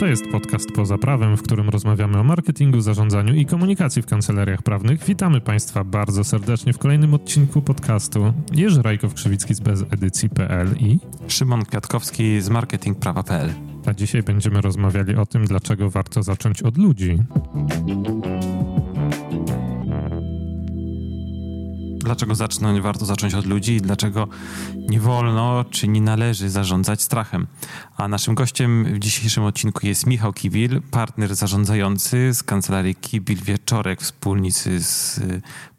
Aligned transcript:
To 0.00 0.06
jest 0.06 0.28
podcast 0.32 0.72
Poza 0.72 0.98
Prawem, 0.98 1.36
w 1.36 1.42
którym 1.42 1.68
rozmawiamy 1.68 2.18
o 2.18 2.24
marketingu, 2.24 2.80
zarządzaniu 2.80 3.34
i 3.34 3.46
komunikacji 3.46 4.02
w 4.02 4.06
kancelariach 4.06 4.62
prawnych. 4.62 5.04
Witamy 5.04 5.40
Państwa 5.40 5.84
bardzo 5.84 6.24
serdecznie 6.24 6.72
w 6.72 6.78
kolejnym 6.78 7.14
odcinku 7.14 7.62
podcastu. 7.62 8.32
Jerzy 8.52 8.82
Rajkow-Krzywicki 8.82 9.54
z 9.54 9.60
bezedycji.pl 9.60 10.68
i 10.78 10.98
Szymon 11.28 11.64
Kwiatkowski 11.64 12.40
z 12.40 12.48
marketingprawa.pl. 12.48 13.50
A 13.86 13.94
dzisiaj 13.94 14.22
będziemy 14.22 14.60
rozmawiali 14.60 15.16
o 15.16 15.26
tym, 15.26 15.44
dlaczego 15.44 15.90
warto 15.90 16.22
zacząć 16.22 16.62
od 16.62 16.78
ludzi. 16.78 17.18
Dlaczego 22.10 22.34
zacząć, 22.34 22.80
warto 22.80 23.04
zacząć 23.04 23.34
od 23.34 23.46
ludzi 23.46 23.72
i 23.72 23.80
dlaczego 23.80 24.28
nie 24.88 25.00
wolno 25.00 25.64
czy 25.70 25.88
nie 25.88 26.00
należy 26.00 26.50
zarządzać 26.50 27.02
strachem. 27.02 27.46
A 27.96 28.08
naszym 28.08 28.34
gościem 28.34 28.84
w 28.84 28.98
dzisiejszym 28.98 29.44
odcinku 29.44 29.86
jest 29.86 30.06
Michał 30.06 30.32
Kibil, 30.32 30.82
partner 30.90 31.34
zarządzający 31.34 32.34
z 32.34 32.42
kancelarii 32.42 32.94
Kibil 32.94 33.38
Wieczorek, 33.42 34.00
wspólnicy 34.00 34.80
z... 34.80 35.20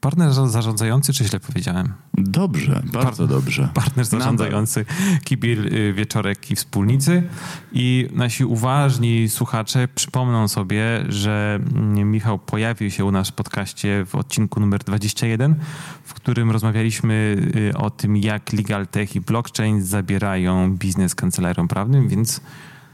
Partner 0.02 0.34
zarządzający, 0.34 1.13
czy 1.13 1.23
źle 1.23 1.40
powiedziałem? 1.40 1.94
Dobrze, 2.13 2.84
bardzo 2.93 3.27
dobrze. 3.27 3.70
Partner 3.73 4.05
zarządzający 4.05 4.85
Kibil 5.23 5.68
y, 5.68 5.93
Wieczorek 5.93 6.52
i 6.52 6.55
wspólnicy. 6.55 7.23
I 7.71 8.09
nasi 8.13 8.45
uważni 8.45 9.29
słuchacze 9.29 9.88
przypomną 9.95 10.48
sobie, 10.48 11.05
że 11.09 11.59
mm, 11.76 12.12
Michał 12.12 12.40
pojawił 12.40 12.91
się 12.91 13.05
u 13.05 13.12
nas 13.12 13.29
w 13.29 13.34
podcaście 13.34 14.05
w 14.05 14.16
odcinku 14.16 14.59
numer 14.59 14.84
21, 14.84 15.55
w 16.04 16.13
którym 16.21 16.51
rozmawialiśmy 16.51 17.37
y, 17.55 17.77
o 17.77 17.89
tym, 17.89 18.17
jak 18.17 18.53
legal 18.53 18.87
tech 18.87 19.15
i 19.15 19.21
blockchain 19.21 19.81
zabierają 19.81 20.77
biznes 20.77 21.15
kancelariom 21.15 21.67
prawnym, 21.67 22.07
więc 22.07 22.41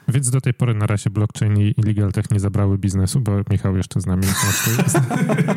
więc 0.08 0.30
do 0.30 0.42
tej 0.42 0.53
pory 0.53 0.73
na 0.73 0.86
razie 0.86 1.09
blockchain 1.09 1.58
i 1.58 1.73
legal 1.86 2.11
tech 2.11 2.31
nie 2.31 2.39
zabrały 2.39 2.78
biznesu, 2.78 3.20
bo 3.20 3.31
Michał 3.50 3.78
jeszcze 3.78 4.02
z 4.02 4.05
nami 4.05 4.23
jest. 4.25 5.00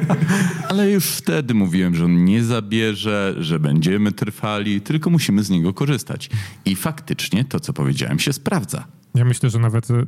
Ale 0.69 0.91
już 0.91 1.07
wtedy 1.07 1.55
mówiłem, 1.55 1.95
że 1.95 2.05
on 2.05 2.25
nie 2.25 2.45
zabierze, 2.45 3.35
że 3.39 3.59
będziemy 3.59 4.13
trwali, 4.13 4.81
tylko 4.81 5.11
musimy 5.11 5.43
z 5.43 5.51
niego 5.51 5.75
korzystać. 5.75 6.31
I 6.65 6.77
faktycznie 6.77 7.45
to, 7.45 7.61
co 7.61 7.73
powiedziałem, 7.73 8.19
się 8.19 8.33
sprawdza. 8.33 9.00
Ja 9.15 9.25
myślę, 9.25 9.51
że 9.51 9.59
nawet 9.59 9.91
y, 9.91 10.05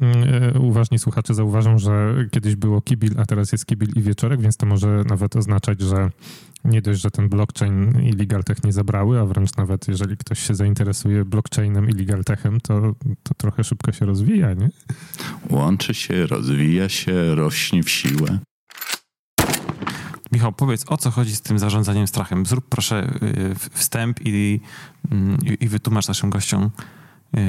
uważni 0.60 0.98
słuchacze 0.98 1.34
zauważą, 1.34 1.78
że 1.78 2.14
kiedyś 2.30 2.56
było 2.56 2.80
kibil, 2.80 3.14
a 3.18 3.26
teraz 3.26 3.52
jest 3.52 3.66
kibil 3.66 3.88
i 3.96 4.02
wieczorek, 4.02 4.40
więc 4.40 4.56
to 4.56 4.66
może 4.66 5.04
nawet 5.08 5.36
oznaczać, 5.36 5.80
że 5.80 6.10
nie 6.64 6.82
dość, 6.82 7.00
że 7.00 7.10
ten 7.10 7.28
blockchain 7.28 8.00
i 8.00 8.12
legal 8.12 8.44
tech 8.44 8.64
nie 8.64 8.72
zabrały, 8.72 9.20
a 9.20 9.24
wręcz 9.24 9.56
nawet 9.56 9.88
jeżeli 9.88 10.16
ktoś 10.16 10.38
się 10.38 10.54
zainteresuje 10.54 11.24
blockchainem 11.24 11.90
i 11.90 11.92
legal 11.92 12.24
techem, 12.24 12.60
to, 12.60 12.94
to 13.22 13.34
trochę 13.36 13.64
szybko 13.64 13.92
się 13.92 14.06
rozwija, 14.06 14.54
nie? 14.54 14.70
Łączy 15.50 15.94
się, 15.94 16.26
rozwija 16.26 16.88
się, 16.88 17.34
rośnie 17.34 17.82
w 17.82 17.90
siłę. 17.90 18.38
Michał, 20.32 20.52
powiedz, 20.52 20.84
o 20.88 20.96
co 20.96 21.10
chodzi 21.10 21.36
z 21.36 21.40
tym 21.40 21.58
zarządzaniem 21.58 22.06
strachem? 22.06 22.46
Zrób 22.46 22.64
proszę 22.68 23.12
y, 23.22 23.54
wstęp 23.70 24.20
i, 24.24 24.60
mm, 25.10 25.38
i, 25.44 25.64
i 25.64 25.68
wytłumacz 25.68 26.08
naszym 26.08 26.30
gościom, 26.30 26.70
y, 27.36 27.40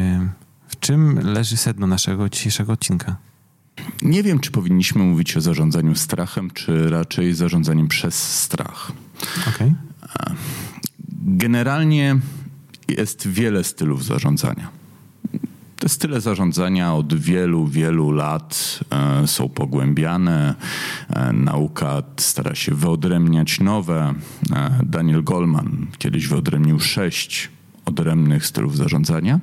czym 0.84 1.20
leży 1.34 1.58
sedno 1.58 1.88
naszego 1.88 2.30
dzisiejszego 2.30 2.73
odcinka. 2.73 3.16
Nie 4.02 4.23
wiem, 4.23 4.39
czy 4.39 4.52
powinniśmy 4.52 5.03
mówić 5.03 5.38
o 5.38 5.42
zarządzaniu 5.42 5.95
strachem, 5.95 6.52
czy 6.52 6.90
raczej 6.90 7.34
zarządzaniem 7.34 7.88
przez 7.88 8.40
strach. 8.40 8.92
Okay. 9.50 9.73
Generalnie 11.22 12.20
jest 12.88 13.28
wiele 13.28 13.63
stylów 13.63 14.06
zarządzania. 14.06 14.69
Te 15.80 15.90
style 15.90 16.22
zarządzania 16.22 16.94
od 16.94 17.13
wielu, 17.13 17.68
wielu 17.68 18.12
lat 18.12 18.79
e, 18.90 19.28
są 19.28 19.50
pogłębiane. 19.50 20.56
E, 21.09 21.34
nauka 21.34 22.03
stara 22.18 22.56
się 22.56 22.74
wyodrębniać 22.75 23.59
nowe. 23.59 24.13
E, 24.52 24.79
Daniel 24.84 25.24
Goldman 25.24 25.88
kiedyś 25.97 26.28
wyodrębnił 26.28 26.79
sześć 26.79 27.50
odrębnych 27.85 28.46
stylów 28.46 28.78
zarządzania. 28.78 29.40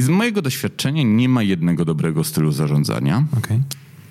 I 0.00 0.02
z 0.02 0.08
mojego 0.08 0.42
doświadczenia 0.42 1.02
nie 1.02 1.28
ma 1.28 1.42
jednego 1.42 1.84
dobrego 1.84 2.24
stylu 2.24 2.52
zarządzania. 2.52 3.24
Okay. 3.38 3.62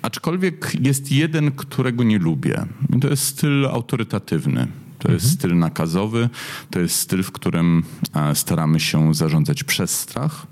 Aczkolwiek 0.02 0.72
jest 0.80 1.12
jeden, 1.12 1.50
którego 1.50 2.04
nie 2.04 2.18
lubię. 2.18 2.66
I 2.96 3.00
to 3.00 3.08
jest 3.08 3.24
styl 3.24 3.66
autorytatywny. 3.66 4.66
To 4.98 5.08
mhm. 5.08 5.14
jest 5.14 5.30
styl 5.30 5.58
nakazowy, 5.58 6.28
to 6.70 6.80
jest 6.80 6.96
styl, 6.96 7.22
w 7.22 7.32
którym 7.32 7.82
e, 8.14 8.34
staramy 8.34 8.80
się 8.80 9.14
zarządzać 9.14 9.64
przez 9.64 10.00
strach. 10.00 10.46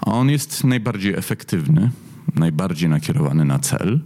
A 0.00 0.12
on 0.12 0.30
jest 0.30 0.64
najbardziej 0.64 1.14
efektywny, 1.14 1.90
najbardziej 2.34 2.88
nakierowany 2.88 3.44
na 3.44 3.58
cel, 3.58 4.00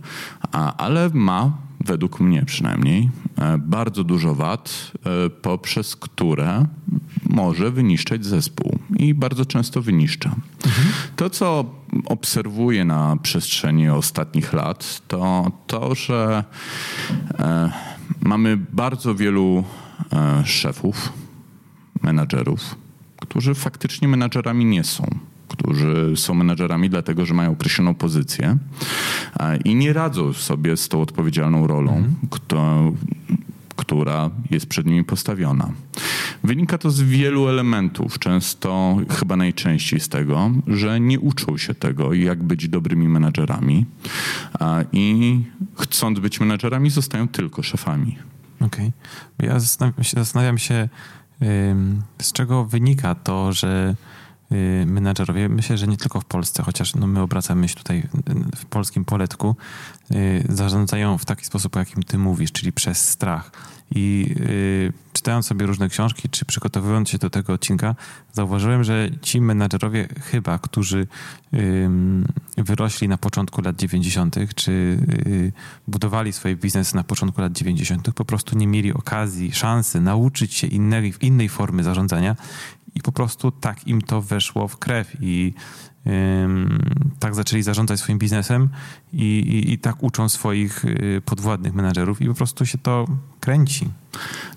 ale 0.77 1.11
ma 1.15 1.59
według 1.85 2.21
mnie 2.21 2.45
przynajmniej, 2.45 3.11
e, 3.39 3.59
bardzo 3.59 4.05
dużo 4.05 4.35
wad, 4.35 4.93
e, 5.27 5.31
poprzez 5.31 5.97
które 5.97 6.67
może 7.31 7.71
wyniszczać 7.71 8.25
zespół 8.25 8.79
i 8.97 9.15
bardzo 9.15 9.45
często 9.45 9.83
wyniszcza. 9.83 10.35
Mhm. 10.67 10.89
To, 11.17 11.31
co 11.31 11.65
obserwuję 12.05 12.85
na 12.85 13.17
przestrzeni 13.23 13.89
ostatnich 13.89 14.53
lat, 14.53 15.03
to 15.09 15.53
to, 15.67 15.95
że 15.95 16.45
e, 17.39 17.73
mamy 18.21 18.57
bardzo 18.57 19.15
wielu 19.15 19.65
szefów, 20.45 21.13
menadżerów, 22.03 22.77
którzy 23.21 23.55
faktycznie 23.55 24.09
menadżerami 24.09 24.65
nie 24.65 24.85
są 24.85 25.07
którzy 25.51 26.13
są 26.17 26.35
menedżerami 26.35 26.91
dlatego, 26.91 27.27
że 27.27 27.35
mają 27.35 27.53
określoną 27.53 27.95
pozycję 27.95 28.57
i 29.65 29.75
nie 29.75 29.93
radzą 29.93 30.33
sobie 30.33 30.77
z 30.77 30.89
tą 30.89 31.03
odpowiedzialną 31.03 31.67
rolą, 31.67 31.93
mhm. 31.93 32.17
kto, 32.31 32.93
która 33.81 34.31
jest 34.51 34.67
przed 34.67 34.87
nimi 34.87 35.05
postawiona. 35.05 35.73
Wynika 36.45 36.79
to 36.79 36.91
z 36.91 37.03
wielu 37.03 37.49
elementów, 37.49 38.19
często 38.19 38.97
chyba 39.11 39.37
najczęściej 39.37 40.01
z 40.01 40.09
tego, 40.09 40.51
że 40.67 41.01
nie 41.01 41.21
uczą 41.21 41.59
się 41.59 41.75
tego, 41.75 42.15
jak 42.15 42.43
być 42.43 42.69
dobrymi 42.69 43.09
menedżerami 43.09 43.87
i 44.93 45.41
chcąc 45.79 46.19
być 46.21 46.41
menedżerami, 46.41 46.91
zostają 46.91 47.29
tylko 47.29 47.63
szefami. 47.63 48.19
Okej. 48.61 48.93
Okay. 49.37 49.49
Ja 49.49 49.61
zastanawiam 49.61 50.05
się, 50.05 50.17
zastanawiam 50.17 50.59
się 50.59 50.89
z 52.23 52.33
czego 52.33 52.65
wynika 52.65 53.15
to, 53.15 53.53
że 53.53 53.97
menadżerowie, 54.87 55.49
myślę, 55.49 55.79
że 55.79 55.87
nie 55.87 55.97
tylko 55.97 56.21
w 56.21 56.25
Polsce, 56.25 56.63
chociaż 56.63 56.95
no 56.95 57.07
my 57.07 57.21
obracamy 57.21 57.69
się 57.69 57.75
tutaj 57.75 58.09
w 58.57 58.65
polskim 58.65 59.05
poletku, 59.05 59.57
y, 60.13 60.45
zarządzają 60.49 61.19
w 61.19 61.25
taki 61.25 61.45
sposób, 61.45 61.77
o 61.77 61.79
jakim 61.79 62.03
ty 62.03 62.19
mówisz, 62.19 62.53
czyli 62.53 62.73
przez 62.73 63.09
strach. 63.09 63.51
I 63.95 64.35
y, 64.41 64.93
czytając 65.13 65.47
sobie 65.47 65.67
różne 65.67 65.89
książki, 65.89 66.29
czy 66.29 66.45
przygotowując 66.45 67.09
się 67.09 67.19
do 67.19 67.31
tego 67.31 67.53
odcinka, 67.53 67.95
zauważyłem, 68.33 68.85
że 68.85 69.11
ci 69.23 69.41
menadżerowie 69.41 70.09
chyba, 70.21 70.59
którzy 70.59 71.07
wyrośli 72.57 73.09
na 73.09 73.19
początku 73.19 73.63
lat 73.63 73.77
90., 73.77 74.37
czy 74.55 74.99
budowali 75.89 76.33
swoje 76.33 76.57
biznesy 76.57 76.97
na 76.97 77.05
początku 77.05 77.41
lat 77.41 77.53
90., 77.53 78.13
po 78.13 78.25
prostu 78.25 78.59
nie 78.59 78.67
mieli 78.67 78.93
okazji, 78.93 79.53
szansy 79.53 80.01
nauczyć 80.01 80.55
się 80.55 80.67
innej, 80.67 81.15
innej 81.21 81.49
formy 81.49 81.83
zarządzania 81.85 82.37
i 82.95 83.01
po 83.01 83.13
prostu 83.13 83.51
tak 83.51 83.87
im 83.87 84.03
to 84.03 84.23
weszło 84.23 84.69
w 84.69 84.77
krew 84.77 85.17
i 85.21 85.55
tak 87.19 87.35
zaczęli 87.35 87.63
zarządzać 87.63 88.01
swoim 88.01 88.19
biznesem 88.19 88.69
i, 89.13 89.25
i, 89.25 89.73
i, 89.73 89.79
tak 89.79 90.03
uczą 90.03 90.29
swoich 90.29 90.85
y, 90.85 91.23
podwładnych 91.25 91.75
menadżerów 91.75 92.23
i 92.23 92.27
po 92.27 92.35
prostu 92.35 92.67
się 92.67 92.79
to 92.79 93.07
kręci. 93.41 93.89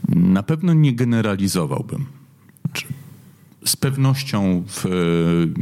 Na 0.10 0.44
pewno 0.44 0.74
nie 0.74 0.96
generalizowałbym. 0.96 2.06
Z 3.66 3.76
pewnością, 3.76 4.64
w, 4.68 4.86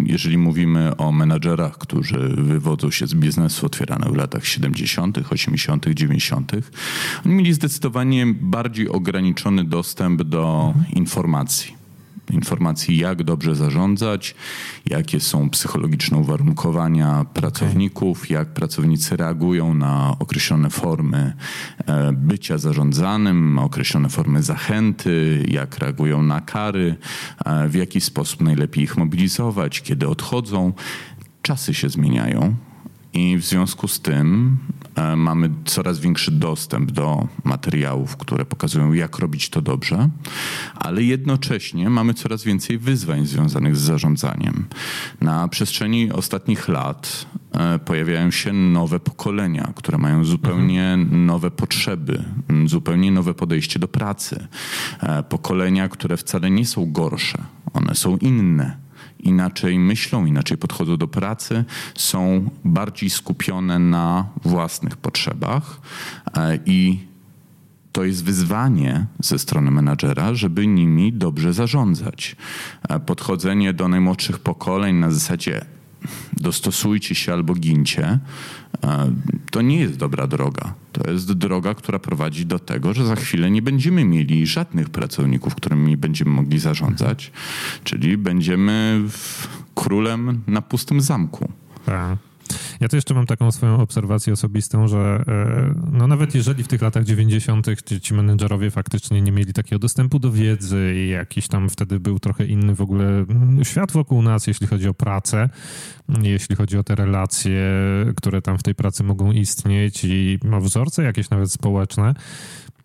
jeżeli 0.05 0.37
mówimy 0.37 0.97
o 0.97 1.11
menadżerach, 1.11 1.77
którzy 1.77 2.19
wywodzą 2.37 2.91
się 2.91 3.07
z 3.07 3.13
biznesu 3.13 3.65
otwieranego 3.65 4.13
w 4.13 4.15
latach 4.15 4.45
70., 4.45 5.17
80., 5.31 5.85
90., 5.93 6.51
oni 7.25 7.35
mieli 7.35 7.53
zdecydowanie 7.53 8.25
bardziej 8.41 8.89
ograniczony 8.89 9.63
dostęp 9.63 10.23
do 10.23 10.73
mhm. 10.75 10.95
informacji 10.95 11.80
informacji, 12.31 12.97
jak 12.97 13.23
dobrze 13.23 13.55
zarządzać, 13.55 14.35
jakie 14.85 15.19
są 15.19 15.49
psychologiczne 15.49 16.17
uwarunkowania 16.17 17.25
pracowników, 17.33 18.23
okay. 18.23 18.37
jak 18.37 18.47
pracownicy 18.47 19.17
reagują 19.17 19.73
na 19.73 20.15
określone 20.19 20.69
formy 20.69 21.33
e, 21.85 22.11
bycia 22.13 22.57
zarządzanym, 22.57 23.59
określone 23.59 24.09
formy 24.09 24.43
zachęty, 24.43 25.45
jak 25.47 25.77
reagują 25.77 26.23
na 26.23 26.41
kary, 26.41 26.95
e, 27.45 27.69
w 27.69 27.75
jaki 27.75 28.01
sposób 28.01 28.41
najlepiej 28.41 28.83
ich 28.83 28.97
mobilizować, 28.97 29.81
kiedy 29.81 30.07
odchodzą. 30.07 30.73
Czasy 31.41 31.73
się 31.73 31.89
zmieniają. 31.89 32.55
I 33.13 33.37
w 33.37 33.45
związku 33.45 33.87
z 33.87 33.99
tym 33.99 34.57
e, 34.95 35.15
mamy 35.15 35.49
coraz 35.65 35.99
większy 35.99 36.31
dostęp 36.31 36.91
do 36.91 37.27
materiałów, 37.43 38.17
które 38.17 38.45
pokazują, 38.45 38.93
jak 38.93 39.19
robić 39.19 39.49
to 39.49 39.61
dobrze, 39.61 40.09
ale 40.75 41.03
jednocześnie 41.03 41.89
mamy 41.89 42.13
coraz 42.13 42.43
więcej 42.43 42.77
wyzwań 42.77 43.25
związanych 43.25 43.75
z 43.77 43.81
zarządzaniem. 43.81 44.65
Na 45.21 45.47
przestrzeni 45.47 46.11
ostatnich 46.11 46.67
lat 46.67 47.25
e, 47.51 47.79
pojawiają 47.79 48.31
się 48.31 48.53
nowe 48.53 48.99
pokolenia, 48.99 49.73
które 49.75 49.97
mają 49.97 50.25
zupełnie 50.25 50.97
nowe 51.11 51.51
potrzeby, 51.51 52.23
zupełnie 52.65 53.11
nowe 53.11 53.33
podejście 53.33 53.79
do 53.79 53.87
pracy. 53.87 54.47
E, 54.99 55.23
pokolenia, 55.23 55.89
które 55.89 56.17
wcale 56.17 56.51
nie 56.51 56.65
są 56.65 56.91
gorsze, 56.91 57.43
one 57.73 57.95
są 57.95 58.17
inne 58.17 58.90
inaczej 59.23 59.79
myślą, 59.79 60.25
inaczej 60.25 60.57
podchodzą 60.57 60.97
do 60.97 61.07
pracy, 61.07 61.65
są 61.95 62.49
bardziej 62.65 63.09
skupione 63.09 63.79
na 63.79 64.27
własnych 64.43 64.97
potrzebach 64.97 65.81
e, 66.37 66.59
i 66.65 66.99
to 67.91 68.03
jest 68.03 68.23
wyzwanie 68.23 69.05
ze 69.19 69.39
strony 69.39 69.71
menadżera, 69.71 70.33
żeby 70.33 70.67
nimi 70.67 71.13
dobrze 71.13 71.53
zarządzać. 71.53 72.35
E, 72.89 72.99
podchodzenie 72.99 73.73
do 73.73 73.87
najmłodszych 73.87 74.39
pokoleń 74.39 74.95
na 74.95 75.11
zasadzie 75.11 75.65
dostosujcie 76.33 77.15
się 77.15 77.33
albo 77.33 77.53
gincie, 77.55 78.19
to 79.51 79.61
nie 79.61 79.79
jest 79.79 79.97
dobra 79.97 80.27
droga. 80.27 80.73
To 80.91 81.11
jest 81.11 81.33
droga, 81.33 81.73
która 81.73 81.99
prowadzi 81.99 82.45
do 82.45 82.59
tego, 82.59 82.93
że 82.93 83.05
za 83.05 83.15
chwilę 83.15 83.51
nie 83.51 83.61
będziemy 83.61 84.05
mieli 84.05 84.47
żadnych 84.47 84.89
pracowników, 84.89 85.55
którymi 85.55 85.97
będziemy 85.97 86.31
mogli 86.31 86.59
zarządzać, 86.59 87.31
czyli 87.83 88.17
będziemy 88.17 89.01
królem 89.75 90.41
na 90.47 90.61
pustym 90.61 91.01
zamku. 91.01 91.51
Tak. 91.85 92.30
Ja 92.81 92.87
tu 92.87 92.95
jeszcze 92.95 93.13
mam 93.13 93.25
taką 93.25 93.51
swoją 93.51 93.81
obserwację 93.81 94.33
osobistą, 94.33 94.87
że 94.87 95.23
e, 95.27 95.73
no 95.91 96.07
nawet 96.07 96.35
jeżeli 96.35 96.63
w 96.63 96.67
tych 96.67 96.81
latach 96.81 97.03
90. 97.03 97.67
ci 98.01 98.13
menedżerowie 98.13 98.71
faktycznie 98.71 99.21
nie 99.21 99.31
mieli 99.31 99.53
takiego 99.53 99.79
dostępu 99.79 100.19
do 100.19 100.31
wiedzy 100.31 100.93
i 100.95 101.09
jakiś 101.09 101.47
tam 101.47 101.69
wtedy 101.69 101.99
był 101.99 102.19
trochę 102.19 102.45
inny 102.45 102.75
w 102.75 102.81
ogóle 102.81 103.05
mm, 103.05 103.65
świat 103.65 103.91
wokół 103.91 104.21
nas, 104.21 104.47
jeśli 104.47 104.67
chodzi 104.67 104.87
o 104.87 104.93
pracę, 104.93 105.49
jeśli 106.21 106.55
chodzi 106.55 106.77
o 106.77 106.83
te 106.83 106.95
relacje, 106.95 107.61
które 108.15 108.41
tam 108.41 108.57
w 108.57 108.63
tej 108.63 108.75
pracy 108.75 109.03
mogą 109.03 109.31
istnieć 109.31 110.05
i 110.05 110.39
wzorce 110.61 111.03
jakieś 111.03 111.29
nawet 111.29 111.51
społeczne, 111.51 112.13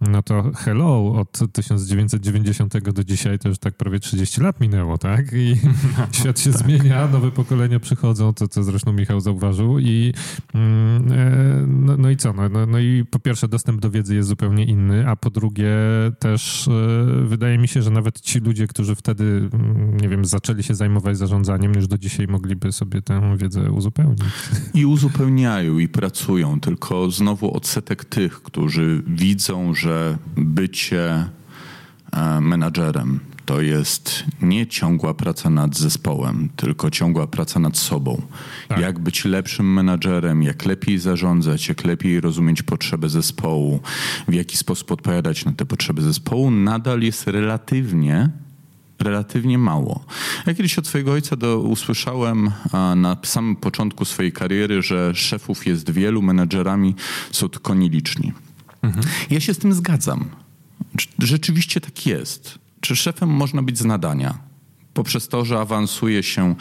no 0.00 0.22
to 0.22 0.52
hello, 0.56 1.12
od 1.12 1.52
1990 1.52 2.90
do 2.90 3.04
dzisiaj 3.04 3.38
to 3.38 3.48
już 3.48 3.58
tak 3.58 3.74
prawie 3.74 4.00
30 4.00 4.40
lat 4.40 4.60
minęło, 4.60 4.98
tak? 4.98 5.32
I 5.32 5.56
no, 5.98 6.06
świat 6.20 6.40
się 6.40 6.52
tak. 6.52 6.62
zmienia, 6.62 7.08
nowe 7.08 7.30
pokolenia 7.30 7.80
przychodzą, 7.80 8.34
to 8.34 8.48
co 8.48 8.62
zresztą 8.62 8.92
Michał 8.92 9.20
zauważył 9.20 9.78
i 9.78 10.12
mm, 10.54 11.12
e, 11.12 11.66
no, 11.66 11.96
no, 11.96 12.10
i 12.10 12.16
co? 12.16 12.32
No, 12.32 12.48
no, 12.48 12.66
no, 12.66 12.78
i 12.78 13.04
po 13.10 13.18
pierwsze 13.18 13.48
dostęp 13.48 13.80
do 13.80 13.90
wiedzy 13.90 14.14
jest 14.14 14.28
zupełnie 14.28 14.64
inny, 14.64 15.08
a 15.08 15.16
po 15.16 15.30
drugie 15.30 15.74
też 16.18 16.68
e, 16.68 16.72
wydaje 17.26 17.58
mi 17.58 17.68
się, 17.68 17.82
że 17.82 17.90
nawet 17.90 18.20
ci 18.20 18.38
ludzie, 18.38 18.66
którzy 18.66 18.94
wtedy, 18.94 19.24
mm, 19.24 19.96
nie 19.96 20.08
wiem, 20.08 20.24
zaczęli 20.24 20.62
się 20.62 20.74
zajmować 20.74 21.18
zarządzaniem, 21.18 21.74
już 21.74 21.86
do 21.86 21.98
dzisiaj 21.98 22.26
mogliby 22.26 22.72
sobie 22.72 23.02
tę 23.02 23.36
wiedzę 23.36 23.70
uzupełnić. 23.70 24.20
I 24.74 24.86
uzupełniają 24.86 25.78
i 25.78 25.88
pracują, 25.88 26.60
tylko 26.60 27.10
znowu 27.10 27.56
odsetek 27.56 28.04
tych, 28.04 28.42
którzy 28.42 29.02
widzą, 29.06 29.74
że 29.74 29.85
że 29.86 30.18
bycie 30.36 31.28
e, 32.12 32.40
menadżerem 32.40 33.20
to 33.46 33.60
jest 33.60 34.24
nie 34.42 34.66
ciągła 34.66 35.14
praca 35.14 35.50
nad 35.50 35.76
zespołem, 35.76 36.48
tylko 36.56 36.90
ciągła 36.90 37.26
praca 37.26 37.60
nad 37.60 37.78
sobą. 37.78 38.22
Tak. 38.68 38.78
Jak 38.78 38.98
być 38.98 39.24
lepszym 39.24 39.72
menadżerem, 39.72 40.42
jak 40.42 40.64
lepiej 40.64 40.98
zarządzać, 40.98 41.68
jak 41.68 41.84
lepiej 41.84 42.20
rozumieć 42.20 42.62
potrzeby 42.62 43.08
zespołu, 43.08 43.80
w 44.28 44.34
jaki 44.34 44.56
sposób 44.56 44.92
odpowiadać 44.92 45.44
na 45.44 45.52
te 45.52 45.66
potrzeby 45.66 46.02
zespołu, 46.02 46.50
nadal 46.50 47.00
jest 47.00 47.26
relatywnie 47.26 48.30
relatywnie 48.98 49.58
mało. 49.58 50.04
Ja 50.46 50.54
kiedyś 50.54 50.78
od 50.78 50.86
swojego 50.86 51.12
ojca 51.12 51.36
do, 51.36 51.58
usłyszałem 51.60 52.50
na 52.96 53.16
samym 53.22 53.56
początku 53.56 54.04
swojej 54.04 54.32
kariery, 54.32 54.82
że 54.82 55.14
szefów 55.14 55.66
jest 55.66 55.90
wielu, 55.90 56.22
menedżerami 56.22 56.94
są 57.30 57.48
tylko 57.48 57.74
nieliczni. 57.74 58.32
Mhm. 58.86 59.06
Ja 59.30 59.40
się 59.40 59.54
z 59.54 59.58
tym 59.58 59.72
zgadzam. 59.72 60.30
Rzeczywiście 61.18 61.80
tak 61.80 62.06
jest. 62.06 62.58
Czy 62.80 62.96
szefem 62.96 63.28
można 63.28 63.62
być 63.62 63.78
z 63.78 63.84
nadania? 63.84 64.38
Poprzez 64.94 65.28
to, 65.28 65.44
że 65.44 65.58
awansuje 65.58 66.22
się 66.22 66.54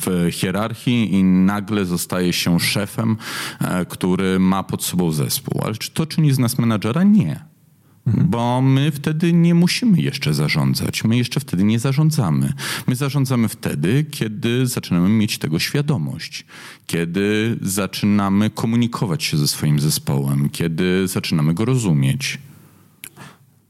w 0.00 0.28
hierarchii 0.32 1.14
i 1.14 1.24
nagle 1.24 1.84
zostaje 1.84 2.32
się 2.32 2.60
szefem, 2.60 3.16
e, 3.60 3.86
który 3.86 4.38
ma 4.38 4.62
pod 4.62 4.84
sobą 4.84 5.12
zespół. 5.12 5.60
Ale 5.64 5.74
czy 5.74 5.90
to 5.90 6.06
czyni 6.06 6.32
z 6.32 6.38
nas 6.38 6.58
menadżera? 6.58 7.02
Nie. 7.02 7.44
Mhm. 8.06 8.30
Bo 8.30 8.62
my 8.62 8.90
wtedy 8.90 9.32
nie 9.32 9.54
musimy 9.54 10.00
jeszcze 10.00 10.34
zarządzać. 10.34 11.04
My 11.04 11.16
jeszcze 11.16 11.40
wtedy 11.40 11.64
nie 11.64 11.78
zarządzamy. 11.78 12.52
My 12.86 12.96
zarządzamy 12.96 13.48
wtedy, 13.48 14.04
kiedy 14.10 14.66
zaczynamy 14.66 15.08
mieć 15.08 15.38
tego 15.38 15.58
świadomość, 15.58 16.44
kiedy 16.86 17.56
zaczynamy 17.62 18.50
komunikować 18.50 19.24
się 19.24 19.36
ze 19.36 19.48
swoim 19.48 19.80
zespołem, 19.80 20.50
kiedy 20.50 21.08
zaczynamy 21.08 21.54
go 21.54 21.64
rozumieć. 21.64 22.38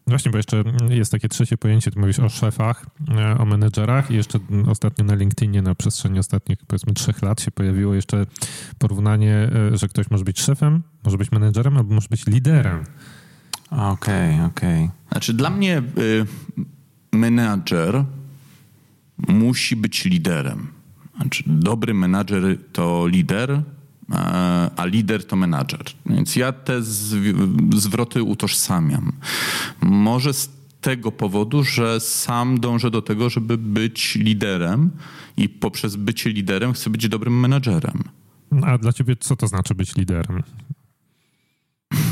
Właśnie, 0.06 0.30
bo 0.30 0.36
jeszcze 0.36 0.64
jest 0.88 1.12
takie 1.12 1.28
trzecie 1.28 1.56
pojęcie, 1.56 1.90
ty 1.90 2.00
mówisz 2.00 2.18
o 2.18 2.28
szefach, 2.28 2.86
e, 3.18 3.38
o 3.38 3.44
menedżerach 3.44 4.10
i 4.10 4.14
jeszcze 4.14 4.38
ostatnio 4.66 5.04
na 5.04 5.14
LinkedInie 5.14 5.62
na 5.62 5.74
przestrzeni 5.74 6.18
ostatnich 6.18 6.58
powiedzmy 6.66 6.92
trzech 6.92 7.22
lat 7.22 7.40
się 7.40 7.50
pojawiło 7.50 7.94
jeszcze 7.94 8.26
porównanie, 8.78 9.34
e, 9.72 9.78
że 9.78 9.88
ktoś 9.88 10.10
może 10.10 10.24
być 10.24 10.40
szefem, 10.40 10.82
może 11.04 11.18
być 11.18 11.32
menedżerem 11.32 11.76
albo 11.76 11.94
może 11.94 12.08
być 12.10 12.26
liderem. 12.26 12.84
Okej, 13.70 14.34
okay, 14.34 14.46
okej. 14.46 14.84
Okay. 14.84 14.90
Znaczy 15.10 15.34
dla 15.34 15.50
mnie 15.50 15.82
y, 15.98 16.26
menadżer 17.12 18.04
musi 19.28 19.76
być 19.76 20.04
liderem. 20.04 20.68
Znaczy, 21.16 21.44
dobry 21.46 21.94
menadżer 21.94 22.58
to 22.72 23.06
lider, 23.06 23.62
a, 24.10 24.70
a 24.76 24.84
lider 24.84 25.26
to 25.26 25.36
menadżer. 25.36 25.84
Więc 26.06 26.36
ja 26.36 26.52
te 26.52 26.82
zwroty 27.76 28.22
utożsamiam. 28.22 29.12
Może 29.82 30.34
z 30.34 30.50
tego 30.80 31.12
powodu, 31.12 31.64
że 31.64 32.00
sam 32.00 32.60
dążę 32.60 32.90
do 32.90 33.02
tego, 33.02 33.30
żeby 33.30 33.58
być 33.58 34.14
liderem 34.14 34.90
i 35.36 35.48
poprzez 35.48 35.96
bycie 35.96 36.30
liderem 36.30 36.72
chcę 36.72 36.90
być 36.90 37.08
dobrym 37.08 37.40
menadżerem. 37.40 38.04
A 38.62 38.78
dla 38.78 38.92
ciebie 38.92 39.16
co 39.16 39.36
to 39.36 39.46
znaczy 39.46 39.74
być 39.74 39.96
liderem? 39.96 40.42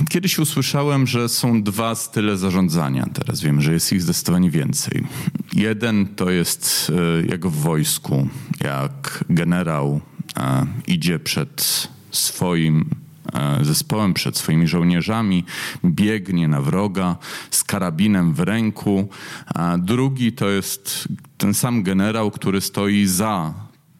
Kiedyś 0.09 0.39
usłyszałem, 0.39 1.06
że 1.06 1.29
są 1.29 1.62
dwa 1.62 1.94
style 1.94 2.37
zarządzania. 2.37 3.06
Teraz 3.15 3.41
wiem, 3.41 3.61
że 3.61 3.72
jest 3.72 3.93
ich 3.93 4.03
zdecydowanie 4.03 4.51
więcej. 4.51 5.06
Jeden 5.53 6.06
to 6.06 6.31
jest 6.31 6.93
e, 7.22 7.27
jak 7.27 7.46
w 7.46 7.63
wojsku, 7.63 8.29
jak 8.61 9.25
generał 9.31 10.01
e, 10.37 10.67
idzie 10.87 11.19
przed 11.19 11.89
swoim 12.11 12.91
e, 13.32 13.65
zespołem, 13.65 14.15
przed 14.15 14.37
swoimi 14.37 14.67
żołnierzami, 14.67 15.44
biegnie 15.84 16.49
na 16.49 16.61
wroga 16.61 17.17
z 17.51 17.65
karabinem 17.65 18.34
w 18.34 18.41
ręku, 18.41 19.08
a 19.46 19.79
drugi 19.79 20.32
to 20.32 20.49
jest 20.49 21.08
ten 21.39 21.55
sam 21.55 21.82
generał, 21.82 22.31
który 22.31 22.61
stoi 22.61 23.06
za 23.06 23.55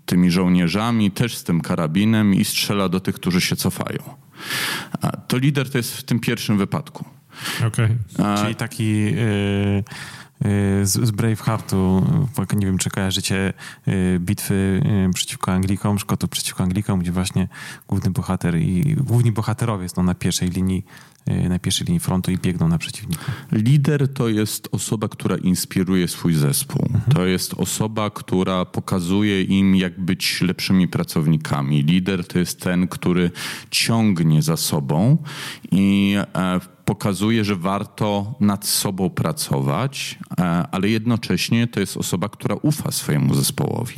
tymi 0.07 0.31
żołnierzami, 0.31 1.11
też 1.11 1.37
z 1.37 1.45
tym 1.45 1.61
karabinem 1.61 2.35
i 2.35 2.45
strzela 2.45 2.89
do 2.89 3.01
tych, 3.01 3.15
którzy 3.15 3.41
się 3.41 3.57
cofają. 3.57 4.28
To 5.29 5.39
lider 5.39 5.71
to 5.71 5.79
jest 5.79 5.97
w 5.97 6.03
tym 6.03 6.21
pierwszym 6.21 6.59
wypadku. 6.59 7.05
Okay. 7.67 7.97
Czyli 8.43 8.55
taki... 8.55 9.03
Yy 9.03 9.85
z, 10.83 11.07
z 11.07 11.11
Braveheartu, 11.11 12.07
nie 12.57 12.67
wiem, 12.67 12.79
czy 12.79 12.91
kojarzycie 12.91 13.53
bitwy 14.19 14.83
przeciwko 15.15 15.53
Anglikom, 15.53 15.99
Szkotów 15.99 16.31
przeciwko 16.31 16.63
Anglikom, 16.63 17.01
gdzie 17.01 17.13
właśnie 17.13 17.49
główny 17.89 18.11
bohater 18.11 18.57
i 18.57 18.97
główni 18.97 19.33
bohaterowie 19.33 19.89
są 19.89 20.03
na 20.03 20.15
pierwszej 20.15 20.51
linii 20.51 20.85
na 21.49 21.59
pierwszej 21.59 21.87
linii 21.87 22.01
frontu 22.01 22.31
i 22.31 22.39
biegną 22.39 22.69
na 22.69 22.79
przeciwnika. 22.79 23.25
Lider 23.53 24.13
to 24.15 24.29
jest 24.29 24.69
osoba, 24.73 25.09
która 25.09 25.37
inspiruje 25.37 26.09
swój 26.09 26.35
zespół. 26.35 26.83
Mhm. 26.83 27.13
To 27.15 27.27
jest 27.27 27.55
osoba, 27.55 28.11
która 28.11 28.65
pokazuje 28.65 29.43
im, 29.43 29.77
jak 29.77 30.01
być 30.01 30.41
lepszymi 30.41 30.89
pracownikami. 30.89 31.83
Lider 31.83 32.27
to 32.27 32.39
jest 32.39 32.61
ten, 32.61 32.89
który 32.89 33.31
ciągnie 33.71 34.43
za 34.43 34.57
sobą 34.57 35.17
i 35.71 36.15
e, 36.35 36.61
pokazuje, 36.89 37.45
że 37.45 37.57
warto 37.57 38.35
nad 38.41 38.67
sobą 38.67 39.11
pracować, 39.11 40.19
e, 40.39 40.45
ale 40.73 40.89
jednocześnie 40.89 41.67
to 41.67 41.81
jest 41.81 41.97
osoba, 41.97 42.29
która 42.29 42.57
ufa 42.63 42.91
swojemu 42.91 43.35
zespołowi. 43.35 43.97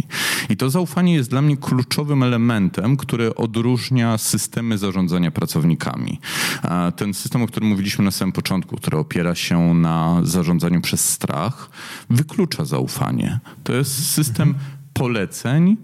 I 0.49 0.57
to 0.57 0.71
zaufanie 0.71 1.15
jest 1.15 1.31
dla 1.31 1.43
mnie 1.43 1.57
kluczowym 1.57 2.23
elementem, 2.23 2.97
który 2.97 3.35
odróżnia 3.35 4.19
systemy 4.19 4.79
zarządzania 4.79 5.31
pracownikami. 5.31 6.21
E, 6.65 6.93
ten 6.93 7.15
system, 7.21 7.43
o 7.43 7.47
którym 7.47 7.69
mówiliśmy 7.69 8.05
na 8.05 8.11
samym 8.11 8.33
początku, 8.33 8.77
który 8.77 8.99
opiera 8.99 9.35
się 9.35 9.75
na 9.75 10.21
zarządzaniu 10.23 10.81
przez 10.81 11.09
strach, 11.09 11.71
wyklucza 12.11 12.65
zaufanie. 12.65 13.41
To 13.65 13.73
jest 13.73 14.13
system 14.13 14.55
poleceń, 14.93 15.77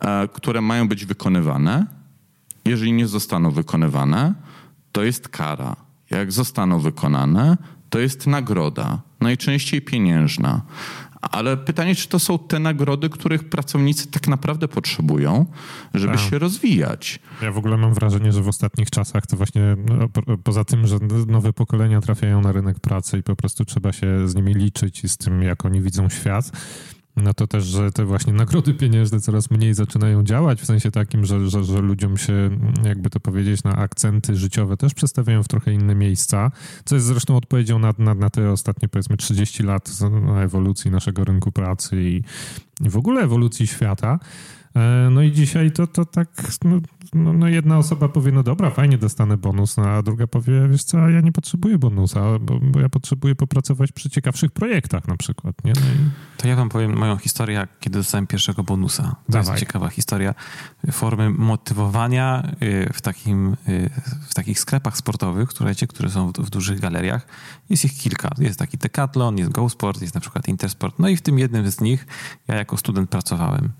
e, 0.00 0.28
które 0.28 0.60
mają 0.60 0.88
być 0.88 1.04
wykonywane. 1.04 1.86
Jeżeli 2.64 2.92
nie 2.92 3.08
zostaną 3.08 3.50
wykonywane, 3.50 4.34
to 4.92 5.02
jest 5.02 5.28
kara 5.28 5.84
jak 6.10 6.32
zostaną 6.32 6.80
wykonane, 6.80 7.56
to 7.90 7.98
jest 7.98 8.26
nagroda, 8.26 9.00
najczęściej 9.20 9.82
pieniężna. 9.82 10.62
Ale 11.30 11.56
pytanie, 11.56 11.94
czy 11.94 12.08
to 12.08 12.18
są 12.18 12.38
te 12.38 12.58
nagrody, 12.58 13.10
których 13.10 13.48
pracownicy 13.48 14.10
tak 14.10 14.28
naprawdę 14.28 14.68
potrzebują, 14.68 15.46
żeby 15.94 16.16
Tak. 16.16 16.30
się 16.30 16.38
rozwijać. 16.38 17.18
Ja 17.42 17.52
w 17.52 17.58
ogóle 17.58 17.76
mam 17.76 17.94
wrażenie, 17.94 18.32
że 18.32 18.42
w 18.42 18.48
ostatnich 18.48 18.90
czasach 18.90 19.26
to 19.26 19.36
właśnie 19.36 19.76
no, 19.88 20.08
po, 20.08 20.22
poza 20.38 20.64
tym, 20.64 20.86
że 20.86 20.98
nowe 21.26 21.52
pokolenia 21.52 22.00
trafiają 22.00 22.40
na 22.40 22.52
rynek 22.52 22.80
pracy 22.80 23.18
i 23.18 23.22
po 23.22 23.36
prostu 23.36 23.64
trzeba 23.64 23.92
się 23.92 24.28
z 24.28 24.34
nimi 24.34 24.54
liczyć 24.54 25.04
i 25.04 25.08
z 25.08 25.16
tym, 25.16 25.42
jak 25.42 25.64
oni 25.64 25.80
widzą 25.80 26.08
świat, 26.08 26.50
no 27.16 27.34
to 27.34 27.46
też, 27.46 27.64
że 27.64 27.92
te 27.92 28.04
właśnie 28.04 28.32
nagrody 28.32 28.74
pieniężne 28.74 29.20
coraz 29.20 29.50
mniej 29.50 29.74
zaczynają 29.74 30.22
działać, 30.22 30.60
w 30.60 30.66
sensie 30.66 30.90
takim, 30.90 31.24
że, 31.24 31.50
że, 31.50 31.64
że 31.64 31.78
ludziom 31.78 32.16
się, 32.16 32.50
jakby 32.84 33.10
to 33.10 33.20
powiedzieć, 33.20 33.64
na 33.64 33.76
akcenty 33.76 34.36
życiowe 34.36 34.76
też 34.76 34.94
przestawiają 34.94 35.42
w 35.42 35.48
trochę 35.48 35.72
inne 35.72 35.94
miejsca, 35.94 36.50
co 36.84 36.94
jest 36.94 37.06
zresztą 37.06 37.36
odpowiedzią 37.36 37.78
na, 37.78 37.94
na, 37.98 38.14
na 38.14 38.30
te 38.30 38.50
ostatnie 38.50 38.88
powiedzmy 38.88 39.16
30 39.16 39.62
lat 39.62 39.90
no, 40.00 40.42
ewolucji 40.42 40.90
naszego 40.90 41.24
rynku 41.24 41.52
pracy 41.52 42.02
i, 42.02 42.22
i 42.86 42.90
w 42.90 42.96
ogóle 42.96 43.22
ewolucji 43.22 43.66
świata. 43.66 44.18
E, 44.76 45.08
No 45.10 45.22
i 45.22 45.32
dzisiaj 45.32 45.72
to, 45.72 45.86
to 45.86 46.04
tak, 46.04 46.28
no, 46.64 46.80
no, 47.14 47.32
no 47.32 47.48
jedna 47.48 47.78
osoba 47.78 48.08
powie, 48.08 48.32
no 48.32 48.42
dobra, 48.42 48.70
fajnie 48.70 48.98
dostanę 48.98 49.36
bonus, 49.36 49.76
no, 49.76 49.84
a 49.84 50.02
druga 50.02 50.26
powie, 50.26 50.68
wiesz 50.68 50.84
co, 50.84 51.08
ja 51.08 51.20
nie 51.20 51.32
potrzebuję 51.32 51.78
bonusa, 51.78 52.38
bo, 52.38 52.58
bo 52.60 52.80
ja 52.80 52.88
potrzebuję 52.88 53.34
popracować 53.34 53.92
przy 53.92 54.10
ciekawszych 54.10 54.50
projektach 54.50 55.08
na 55.08 55.16
przykład, 55.16 55.64
nie? 55.64 55.72
No 55.72 55.80
i, 55.80 56.10
To 56.36 56.48
ja 56.48 56.56
wam 56.56 56.68
powiem 56.68 56.96
moją 56.96 57.16
historię, 57.16 57.66
kiedy 57.80 57.98
dostałem 57.98 58.26
pierwszego 58.26 58.64
bonusa. 58.64 59.02
To 59.02 59.32
Dawaj. 59.32 59.52
jest 59.52 59.60
ciekawa 59.60 59.88
historia 59.88 60.34
formy 60.92 61.30
motywowania 61.30 62.52
y, 62.62 62.92
w, 62.92 63.00
takim, 63.00 63.56
y, 63.68 63.90
w 64.28 64.34
takich 64.34 64.60
sklepach 64.60 64.96
sportowych, 64.96 65.52
słuchajcie, 65.52 65.86
które 65.86 66.10
są 66.10 66.32
w, 66.32 66.32
w 66.32 66.50
dużych 66.50 66.80
galeriach. 66.80 67.26
Jest 67.70 67.84
ich 67.84 67.98
kilka. 67.98 68.30
Jest 68.38 68.58
taki 68.58 68.78
Decathlon, 68.78 69.38
jest 69.38 69.50
GoSport, 69.50 70.02
jest 70.02 70.14
na 70.14 70.20
przykład 70.20 70.48
Intersport. 70.48 70.98
No 70.98 71.08
i 71.08 71.16
w 71.16 71.22
tym 71.22 71.38
jednym 71.38 71.70
z 71.70 71.80
nich 71.80 72.06
ja 72.48 72.54
jako 72.54 72.76
student 72.76 73.10
pracowałem. 73.10 73.72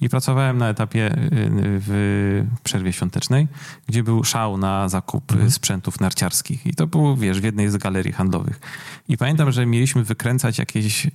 I 0.00 0.08
pracowałem 0.08 0.58
na 0.58 0.68
etapie 0.68 1.06
y, 1.06 1.30
w 1.58 2.42
przerwie 2.64 2.92
świątecznej, 2.92 3.48
gdzie 3.86 4.02
był 4.02 4.24
szał 4.24 4.56
na 4.56 4.88
zakup 4.88 5.32
y, 5.34 5.50
sprzętów 5.50 6.00
narciarskich. 6.00 6.66
I 6.66 6.74
to 6.74 6.86
było, 6.86 7.16
wiesz, 7.16 7.40
w 7.40 7.44
jednej 7.44 7.70
z 7.70 7.76
galerii 7.76 8.12
handlowych. 8.12 8.60
I 9.08 9.16
pamiętam, 9.16 9.52
że 9.52 9.66
mieliśmy 9.66 10.04
wykręcać 10.04 10.58
jakieś... 10.58 11.04
Yy, 11.04 11.10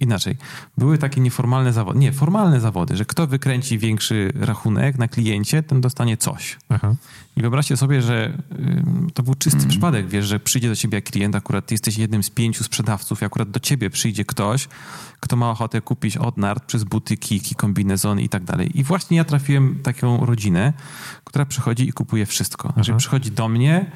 inaczej. 0.00 0.36
Były 0.78 0.98
takie 0.98 1.20
nieformalne 1.20 1.72
zawody. 1.72 1.98
Nie, 1.98 2.12
formalne 2.12 2.60
zawody, 2.60 2.96
że 2.96 3.04
kto 3.04 3.26
wykręci 3.26 3.78
większy 3.78 4.32
rachunek 4.34 4.98
na 4.98 5.08
kliencie, 5.08 5.62
ten 5.62 5.80
dostanie 5.80 6.16
coś. 6.16 6.58
aha. 6.68 6.94
I 7.36 7.40
wyobraźcie 7.40 7.76
sobie, 7.76 8.02
że 8.02 8.38
ym, 8.52 9.10
to 9.14 9.22
był 9.22 9.34
czysty 9.34 9.66
przypadek, 9.66 10.08
wiesz, 10.08 10.26
że 10.26 10.40
przyjdzie 10.40 10.68
do 10.68 10.76
ciebie 10.76 11.02
klient, 11.02 11.34
akurat 11.34 11.66
ty 11.66 11.74
jesteś 11.74 11.98
jednym 11.98 12.22
z 12.22 12.30
pięciu 12.30 12.64
sprzedawców 12.64 13.22
i 13.22 13.24
akurat 13.24 13.50
do 13.50 13.60
ciebie 13.60 13.90
przyjdzie 13.90 14.24
ktoś, 14.24 14.68
kto 15.20 15.36
ma 15.36 15.50
ochotę 15.50 15.80
kupić 15.80 16.16
od 16.16 16.36
nart 16.36 16.64
przez 16.64 16.84
buty, 16.84 17.16
kiki, 17.16 17.54
kombinezony 17.54 18.22
i 18.22 18.28
tak 18.28 18.44
dalej. 18.44 18.78
I 18.78 18.84
właśnie 18.84 19.16
ja 19.16 19.24
trafiłem 19.24 19.78
taką 19.82 20.26
rodzinę, 20.26 20.72
która 21.24 21.44
przychodzi 21.44 21.88
i 21.88 21.92
kupuje 21.92 22.26
wszystko. 22.26 22.72
Znaczy 22.72 22.90
Aha. 22.90 22.98
przychodzi 22.98 23.30
do 23.30 23.48
mnie 23.48 23.90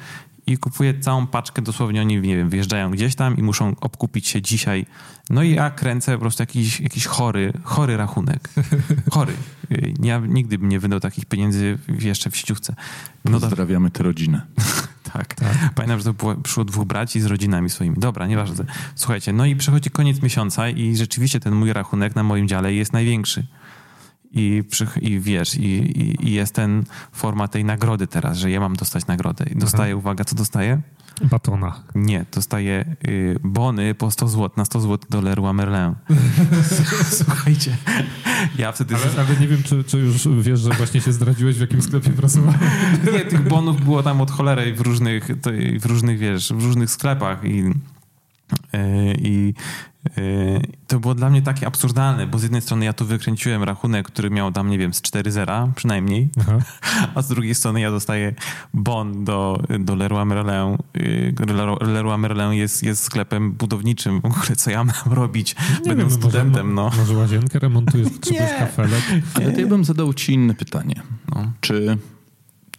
i 0.47 0.57
kupuje 0.57 0.99
całą 0.99 1.27
paczkę, 1.27 1.61
dosłownie 1.61 2.01
oni, 2.01 2.21
nie 2.21 2.37
wiem, 2.37 2.49
wyjeżdżają 2.49 2.91
gdzieś 2.91 3.15
tam 3.15 3.37
i 3.37 3.43
muszą 3.43 3.75
obkupić 3.81 4.27
się 4.27 4.41
dzisiaj. 4.41 4.85
No 5.29 5.43
i 5.43 5.51
ja 5.51 5.69
kręcę 5.69 6.13
po 6.13 6.19
prostu 6.19 6.43
jakiś, 6.43 6.79
jakiś 6.79 7.05
chory, 7.05 7.53
chory 7.63 7.97
rachunek. 7.97 8.49
Chory. 9.11 9.33
Ja 10.03 10.19
nigdy 10.27 10.57
bym 10.57 10.69
nie 10.69 10.79
wydał 10.79 10.99
takich 10.99 11.25
pieniędzy 11.25 11.77
jeszcze 11.99 12.31
w 12.31 12.37
sieciówce. 12.37 12.75
No 13.25 13.39
Pozdrawiamy 13.39 13.91
tę 13.91 14.03
rodzinę. 14.03 14.41
tak. 15.13 15.35
Pamiętam, 15.75 15.99
że 15.99 16.05
to 16.05 16.13
było, 16.13 16.35
przyszło 16.35 16.65
dwóch 16.65 16.85
braci 16.85 17.21
z 17.21 17.25
rodzinami 17.25 17.69
swoimi. 17.69 17.95
Dobra, 17.99 18.27
nieważne. 18.27 18.65
Słuchajcie, 18.95 19.33
no 19.33 19.45
i 19.45 19.55
przychodzi 19.55 19.89
koniec 19.89 20.21
miesiąca 20.21 20.69
i 20.69 20.95
rzeczywiście 20.95 21.39
ten 21.39 21.55
mój 21.55 21.73
rachunek 21.73 22.15
na 22.15 22.23
moim 22.23 22.47
dziale 22.47 22.73
jest 22.73 22.93
największy. 22.93 23.45
I, 24.35 24.63
przy, 24.69 24.87
i 25.01 25.19
wiesz, 25.19 25.55
i, 25.55 25.65
i, 25.65 26.27
i 26.27 26.33
jest 26.33 26.55
ten 26.55 26.83
forma 27.11 27.47
tej 27.47 27.65
nagrody 27.65 28.07
teraz, 28.07 28.37
że 28.37 28.51
ja 28.51 28.59
mam 28.59 28.75
dostać 28.75 29.07
nagrodę. 29.07 29.45
I 29.51 29.55
dostaję, 29.55 29.97
uwaga, 29.97 30.25
co 30.25 30.35
dostaję? 30.35 30.81
Batona. 31.21 31.83
Nie, 31.95 32.25
dostaję 32.31 32.95
y, 33.07 33.39
bony 33.43 33.95
po 33.95 34.11
100 34.11 34.27
zł, 34.27 34.49
na 34.57 34.65
100 34.65 34.79
zł 34.79 34.97
do 35.09 35.21
Leroy 35.21 35.53
Merlin. 35.53 35.95
Słuchajcie, 37.19 37.77
ja 38.57 38.71
wtedy... 38.71 38.95
Ale, 38.95 39.27
ale 39.27 39.39
nie 39.39 39.47
wiem, 39.47 39.63
czy, 39.63 39.83
czy 39.83 39.97
już 39.97 40.27
wiesz, 40.41 40.59
że 40.59 40.69
właśnie 40.69 41.01
się 41.01 41.13
zdradziłeś, 41.13 41.57
w 41.57 41.61
jakim 41.61 41.81
sklepie 41.81 42.09
pracowałem. 42.09 42.59
Nie, 43.13 43.19
tych 43.19 43.47
bonów 43.47 43.83
było 43.83 44.03
tam 44.03 44.21
od 44.21 44.31
cholery 44.31 44.73
w 44.73 44.81
różnych, 44.81 45.27
w 45.79 45.85
różnych, 45.85 46.19
wiesz, 46.19 46.53
w 46.53 46.63
różnych 46.63 46.89
sklepach 46.89 47.43
i, 47.43 47.63
i 49.17 49.53
yy, 50.17 50.61
to 50.87 50.99
było 50.99 51.15
dla 51.15 51.29
mnie 51.29 51.41
takie 51.41 51.67
absurdalne, 51.67 52.27
bo 52.27 52.39
z 52.39 52.43
jednej 52.43 52.61
strony 52.61 52.85
ja 52.85 52.93
tu 52.93 53.05
wykręciłem 53.05 53.63
rachunek, 53.63 54.07
który 54.07 54.29
miał 54.29 54.51
tam, 54.51 54.69
nie 54.69 54.77
wiem, 54.77 54.93
z 54.93 55.01
4 55.01 55.31
zera 55.31 55.67
przynajmniej, 55.75 56.29
Aha. 56.39 56.57
a 57.15 57.21
z 57.21 57.27
drugiej 57.27 57.55
strony 57.55 57.81
ja 57.81 57.91
dostaję 57.91 58.33
bon 58.73 59.23
do, 59.23 59.63
do 59.79 59.95
Leroy 59.95 60.25
Merlin. 60.25 60.77
Yy, 60.93 61.33
Leroy- 61.79 62.17
Merlin 62.17 62.51
jest, 62.53 62.83
jest 62.83 63.03
sklepem 63.03 63.51
budowniczym. 63.51 64.21
W 64.21 64.25
ogóle 64.25 64.55
co 64.55 64.71
ja 64.71 64.83
mam 64.83 65.13
robić, 65.13 65.55
Nie 65.55 65.61
będąc 65.75 65.97
wiem, 65.97 66.05
może- 66.05 66.15
studentem, 66.15 66.73
no. 66.73 66.91
Może 66.97 67.13
łazienkę 67.13 67.59
remontujesz, 67.59 68.09
potrzebujesz 68.09 68.51
kafelek. 68.59 69.03
Ale 69.35 69.51
to 69.51 69.59
ja 69.61 69.67
bym 69.67 69.85
zadał 69.85 70.13
ci 70.13 70.33
inne 70.33 70.53
pytanie. 70.53 71.01
no. 71.35 71.51
Czy 71.61 71.97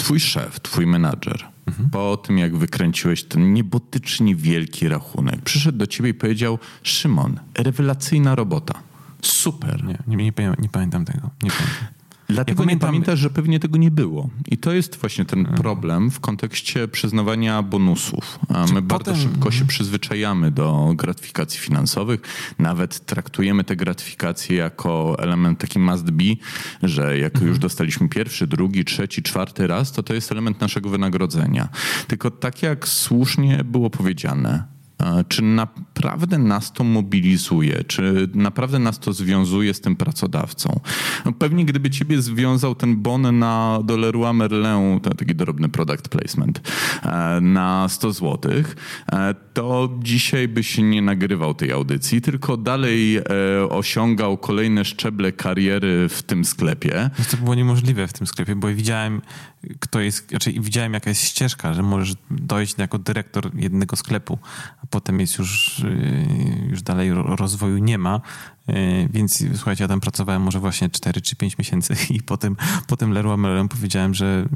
twój 0.07 0.21
szef, 0.21 0.61
twój 0.61 0.87
menadżer, 0.87 1.45
Mhm. 1.67 1.91
po 1.91 2.17
tym 2.17 2.39
jak 2.39 2.57
wykręciłeś 2.57 3.25
ten 3.25 3.53
niebotycznie 3.53 4.37
wielki 4.37 4.89
rachunek, 4.89 5.43
przyszedł 5.43 5.79
do 5.79 5.87
ciebie 5.87 6.11
i 6.11 6.15
powiedział: 6.15 6.59
Szymon, 6.83 7.41
rewelacyjna 7.59 8.35
robota. 8.35 8.75
Super. 9.23 9.85
Nie, 9.85 9.99
nie, 10.07 10.17
nie, 10.17 10.33
nie 10.59 10.69
pamiętam 10.69 11.05
tego. 11.05 11.31
Nie 11.43 11.51
pamiętam. 11.51 11.87
Dlatego 12.29 12.63
Ja 12.63 12.65
nie 12.65 12.67
pamiętam- 12.67 12.89
pamiętasz, 12.89 13.19
że 13.19 13.31
pewnie 13.31 13.61
tego 13.61 13.79
nie 13.79 13.91
było. 13.91 14.31
I 14.49 14.59
to 14.59 14.73
jest 14.73 14.97
właśnie 14.97 15.25
ten 15.25 15.39
Mhm. 15.39 15.57
problem 15.59 16.11
w 16.11 16.21
kontekście 16.21 16.89
przyznawania 16.89 17.63
bonusów. 17.63 18.39
A 18.49 18.67
my 18.67 18.83
bardzo 18.83 19.17
szybko 19.17 19.51
się 19.51 19.55
Mhm. 19.57 19.67
przyzwyczajamy 19.67 20.51
do 20.51 20.93
gratyfikacji 20.97 21.61
finansowych. 21.61 22.21
Nawet 22.59 23.07
traktujemy 23.07 23.65
te 23.65 23.77
gratyfikacje 23.77 24.57
jako 24.57 25.17
element 25.19 25.59
taki 25.59 25.79
must 25.79 26.11
be, 26.11 26.25
że 26.83 27.19
jak 27.19 27.35
Mhm. 27.35 27.49
już 27.51 27.59
dostaliśmy 27.59 28.09
pierwszy, 28.09 28.47
drugi, 28.47 28.85
trzeci, 28.85 29.23
czwarty 29.23 29.67
raz, 29.67 29.93
to 29.93 30.03
to 30.03 30.15
jest 30.15 30.33
element 30.33 30.61
naszego 30.61 30.89
wynagrodzenia. 30.91 31.69
Tylko 32.07 32.31
tak 32.31 32.63
jak 32.63 32.89
słusznie 32.89 33.65
było 33.65 33.91
powiedziane, 33.91 34.65
E, 34.73 34.76
Czy 35.29 35.43
naprawdę 35.43 36.39
nas 36.39 36.73
to 36.73 36.85
mobilizuje? 36.85 37.85
Czy 37.85 38.29
naprawdę 38.35 38.79
nas 38.79 38.99
to 38.99 39.13
związuje 39.13 39.75
z 39.75 39.81
tym 39.81 39.97
pracodawcą? 39.97 40.81
No 41.25 41.33
pewnie 41.33 41.65
gdyby 41.65 41.91
ciebie 41.91 42.23
związał 42.23 42.75
ten 42.75 42.97
bon 42.97 43.39
na 43.39 43.81
do 43.85 43.97
Leroy 43.97 44.27
taki 45.19 45.35
drobny 45.35 45.69
product 45.69 46.09
placement, 46.09 46.73
e, 47.03 47.41
na 47.41 47.89
100 47.89 48.13
zł, 48.13 48.53
to 49.55 49.99
dzisiaj 50.03 50.49
byś 50.49 50.79
nie 50.79 51.03
nagrywał 51.03 51.55
tej 51.55 51.73
audycji, 51.73 52.21
tylko 52.21 52.57
dalej 52.57 53.17
e, 53.17 53.23
osiągał 53.71 54.39
kolejne 54.39 54.85
szczeble 54.85 55.33
kariery 55.33 56.09
w 56.09 56.23
tym 56.23 56.45
sklepie. 56.45 57.11
No 57.19 57.25
to 57.31 57.37
było 57.37 57.55
niemożliwe 57.55 58.07
w 58.07 58.13
tym 58.13 58.27
sklepie, 58.27 58.57
bo 58.57 58.69
widziałem, 58.69 59.23
kto 59.81 60.01
jest, 60.01 60.29
znaczy 60.29 60.53
widziałem 60.53 60.95
jaka 60.95 61.11
jest 61.11 61.23
ścieżka, 61.23 61.75
że 61.75 61.83
możesz 61.83 62.15
dojść 62.31 62.79
jako 62.79 62.99
dyrektor 62.99 63.51
jednego 63.55 63.97
sklepu, 63.97 64.39
a 64.83 64.87
potem 64.87 65.21
jest 65.21 65.39
już, 65.39 65.79
yy, 65.85 66.69
już 66.71 66.83
dalej 66.83 67.13
ro- 67.15 67.37
rozwoju 67.37 67.79
nie 67.79 67.99
ma. 67.99 68.21
Yy, 68.69 69.09
Więc 69.11 69.45
słuchajcie, 69.55 69.85
ja 69.85 69.89
tam 69.89 70.01
pracowałem 70.01 70.43
może 70.43 70.61
właśnie 70.61 70.89
4 70.89 71.21
czy 71.21 71.37
5 71.37 71.59
miesięcy 71.59 71.95
i 72.15 72.23
potem, 72.23 72.57
potem 72.87 73.13
Leroy 73.13 73.37
Merlin 73.37 73.69
powiedziałem, 73.69 74.15
że 74.15 74.49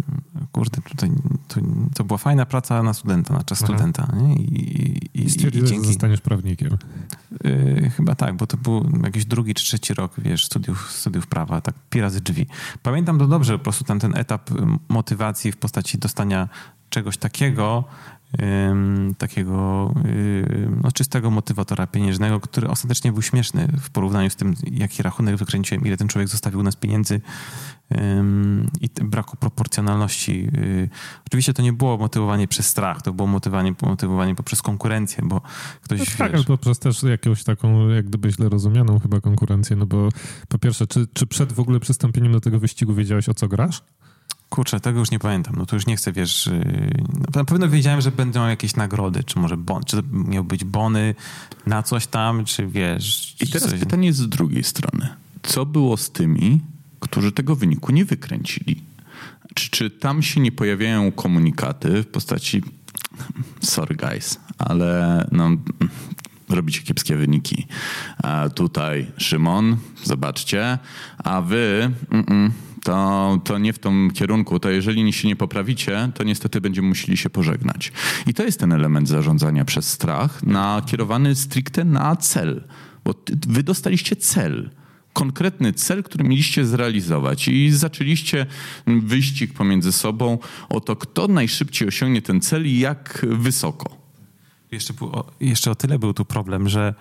kurde, 0.53 0.83
tutaj, 0.83 1.11
to, 1.49 1.61
to 1.95 2.05
była 2.05 2.19
fajna 2.19 2.47
praca 2.47 2.83
na 2.83 2.95
studenta, 2.95 3.35
na 3.35 3.45
czas 3.45 3.63
Aha. 3.63 3.73
studenta. 3.73 4.13
Nie? 4.17 4.35
I, 4.35 5.09
i, 5.15 5.23
i, 5.23 5.31
stwierdziłeś, 5.31 5.71
że 5.71 5.81
zostaniesz 5.81 6.21
prawnikiem. 6.21 6.79
Yy, 7.45 7.91
chyba 7.91 8.15
tak, 8.15 8.37
bo 8.37 8.47
to 8.47 8.57
był 8.57 8.91
jakiś 9.05 9.25
drugi 9.25 9.55
czy 9.55 9.65
trzeci 9.65 9.95
rok, 9.95 10.13
wiesz, 10.19 10.47
studiów, 10.47 10.93
studiów 10.93 11.27
prawa, 11.27 11.61
tak 11.61 11.75
pi 11.91 12.01
razy 12.01 12.21
drzwi. 12.21 12.47
Pamiętam 12.83 13.19
to 13.19 13.27
dobrze, 13.27 13.59
po 13.59 13.65
prostu 13.65 13.85
tam 13.85 14.01
ten 14.01 14.17
etap 14.17 14.51
motywacji 14.89 15.53
w 15.53 15.57
postaci 15.57 15.99
dostania 15.99 16.49
czegoś 16.91 17.17
takiego, 17.17 17.85
takiego 19.19 19.95
no, 20.83 20.93
czystego 20.93 21.31
motywatora 21.31 21.87
pieniężnego, 21.87 22.41
który 22.41 22.69
ostatecznie 22.69 23.13
był 23.13 23.23
śmieszny 23.23 23.69
w 23.81 23.91
porównaniu 23.91 24.31
z 24.31 24.37
tym, 24.37 24.55
jaki 24.73 25.03
rachunek 25.03 25.37
wykręciłem, 25.37 25.87
ile 25.87 25.97
ten 25.97 26.09
człowiek 26.09 26.29
zostawił 26.29 26.63
nas 26.63 26.77
pieniędzy 26.77 27.21
i 28.81 28.89
braku 29.05 29.37
proporcjonalności. 29.37 30.51
Yy, 30.53 30.89
Oczywiście 31.27 31.55
to 31.55 31.63
nie 31.63 31.73
było 31.73 31.99
motywowanie 31.99 32.49
przez 32.49 32.67
strach, 32.67 33.03
to 33.03 33.13
było 33.13 33.29
motywowanie, 33.29 33.75
motywowanie 33.83 34.35
poprzez 34.35 34.63
konkurencję, 34.63 35.25
bo 35.27 35.41
ktoś, 35.83 35.99
No 35.99 36.05
tak, 36.19 36.33
wiesz, 36.33 36.41
albo 36.41 36.59
przez 36.59 36.79
też 36.79 37.03
jakąś 37.03 37.45
taką, 37.45 37.89
jak 37.89 38.07
gdyby 38.07 38.33
źle 38.33 38.49
rozumianą 38.49 38.99
chyba 38.99 39.21
konkurencję, 39.21 39.77
no 39.77 39.87
bo 39.87 40.09
po 40.49 40.59
pierwsze, 40.59 40.87
czy, 40.87 41.07
czy 41.13 41.27
przed 41.27 41.53
w 41.53 41.61
ogóle 41.61 41.81
przystąpieniem 41.81 42.33
do 42.33 42.41
tego 42.41 42.59
wyścigu 42.59 42.95
wiedziałeś 42.95 43.29
o 43.29 43.35
co 43.35 43.49
grasz? 43.49 43.83
Kurczę, 44.51 44.81
tego 44.81 44.99
już 45.01 45.11
nie 45.11 45.19
pamiętam. 45.19 45.55
No 45.57 45.67
to 45.67 45.77
już 45.77 45.87
nie 45.87 45.97
chcę, 45.97 46.13
wiesz... 46.13 46.47
Yy, 46.47 47.05
na 47.35 47.45
pewno 47.45 47.69
wiedziałem, 47.69 48.01
że 48.01 48.11
będą 48.11 48.49
jakieś 48.49 48.77
nagrody, 48.77 49.25
czy 49.25 49.39
może 49.39 49.57
bon, 49.57 49.83
czy 49.85 49.97
to 49.97 50.03
miał 50.13 50.45
być 50.45 50.65
bony 50.65 51.15
na 51.67 51.83
coś 51.83 52.07
tam, 52.07 52.45
czy 52.45 52.67
wiesz... 52.67 53.37
I 53.41 53.47
teraz 53.47 53.71
coś... 53.71 53.81
pytanie 53.81 54.13
z 54.13 54.29
drugiej 54.29 54.65
strony. 54.65 55.09
Co 55.43 55.67
było 55.67 55.97
z 55.97 56.11
tymi, 56.11 56.61
którzy 57.01 57.33
tego 57.33 57.57
wyniku 57.57 57.93
nie 57.93 58.05
wykręcili? 58.05 58.83
Czy, 59.55 59.71
czy 59.71 59.91
tam 59.91 60.23
się 60.23 60.41
nie 60.41 60.53
pojawiają 60.53 61.13
komunikaty 61.13 62.03
w 62.03 62.07
postaci 62.07 62.63
sorry 63.61 63.97
guys, 63.97 64.41
ale 64.59 65.29
no, 65.33 65.51
robicie 66.49 66.83
kiepskie 66.83 67.17
wyniki. 67.17 67.67
A 68.23 68.49
tutaj 68.49 69.07
Szymon, 69.17 69.77
zobaczcie, 70.05 70.79
a 71.19 71.41
wy... 71.41 71.91
Mm 72.11 72.25
-mm, 72.25 72.51
to, 72.85 73.39
to 73.45 73.59
nie 73.59 73.73
w 73.73 73.79
tym 73.79 74.11
kierunku, 74.15 74.61
to 74.61 74.71
jeżeli 74.71 75.13
się 75.13 75.29
nie 75.29 75.37
poprawicie, 75.37 76.11
to 76.15 76.25
niestety 76.25 76.61
będziemy 76.61 76.89
musieli 76.89 77.17
się 77.17 77.31
pożegnać. 77.31 77.93
I 78.27 78.35
to 78.35 78.43
jest 78.43 78.61
ten 78.61 78.73
element 78.73 79.09
zarządzania 79.09 79.65
przez 79.65 79.89
strach, 79.89 80.43
nakierowany 80.43 81.35
stricte 81.35 81.85
na 81.85 82.17
cel, 82.17 82.65
bo 83.05 83.15
wy 83.49 83.63
dostaliście 83.63 84.17
cel 84.17 84.71
konkretny 85.13 85.73
cel, 85.73 86.03
który 86.03 86.25
mieliście 86.25 86.67
zrealizować 86.67 87.49
i 87.49 87.71
zaczęliście 87.71 88.47
wyścig 88.87 89.53
pomiędzy 89.53 89.93
sobą 89.93 90.39
o 90.69 90.81
to, 90.81 90.97
kto 90.97 91.29
najszybciej 91.29 91.89
osiągnie 91.89 92.23
ten 92.23 92.41
cel 92.41 92.67
i 92.67 92.79
jak 92.79 93.27
wysoko. 93.31 94.01
Jeszcze, 94.73 94.95
jeszcze 95.41 95.71
o 95.71 95.75
tyle 95.75 95.99
był 95.99 96.15
tu 96.15 96.25
problem, 96.25 96.69
że 96.69 96.95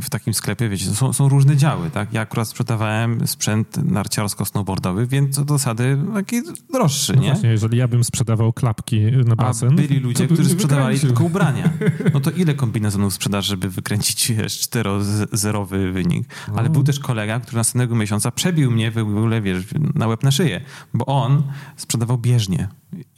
w 0.00 0.10
takim 0.10 0.34
sklepie, 0.34 0.68
wiecie, 0.68 0.84
są, 0.84 1.12
są, 1.12 1.28
różne 1.28 1.56
działy, 1.56 1.90
tak? 1.90 2.12
Ja 2.12 2.20
akurat 2.20 2.48
sprzedawałem 2.48 3.26
sprzęt 3.26 3.76
narciarsko-snowboardowy, 3.76 5.06
więc 5.06 5.44
do 5.44 5.58
zasady 5.58 5.98
taki 6.14 6.36
droższy, 6.72 7.12
no 7.16 7.22
nie? 7.22 7.30
Właśnie, 7.30 7.50
jeżeli 7.50 7.78
ja 7.78 7.88
bym 7.88 8.04
sprzedawał 8.04 8.52
klapki 8.52 9.00
na 9.24 9.36
basen... 9.36 9.68
A 9.72 9.72
byli 9.72 9.98
ludzie, 9.98 10.26
którzy 10.26 10.50
sprzedawali 10.50 11.00
tylko 11.00 11.24
ubrania. 11.24 11.70
No 12.14 12.20
to 12.20 12.30
ile 12.30 12.54
kombinezonów 12.54 13.14
sprzedasz, 13.14 13.46
żeby 13.46 13.70
wykręcić 13.70 14.32
czterozerowy 14.46 15.92
wynik? 15.92 16.34
Ale 16.56 16.70
był 16.70 16.82
też 16.82 17.00
kolega, 17.00 17.40
który 17.40 17.56
następnego 17.56 17.94
miesiąca 17.94 18.30
przebił 18.30 18.70
mnie 18.70 18.90
w 18.90 18.98
ogóle, 18.98 19.40
wiesz, 19.40 19.64
na 19.94 20.06
łeb 20.06 20.22
na 20.22 20.30
szyję, 20.30 20.60
bo 20.94 21.06
on 21.06 21.42
sprzedawał 21.76 22.18
bieżnie. 22.18 22.68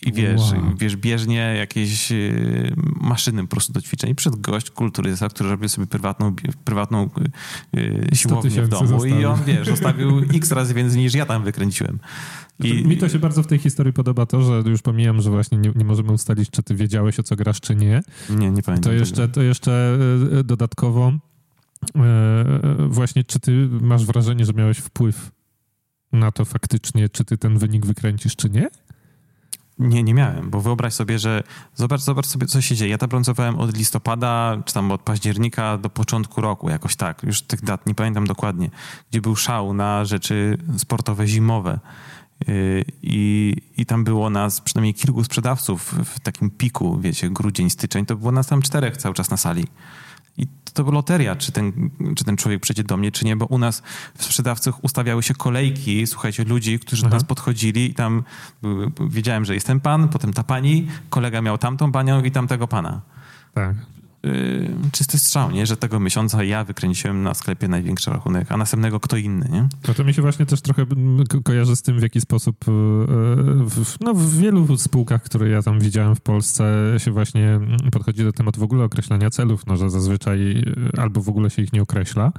I 0.05 0.13
wiesz, 0.13 0.41
wow. 0.41 0.75
wiesz, 0.79 0.97
bieżnie 0.97 1.55
jakieś 1.59 2.13
y, 2.13 2.75
maszyny 3.01 3.43
po 3.43 3.49
prostu 3.49 3.73
do 3.73 3.81
ćwiczeń. 3.81 4.15
Przed 4.15 4.37
gość 4.37 4.71
kulturysta, 4.71 5.29
który 5.29 5.51
robił 5.51 5.69
sobie 5.69 5.87
prywatną, 5.87 6.35
prywatną 6.65 7.11
y, 7.77 8.09
siłownię 8.15 8.63
w 8.63 8.69
domu 8.69 8.87
zostawił. 8.87 9.21
i 9.21 9.25
on, 9.25 9.45
wiesz, 9.45 9.69
zostawił 9.69 10.19
x 10.35 10.53
razy 10.53 10.75
więcej 10.75 11.01
niż 11.01 11.15
ja 11.15 11.27
tam 11.27 11.45
wykręciłem. 11.45 11.99
Znaczy, 12.61 12.75
I, 12.75 12.87
mi 12.87 12.97
to 12.97 13.09
się 13.09 13.19
bardzo 13.19 13.43
w 13.43 13.47
tej 13.47 13.59
historii 13.59 13.93
podoba 13.93 14.27
to, 14.27 14.43
że 14.43 14.71
już 14.71 14.83
pomijam, 14.83 15.21
że 15.21 15.31
właśnie 15.31 15.59
nie, 15.59 15.73
nie 15.75 15.85
możemy 15.85 16.13
ustalić, 16.13 16.51
czy 16.51 16.63
ty 16.63 16.75
wiedziałeś, 16.75 17.21
o 17.21 17.23
co 17.23 17.37
grasz, 17.37 17.61
czy 17.61 17.77
nie. 17.77 18.03
Nie, 18.31 18.51
nie 18.51 18.63
pamiętam. 18.63 18.93
To 18.93 18.93
jeszcze, 18.93 19.29
to 19.29 19.43
jeszcze 19.43 19.99
y, 20.41 20.45
dodatkowo 20.45 21.13
właśnie, 22.89 23.25
czy 23.25 23.41
ty 23.41 23.69
masz 23.81 24.05
wrażenie, 24.05 24.45
że 24.45 24.53
miałeś 24.53 24.79
wpływ 24.79 25.31
na 26.13 26.33
to 26.33 26.45
faktycznie, 26.45 27.09
czy 27.09 27.25
ty 27.25 27.39
ten 27.39 27.59
wynik 27.59 27.87
wykręcisz, 27.87 28.37
czy 28.37 28.51
nie? 28.51 28.69
Nie, 29.79 30.03
nie 30.03 30.15
miałem, 30.15 30.51
bo 30.51 30.61
wyobraź 30.61 30.95
sobie, 30.95 31.19
że 31.19 31.43
zobacz, 31.75 32.01
zobacz 32.01 32.27
sobie, 32.27 32.47
co 32.47 32.61
się 32.61 32.77
dzieje. 32.77 32.91
Ja 32.91 32.99
tam 32.99 33.09
pracowałem 33.09 33.59
od 33.59 33.77
listopada, 33.77 34.57
czy 34.65 34.75
tam 34.75 34.93
od 34.93 35.01
października 35.01 35.79
do 35.79 35.91
początku 35.91 36.41
roku, 36.41 36.71
jakoś 36.71 36.97
tak. 36.97 37.23
Już 37.23 37.43
tych 37.43 37.65
dat 37.65 37.87
nie 37.87 37.95
pamiętam 37.95 38.27
dokładnie, 38.27 38.71
gdzie 39.11 39.21
był 39.21 39.37
szał 39.37 39.75
na 39.75 40.05
rzeczy 40.05 40.59
sportowe 40.77 41.27
zimowe. 41.27 41.79
Yy, 42.49 42.85
I, 43.03 43.57
I 43.77 43.87
tam 43.87 44.05
było 44.05 44.31
nas 44.31 44.61
przynajmniej 44.61 44.95
kilku 44.95 45.25
sprzedawców 45.25 45.95
w 46.05 46.21
takim 46.21 46.51
piku, 46.51 46.99
wiecie, 47.01 47.31
grudzień, 47.31 47.71
styczeń, 47.71 48.07
to 48.07 48.17
było 48.17 48.33
nas 48.33 48.47
tam 48.47 48.63
czterech 48.63 48.97
cały 48.97 49.15
czas 49.15 49.31
na 49.31 49.37
sali. 49.37 49.67
I 50.37 50.47
to 50.75 50.91
loteria, 50.91 51.37
czy 51.37 51.53
ten, 51.53 51.91
czy 52.17 52.25
ten 52.25 52.37
człowiek 52.37 52.61
przyjdzie 52.61 52.85
do 52.85 52.97
mnie, 52.97 53.13
czy 53.13 53.25
nie, 53.25 53.37
bo 53.37 53.47
u 53.47 53.59
nas 53.59 53.83
w 54.15 54.25
sprzedawcach 54.25 54.85
ustawiały 54.85 55.23
się 55.23 55.35
kolejki, 55.35 56.07
słuchajcie, 56.07 56.45
ludzi, 56.45 56.79
którzy 56.79 57.03
do 57.03 57.09
nas 57.09 57.25
podchodzili 57.25 57.91
i 57.91 57.95
tam 57.95 58.25
wiedziałem, 59.11 59.45
że 59.45 59.55
jest 59.55 59.67
ten 59.67 59.81
pan, 59.81 60.09
potem 60.09 60.33
ta 60.33 60.45
pani, 60.45 60.89
kolega 61.11 61.43
miał 61.43 61.59
tamtą 61.59 61.93
panią 61.93 62.23
i 62.23 62.31
tamtego 62.31 62.69
pana. 62.69 63.01
Tak. 63.55 63.77
Y, 64.25 64.71
czysty 64.93 65.19
strzał, 65.19 65.51
nie? 65.51 65.67
że 65.67 65.77
tego 65.77 66.01
miesiąca 66.01 66.45
ja 66.45 66.65
wykręciłem 66.65 67.23
na 67.23 67.35
sklepie 67.35 67.69
największy 67.69 68.11
rachunek, 68.11 68.53
a 68.53 68.57
następnego 68.57 69.01
kto 69.01 69.17
inny. 69.17 69.49
Nie? 69.53 69.69
No 69.89 69.95
to 69.95 70.05
mi 70.05 70.15
się 70.15 70.23
właśnie 70.23 70.47
też 70.47 70.61
trochę 70.61 70.87
ko 71.29 71.41
kojarzy 71.43 71.77
z 71.77 71.83
tym, 71.83 71.99
w 71.99 72.03
jaki 72.03 72.21
sposób 72.21 72.69
y, 72.69 72.71
w, 73.65 74.01
no, 74.01 74.15
w 74.15 74.37
wielu 74.39 74.79
spółkach, 74.79 75.23
które 75.23 75.49
ja 75.49 75.63
tam 75.63 75.81
widziałem 75.81 76.17
w 76.17 76.21
Polsce, 76.21 76.95
się 76.99 77.11
właśnie 77.11 77.61
podchodzi 77.93 78.25
do 78.25 78.33
tematu 78.33 78.61
w 78.61 78.65
ogóle 78.65 78.85
określania 78.85 79.31
celów, 79.31 79.67
no, 79.67 79.77
że 79.77 79.91
zazwyczaj 79.91 80.39
y, 80.97 81.01
albo 81.01 81.21
w 81.21 81.29
ogóle 81.29 81.51
się 81.51 81.63
ich 81.63 81.73
nie 81.73 81.83
określa, 81.83 82.33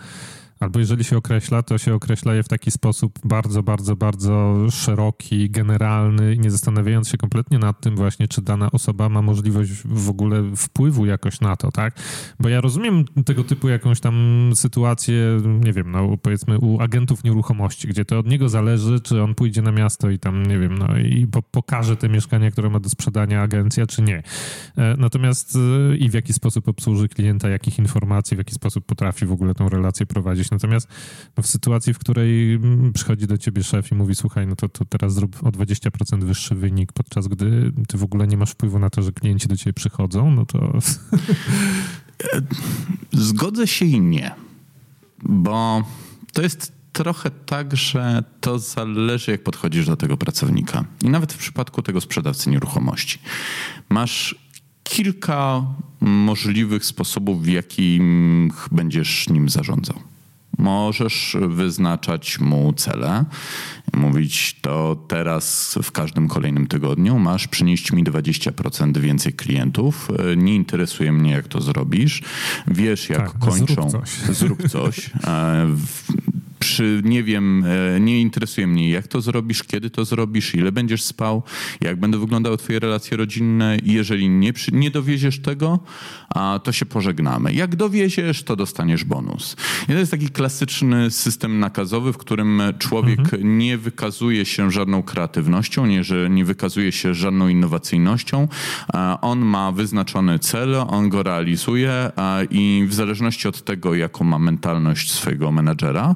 Albo 0.59 0.79
jeżeli 0.79 1.03
się 1.03 1.17
określa, 1.17 1.63
to 1.63 1.77
się 1.77 1.93
określa 1.93 2.33
je 2.33 2.43
w 2.43 2.47
taki 2.47 2.71
sposób 2.71 3.19
bardzo, 3.23 3.63
bardzo, 3.63 3.95
bardzo 3.95 4.55
szeroki, 4.71 5.49
generalny, 5.49 6.37
nie 6.37 6.51
zastanawiając 6.51 7.09
się 7.09 7.17
kompletnie 7.17 7.59
nad 7.59 7.81
tym 7.81 7.95
właśnie, 7.95 8.27
czy 8.27 8.41
dana 8.41 8.71
osoba 8.71 9.09
ma 9.09 9.21
możliwość 9.21 9.71
w 9.85 10.09
ogóle 10.09 10.43
wpływu 10.55 11.05
jakoś 11.05 11.41
na 11.41 11.55
to, 11.55 11.71
tak? 11.71 11.99
Bo 12.39 12.49
ja 12.49 12.61
rozumiem 12.61 13.05
tego 13.25 13.43
typu 13.43 13.69
jakąś 13.69 13.99
tam 13.99 14.15
sytuację, 14.55 15.41
nie 15.65 15.73
wiem, 15.73 15.91
no 15.91 16.17
powiedzmy 16.17 16.59
u 16.59 16.81
agentów 16.81 17.23
nieruchomości, 17.23 17.87
gdzie 17.87 18.05
to 18.05 18.19
od 18.19 18.27
niego 18.27 18.49
zależy, 18.49 18.99
czy 18.99 19.23
on 19.23 19.35
pójdzie 19.35 19.61
na 19.61 19.71
miasto 19.71 20.09
i 20.09 20.19
tam, 20.19 20.45
nie 20.45 20.59
wiem, 20.59 20.77
no 20.77 20.97
i 20.97 21.27
po, 21.27 21.41
pokaże 21.41 21.97
te 21.97 22.09
mieszkania, 22.09 22.51
które 22.51 22.69
ma 22.69 22.79
do 22.79 22.89
sprzedania 22.89 23.41
agencja, 23.41 23.87
czy 23.87 24.01
nie. 24.01 24.23
E, 24.77 24.95
natomiast 24.97 25.55
e, 25.55 25.97
i 25.97 26.09
w 26.09 26.13
jaki 26.13 26.33
sposób 26.33 26.67
obsłuży 26.67 27.07
klienta, 27.09 27.49
jakich 27.49 27.79
informacji, 27.79 28.35
w 28.35 28.37
jaki 28.37 28.53
sposób 28.53 28.85
potrafi 28.85 29.25
w 29.25 29.31
ogóle 29.31 29.53
tą 29.53 29.69
relację 29.69 30.05
prowadzić 30.05 30.44
Natomiast 30.51 30.87
no, 31.37 31.43
w 31.43 31.47
sytuacji, 31.47 31.93
w 31.93 31.99
której 31.99 32.53
mm, 32.53 32.93
przychodzi 32.93 33.27
do 33.27 33.37
ciebie 33.37 33.63
szef 33.63 33.91
i 33.91 33.95
mówi, 33.95 34.15
słuchaj, 34.15 34.47
no 34.47 34.55
to, 34.55 34.69
to 34.69 34.85
teraz 34.85 35.13
zrób 35.13 35.43
o 35.43 35.49
20% 35.49 36.23
wyższy 36.23 36.55
wynik, 36.55 36.93
podczas 36.93 37.27
gdy 37.27 37.71
ty 37.87 37.97
w 37.97 38.03
ogóle 38.03 38.27
nie 38.27 38.37
masz 38.37 38.51
wpływu 38.51 38.79
na 38.79 38.89
to, 38.89 39.01
że 39.01 39.11
klienci 39.11 39.47
do 39.47 39.57
ciebie 39.57 39.73
przychodzą, 39.73 40.31
no 40.31 40.45
to... 40.45 40.79
Zgodzę 43.11 43.67
się 43.67 43.85
i 43.85 44.01
nie, 44.01 44.31
bo 45.23 45.83
to 46.33 46.41
jest 46.41 46.75
trochę 46.95 47.31
tak, 47.31 47.77
że 47.77 48.23
to 48.41 48.59
zależy, 48.59 49.31
jak 49.31 49.43
podchodzisz 49.43 49.85
do 49.85 49.97
tego 49.97 50.17
pracownika. 50.17 50.85
I 51.03 51.09
nawet 51.09 51.33
w 51.33 51.37
przypadku 51.37 51.81
tego 51.81 52.01
sprzedawcy 52.01 52.49
nieruchomości. 52.49 53.19
Masz 53.89 54.35
kilka 54.83 55.65
możliwych 56.01 56.85
sposobów, 56.85 57.43
w 57.43 57.47
jakim 57.47 58.51
będziesz 58.71 59.29
nim 59.29 59.49
zarządzał. 59.49 59.99
Możesz 60.57 61.37
wyznaczać 61.49 62.39
mu 62.39 62.73
cele, 62.73 63.25
mówić 63.93 64.59
to 64.61 65.05
teraz 65.07 65.77
w 65.83 65.91
każdym 65.91 66.27
kolejnym 66.27 66.67
tygodniu 66.67 67.19
masz 67.19 67.47
przynieść 67.47 67.91
mi 67.91 68.03
20% 68.03 68.97
więcej 68.97 69.33
klientów. 69.33 70.09
Nie 70.37 70.55
interesuje 70.55 71.11
mnie, 71.11 71.31
jak 71.31 71.47
to 71.47 71.61
zrobisz. 71.61 72.21
Wiesz, 72.67 73.09
jak 73.09 73.31
tak, 73.31 73.39
kończą. 73.39 73.89
Zrób 73.89 74.01
coś. 74.03 74.37
Zrób 74.37 74.69
coś. 74.69 75.09
E, 76.65 76.75
przy, 76.75 77.01
nie 77.03 77.23
wiem, 77.23 77.65
e, 77.95 77.99
nie 77.99 78.21
interesuje 78.21 78.67
mnie, 78.67 78.89
jak 78.89 79.07
to 79.07 79.21
zrobisz, 79.21 79.63
kiedy 79.63 79.89
to 79.89 80.05
zrobisz, 80.05 80.55
ile 80.55 80.71
będziesz 80.71 81.03
spał, 81.03 81.43
jak 81.81 81.99
będą 81.99 82.19
wyglądały 82.19 82.57
twoje 82.57 82.79
relacje 82.79 83.17
rodzinne. 83.17 83.77
Jeżeli 83.83 84.29
nie, 84.29 84.53
nie 84.71 84.91
dowieziesz 84.91 85.39
tego, 85.39 85.79
to 86.63 86.71
się 86.71 86.85
pożegnamy. 86.85 87.53
Jak 87.53 87.75
dowieziesz, 87.75 88.43
to 88.43 88.55
dostaniesz 88.55 89.03
bonus. 89.03 89.55
I 89.83 89.87
to 89.87 89.93
jest 89.93 90.11
taki 90.11 90.29
klasyczny 90.29 91.11
system 91.11 91.59
nakazowy, 91.59 92.13
w 92.13 92.17
którym 92.17 92.61
człowiek 92.79 93.19
mhm. 93.19 93.57
nie 93.57 93.77
wykazuje 93.77 94.45
się 94.45 94.71
żadną 94.71 95.03
kreatywnością, 95.03 95.85
nie, 95.85 96.03
że 96.03 96.29
nie 96.29 96.45
wykazuje 96.45 96.91
się 96.91 97.13
żadną 97.13 97.47
innowacyjnością. 97.47 98.47
On 99.21 99.39
ma 99.39 99.71
wyznaczony 99.71 100.39
cel, 100.39 100.75
on 100.75 101.09
go 101.09 101.23
realizuje 101.23 102.11
i 102.51 102.85
w 102.87 102.93
zależności 102.93 103.47
od 103.47 103.63
tego, 103.63 103.95
jaką 103.95 104.23
ma 104.23 104.39
mentalność 104.39 105.11
swojego 105.11 105.51
menadżera, 105.51 106.15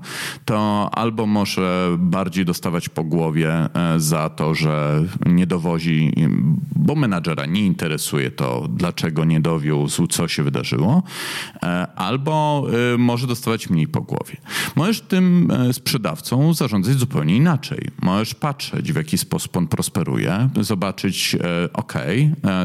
to 0.50 0.90
albo 0.92 1.26
może 1.26 1.96
bardziej 2.00 2.46
dostawać 2.46 2.90
po 2.90 3.04
głowie 3.04 3.52
e, 3.54 4.00
za 4.00 4.30
to, 4.30 4.56
że 4.56 5.04
nie 5.26 5.48
dowozi, 5.48 6.14
bo 6.76 6.96
menadżera 6.96 7.46
nie 7.46 7.66
interesuje 7.66 8.32
to, 8.32 8.68
dlaczego 8.70 9.26
nie 9.26 9.42
dowiózł, 9.42 10.08
co 10.08 10.28
się 10.28 10.44
wydarzyło, 10.44 11.04
e, 11.64 11.88
albo 11.96 12.66
e, 12.94 12.98
może 12.98 13.28
dostawać 13.28 13.70
mniej 13.70 13.88
po 13.88 14.02
głowie. 14.02 14.38
Możesz 14.76 15.02
tym 15.02 15.52
sprzedawcą 15.72 16.54
zarządzać 16.54 16.96
zupełnie 16.96 17.36
inaczej. 17.36 17.88
Możesz 18.02 18.34
patrzeć, 18.34 18.94
w 18.94 18.96
jaki 18.96 19.18
sposób 19.18 19.58
on 19.58 19.68
prosperuje, 19.68 20.50
zobaczyć, 20.62 21.36
ok, 21.74 21.94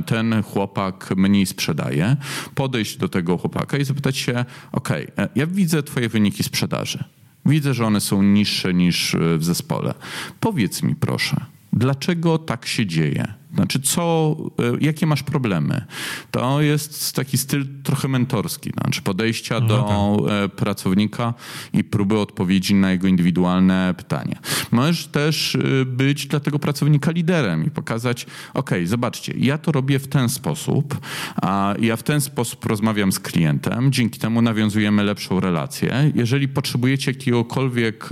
ten 0.06 0.42
chłopak 0.42 1.14
mniej 1.16 1.46
sprzedaje, 1.46 2.16
podejść 2.54 2.96
do 2.96 3.08
tego 3.08 3.38
chłopaka 3.38 3.76
i 3.76 3.84
zapytać 3.84 4.16
się, 4.16 4.44
ok, 4.72 4.88
ja 5.34 5.46
widzę 5.46 5.82
twoje 5.82 6.08
wyniki 6.08 6.42
sprzedaży. 6.42 7.04
Widzę, 7.46 7.74
że 7.74 7.86
one 7.86 8.00
są 8.00 8.22
niższe 8.22 8.74
niż 8.74 9.14
e, 9.14 9.38
w 9.38 9.44
zespole. 9.44 9.94
Powiedz 10.40 10.82
mi 10.82 10.96
proszę, 10.96 11.36
Dlaczego 11.74 12.38
tak 12.38 12.66
się 12.66 12.86
dzieje? 12.86 13.34
Znaczy, 13.54 13.80
co, 13.80 14.36
e, 14.58 14.84
jakie 14.84 15.06
masz 15.06 15.22
problemy? 15.22 15.84
To 16.30 16.60
jest 16.60 17.12
taki 17.12 17.38
styl 17.38 17.66
trochę 17.82 18.08
mentorski, 18.08 18.70
znaczy 18.70 19.02
podejścia 19.02 19.60
no 19.60 19.66
do 19.66 19.82
tak. 20.26 20.32
E, 20.32 20.48
pracownika 20.48 21.34
i 21.72 21.84
próby 21.84 22.18
odpowiedzi 22.18 22.74
na 22.74 22.92
jego 22.92 23.08
indywidualne 23.08 23.94
pytania. 23.96 24.38
Możesz 24.70 25.06
też 25.06 25.56
e, 25.56 25.84
być 25.84 26.26
dla 26.26 26.40
tego 26.40 26.58
pracownika 26.58 27.10
liderem 27.10 27.66
i 27.66 27.70
pokazać, 27.70 28.26
ok, 28.54 28.70
zobaczcie, 28.84 29.34
ja 29.36 29.58
to 29.58 29.72
robię 29.72 29.98
w 29.98 30.08
ten 30.08 30.28
sposób, 30.28 30.98
a 31.42 31.74
ja 31.80 31.96
w 31.96 32.02
ten 32.02 32.20
sposób 32.20 32.64
rozmawiam 32.66 33.12
z 33.12 33.18
klientem, 33.18 33.92
dzięki 33.92 34.18
temu 34.18 34.42
nawiązujemy 34.42 35.04
lepszą 35.04 35.40
relację. 35.40 36.12
Jeżeli 36.14 36.48
potrzebujecie 36.48 37.10
jakiegokolwiek 37.10 38.08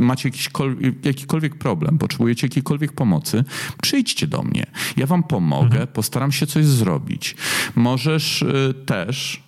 macie 0.00 0.28
jakikolwiek, 0.28 1.04
jakikolwiek 1.04 1.54
problem, 1.54 1.98
potrzebujecie 1.98 2.46
jakiejkolwiek 2.46 2.92
pomocy, 2.92 3.44
przyjdźcie 3.82 4.26
do 4.26 4.42
mnie. 4.42 4.66
Ja 4.96 5.06
wam 5.06 5.22
pomogę, 5.22 5.66
mhm. 5.66 5.86
postaram 5.86 6.32
się 6.32 6.46
coś 6.46 6.66
zrobić. 6.66 7.36
Możesz 7.74 8.42
y, 8.42 8.74
też 8.86 9.42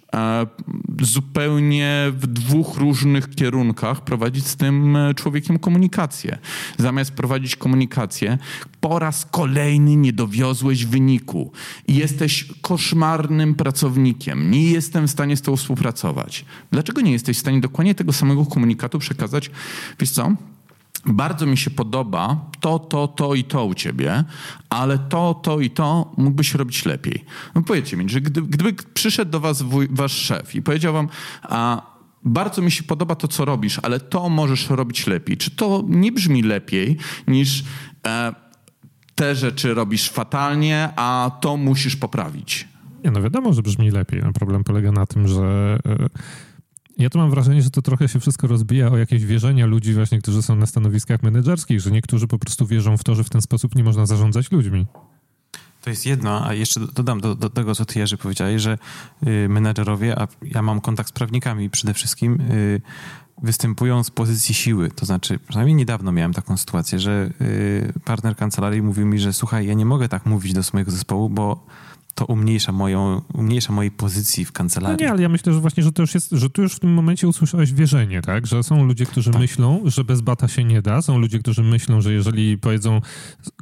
zupełnie 1.01 2.13
w 2.13 2.27
dwóch 2.27 2.77
różnych 2.77 3.31
kierunkach 3.31 4.05
prowadzić 4.05 4.47
z 4.47 4.57
tym 4.57 4.97
e, 4.97 5.15
człowiekiem 5.15 5.59
komunikację. 5.59 6.39
Zamiast 6.79 7.11
prowadzić 7.11 7.57
komunikację, 7.57 8.39
po 8.81 8.99
raz 8.99 9.27
kolejny 9.31 9.97
nie 9.97 10.13
dowiozłeś 10.13 10.87
wyniku 10.87 11.53
i 11.89 11.95
jesteś 11.95 12.49
koszmarnym 12.61 13.55
pracownikiem. 13.55 14.51
Nie 14.51 14.71
jestem 14.71 15.09
w 15.09 15.11
stanie 15.11 15.37
z 15.37 15.43
tobą 15.43 15.57
współpracować. 15.57 16.45
Dlaczego 16.71 17.01
nie 17.01 17.13
jesteś 17.13 17.37
w 17.37 17.41
stanie 17.41 17.61
dokładnie 17.61 17.95
tego 17.95 18.13
samego 18.13 18.47
komunikatu 18.47 18.99
przekazać? 18.99 19.51
Wiesz 20.01 20.11
co? 20.11 20.33
Bardzo 21.07 21.47
mi 21.47 21.57
się 21.57 21.71
podoba 21.71 22.51
to, 22.61 22.79
to, 22.79 23.09
to 23.09 23.35
i 23.35 23.45
to 23.45 23.65
u 23.65 23.75
ciebie, 23.75 24.25
ale 24.71 24.99
to, 24.99 25.35
to 25.35 25.61
i 25.61 25.71
to 25.71 26.13
mógłbyś 26.17 26.55
robić 26.55 26.85
lepiej. 26.85 27.25
No 27.55 27.63
powiedzcie 27.63 27.97
mi, 27.97 28.09
że 28.09 28.21
gdy, 28.21 28.43
gdyby 28.43 28.73
przyszedł 28.95 29.31
do 29.31 29.41
was 29.41 29.63
wuj, 29.63 29.89
wasz 29.91 30.13
szef 30.13 30.55
i 30.55 30.63
powiedział 30.63 30.93
wam, 30.93 31.09
a 31.43 31.93
bardzo 32.25 32.63
mi 32.63 32.71
się 32.71 32.83
podoba 32.83 33.15
to, 33.15 33.29
co 33.29 33.45
robisz, 33.45 33.79
ale 33.83 34.01
to 34.01 34.29
możesz 34.29 34.71
robić 34.71 35.07
lepiej. 35.07 35.37
Czy 35.37 35.51
to 35.51 35.85
nie 35.89 36.13
brzmi 36.13 36.43
lepiej 36.43 36.97
niż 37.29 37.65
e, 38.07 38.35
te 39.15 39.35
rzeczy 39.35 39.75
robisz 39.75 40.11
fatalnie, 40.11 40.89
a 40.97 41.31
to 41.41 41.57
musisz 41.57 41.97
poprawić? 41.97 42.69
Nie, 43.05 43.11
no 43.11 43.23
wiadomo, 43.23 43.53
że 43.53 43.63
brzmi 43.63 43.91
lepiej. 43.91 44.21
No 44.25 44.33
problem 44.33 44.65
polega 44.65 44.93
na 44.93 45.07
tym, 45.07 45.29
że... 45.29 45.79
E 45.87 46.09
ja 46.99 47.11
tu 47.11 47.19
mam 47.19 47.31
wrażenie, 47.31 47.63
że 47.63 47.71
to 47.71 47.83
trochę 47.83 48.09
się 48.09 48.21
wszystko 48.21 48.47
rozbija 48.47 48.89
o 48.89 48.97
jakieś 48.97 49.25
wierzenia 49.25 49.67
ludzi 49.67 49.95
właśnie, 49.95 50.19
którzy 50.19 50.43
są 50.43 50.57
na 50.57 50.67
stanowiskach 50.67 51.23
menedżerskich, 51.23 51.81
że 51.81 51.91
niektórzy 51.91 52.27
po 52.27 52.39
prostu 52.39 52.67
wierzą 52.67 52.97
w 52.97 53.05
to, 53.05 53.15
że 53.15 53.25
w 53.25 53.31
ten 53.31 53.43
sposób 53.43 53.75
nie 53.75 53.85
można 53.85 54.07
zarządzać 54.07 54.53
ludźmi. 54.53 54.87
To 55.83 55.91
jest 55.91 56.07
jedno, 56.07 56.47
a 56.47 56.55
jeszcze 56.55 56.81
dodam 56.81 57.21
do, 57.21 57.35
do 57.35 57.51
tego, 57.51 57.75
co 57.75 57.85
ty 57.85 57.99
Jerzy 57.99 58.17
powiedziałeś, 58.17 58.63
że 58.63 58.79
y, 59.27 59.49
menedżerowie, 59.49 60.19
a 60.19 60.29
ja 60.43 60.63
mam 60.63 60.81
kontakt 60.81 61.09
z 61.09 61.13
prawnikami 61.13 61.71
przede 61.71 61.95
wszystkim, 61.95 62.41
y, 62.41 62.81
występują 63.43 64.05
z 64.05 64.11
pozycji 64.11 64.55
siły. 64.55 64.91
To 64.91 65.07
znaczy, 65.07 65.39
przynajmniej 65.49 65.77
niedawno 65.77 66.13
miałem 66.13 66.33
taką 66.33 66.57
sytuację, 66.57 66.99
że 66.99 67.31
y, 67.41 67.93
partner 68.05 68.37
kancelarii 68.37 68.83
mówił 68.83 69.07
mi, 69.07 69.19
że 69.19 69.33
słuchaj, 69.33 69.67
ja 69.67 69.75
nie 69.75 69.87
mogę 69.87 70.09
tak 70.09 70.27
mówić 70.27 70.53
do 70.53 70.61
mojego 70.73 70.91
zespołu, 70.91 71.31
bo 71.31 71.67
to 72.15 72.27
umniejsza, 72.27 72.73
moją, 72.73 73.23
umniejsza 73.35 73.73
mojej 73.73 73.91
pozycji 73.91 74.45
w 74.45 74.53
kancelarii. 74.53 74.97
No 75.01 75.07
nie, 75.07 75.13
ale 75.13 75.23
ja 75.23 75.29
myślę, 75.29 75.53
że 75.53 75.61
właśnie, 75.61 75.83
że 75.83 75.93
to 75.93 76.03
już 76.03 76.15
jest, 76.15 76.31
że 76.31 76.51
tu 76.51 76.63
już 76.63 76.75
w 76.75 76.81
tym 76.81 76.93
momencie 76.93 77.29
usłyszałeś 77.29 77.73
wierzenie, 77.73 78.23
tak? 78.23 78.47
Że 78.47 78.63
są 78.63 78.85
ludzie, 78.85 79.07
którzy 79.07 79.31
tak. 79.31 79.41
myślą, 79.41 79.83
że 79.85 80.05
bez 80.05 80.21
bata 80.21 80.49
się 80.49 80.65
nie 80.65 80.83
da, 80.83 81.03
są 81.03 81.19
ludzie, 81.19 81.39
którzy 81.39 81.63
myślą, 81.63 82.01
że 82.01 82.13
jeżeli 82.13 82.59
powiedzą 82.59 83.01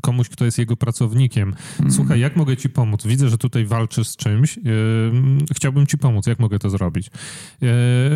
komuś, 0.02 0.28
kto 0.28 0.44
jest 0.44 0.58
jego 0.58 0.76
pracownikiem, 0.76 1.54
mm. 1.80 1.92
słuchaj, 1.92 2.20
jak 2.20 2.36
mogę 2.36 2.56
ci 2.56 2.68
pomóc? 2.68 3.06
Widzę, 3.06 3.28
że 3.28 3.38
tutaj 3.38 3.64
walczysz 3.64 4.08
z 4.08 4.16
czymś, 4.16 4.56
yy, 4.56 4.62
chciałbym 5.54 5.86
ci 5.86 5.98
pomóc, 5.98 6.26
jak 6.26 6.38
mogę 6.38 6.58
to 6.58 6.70
zrobić? 6.70 7.10
Yy, 7.60 7.68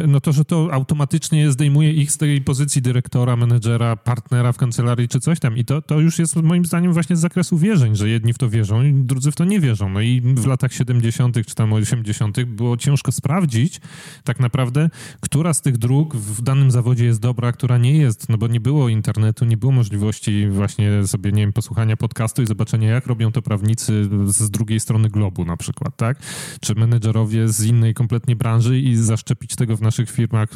no 0.09 0.21
to, 0.21 0.33
że 0.33 0.45
to 0.45 0.69
automatycznie 0.73 1.53
zdejmuje 1.53 1.93
ich 1.93 2.13
z 2.13 2.17
tej 2.17 2.41
pozycji 2.41 2.83
dyrektora, 2.83 3.37
menedżera, 3.37 3.97
partnera 3.97 4.53
w 4.53 4.57
kancelarii 4.57 5.09
czy 5.09 5.21
coś 5.21 5.41
tam 5.41 5.57
i 5.57 5.65
to, 5.65 5.83
to 5.83 6.01
już 6.01 6.19
jest 6.19 6.37
moim 6.37 6.65
zdaniem 6.65 6.93
właśnie 6.93 7.17
z 7.17 7.21
zakresu 7.21 7.59
wierzeń, 7.59 7.97
że 7.97 8.09
jedni 8.09 8.33
w 8.33 8.39
to 8.39 8.51
wierzą 8.51 8.83
i 8.83 8.93
drudzy 8.93 9.31
w 9.31 9.35
to 9.35 9.45
nie 9.45 9.61
wierzą. 9.61 9.89
No 9.89 10.01
i 10.01 10.24
w 10.25 10.47
latach 10.47 10.73
70. 10.73 11.47
czy 11.47 11.55
tam 11.55 11.73
80. 11.73 12.45
było 12.45 12.77
ciężko 12.77 13.13
sprawdzić 13.13 13.81
tak 14.25 14.41
naprawdę, 14.41 14.91
która 15.21 15.55
z 15.55 15.63
tych 15.63 15.79
dróg 15.79 16.17
w 16.17 16.43
danym 16.43 16.71
zawodzie 16.71 17.05
jest 17.05 17.21
dobra, 17.21 17.53
która 17.53 17.79
nie 17.79 17.97
jest, 17.97 18.29
no 18.29 18.39
bo 18.39 18.49
nie 18.49 18.61
było 18.61 18.89
internetu, 18.89 19.45
nie 19.45 19.57
było 19.57 19.73
możliwości 19.73 20.49
właśnie 20.49 21.07
sobie, 21.07 21.33
nie 21.33 21.43
wiem, 21.43 21.53
posłuchania 21.53 21.97
podcastu 21.97 22.43
i 22.43 22.47
zobaczenia, 22.47 22.91
jak 22.91 23.07
robią 23.07 23.33
to 23.33 23.43
prawnicy 23.43 24.09
z 24.27 24.51
drugiej 24.51 24.81
strony 24.81 25.09
globu 25.09 25.45
na 25.45 25.57
przykład, 25.57 25.97
tak? 25.97 26.19
Czy 26.61 26.75
menedżerowie 26.75 27.49
z 27.49 27.65
innej 27.65 27.95
kompletnie 27.95 28.37
branży 28.37 28.79
i 28.79 28.97
zaszczepić 28.97 29.57
tego 29.57 29.77
w 29.77 29.83
naszych 29.83 30.11
firmach 30.11 30.49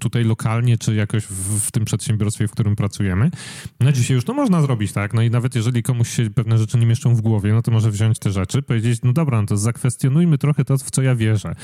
tutaj 0.00 0.24
lokalnie, 0.24 0.78
czy 0.78 0.94
jakoś 0.94 1.24
w, 1.24 1.60
w 1.60 1.70
tym 1.70 1.84
przedsiębiorstwie, 1.84 2.48
w 2.48 2.50
którym 2.50 2.76
pracujemy. 2.76 3.30
No 3.80 3.92
dzisiaj 3.92 4.14
już 4.14 4.24
to 4.24 4.34
można 4.34 4.62
zrobić, 4.62 4.92
tak? 4.92 5.14
No 5.14 5.22
i 5.22 5.30
nawet 5.30 5.54
jeżeli 5.54 5.82
komuś 5.82 6.08
się 6.08 6.30
pewne 6.30 6.58
rzeczy 6.58 6.78
nie 6.78 6.86
mieszczą 6.86 7.14
w 7.14 7.20
głowie, 7.20 7.52
no 7.52 7.62
to 7.62 7.70
może 7.70 7.90
wziąć 7.90 8.18
te 8.18 8.30
rzeczy, 8.30 8.62
powiedzieć, 8.62 8.97
no 9.04 9.12
dobra, 9.12 9.40
no 9.40 9.46
to 9.46 9.56
zakwestionujmy 9.56 10.38
trochę 10.38 10.64
to, 10.64 10.78
w 10.78 10.90
co 10.90 11.02
ja 11.02 11.14
wierzę. 11.14 11.54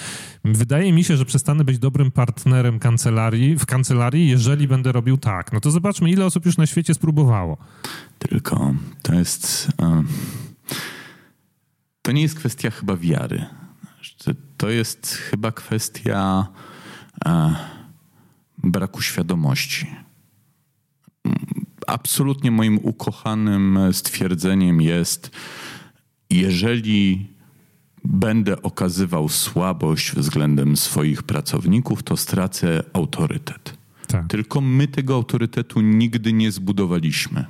Wydaje 0.45 0.93
mi 0.93 1.05
się, 1.05 1.17
że 1.17 1.25
przestanę 1.25 1.65
być 1.65 1.79
dobrym 1.79 2.11
partnerem 2.11 2.79
kancelarii, 2.79 3.57
w 3.57 3.67
kancelarii, 3.67 4.29
jeżeli 4.29 4.69
będę 4.69 4.93
robił 4.93 5.17
tak. 5.17 5.53
No 5.53 5.61
to 5.61 5.71
zobaczmy, 5.71 6.11
ile 6.11 6.27
osób 6.27 6.47
już 6.47 6.57
na 6.57 6.67
świecie 6.67 6.95
spróbowało. 6.95 7.57
Tylko 8.19 8.75
to 9.03 9.15
jest... 9.15 9.69
to 12.03 12.13
nie 12.13 12.23
jest 12.23 12.35
kwestia 12.35 12.71
chyba 12.71 12.97
wiary. 12.97 13.45
To 14.57 14.71
jest 14.71 15.07
chyba 15.07 15.53
kwestia 15.53 16.47
braku 18.59 19.03
świadomości. 19.03 19.87
Absolutnie 21.87 22.51
moim 22.51 22.79
ukochanym 22.83 23.79
stwierdzeniem 23.93 24.81
jest, 24.81 25.31
jeżeli 26.31 27.29
będę 28.05 28.63
okazywał 28.63 29.29
słabość 29.29 30.13
względem 30.13 30.77
swoich 30.77 31.23
pracowników, 31.23 32.03
to 32.03 32.17
stracę 32.17 32.83
autorytet. 32.93 33.79
Tak. 34.07 34.29
Tylko 34.29 34.61
my 34.61 34.89
tego 34.89 35.15
autorytetu 35.15 35.81
nigdy 35.81 36.33
nie 36.33 36.53
zbudowaliśmy. 36.53 37.45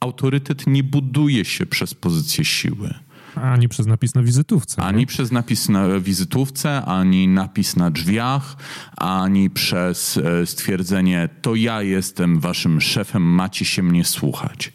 Autorytet 0.00 0.66
nie 0.66 0.82
buduje 0.82 1.44
się 1.44 1.66
przez 1.66 1.94
pozycję 1.94 2.44
siły. 2.44 2.94
Ani 3.34 3.68
przez 3.68 3.86
napis 3.86 4.14
na 4.14 4.22
wizytówce. 4.22 4.82
Ani 4.82 4.98
nie? 4.98 5.06
przez 5.06 5.32
napis 5.32 5.68
na 5.68 6.00
wizytówce, 6.00 6.84
ani 6.84 7.28
napis 7.28 7.76
na 7.76 7.90
drzwiach, 7.90 8.56
ani 8.96 9.50
przez 9.50 10.16
e, 10.16 10.46
stwierdzenie: 10.46 11.28
To 11.42 11.54
ja 11.54 11.82
jestem 11.82 12.40
waszym 12.40 12.80
szefem, 12.80 13.22
macie 13.22 13.64
się 13.64 13.82
mnie 13.82 14.04
słuchać. 14.04 14.72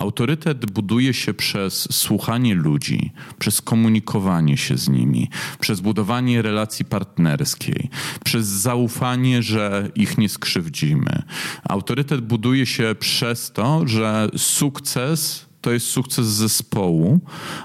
Autorytet 0.00 0.70
buduje 0.70 1.14
się 1.14 1.34
przez 1.34 1.88
słuchanie 1.92 2.54
ludzi, 2.54 3.12
przez 3.38 3.60
komunikowanie 3.60 4.56
się 4.56 4.76
z 4.78 4.88
nimi, 4.88 5.30
przez 5.60 5.80
budowanie 5.80 6.42
relacji 6.42 6.84
partnerskiej, 6.84 7.90
przez 8.24 8.46
zaufanie, 8.46 9.42
że 9.42 9.90
ich 9.94 10.18
nie 10.18 10.28
skrzywdzimy. 10.28 11.22
Autorytet 11.68 12.20
buduje 12.20 12.66
się 12.66 12.94
przez 12.98 13.52
to, 13.52 13.88
że 13.88 14.28
sukces 14.36 15.45
to 15.66 15.72
jest 15.72 15.86
sukces 15.86 16.26
zespołu, 16.26 17.20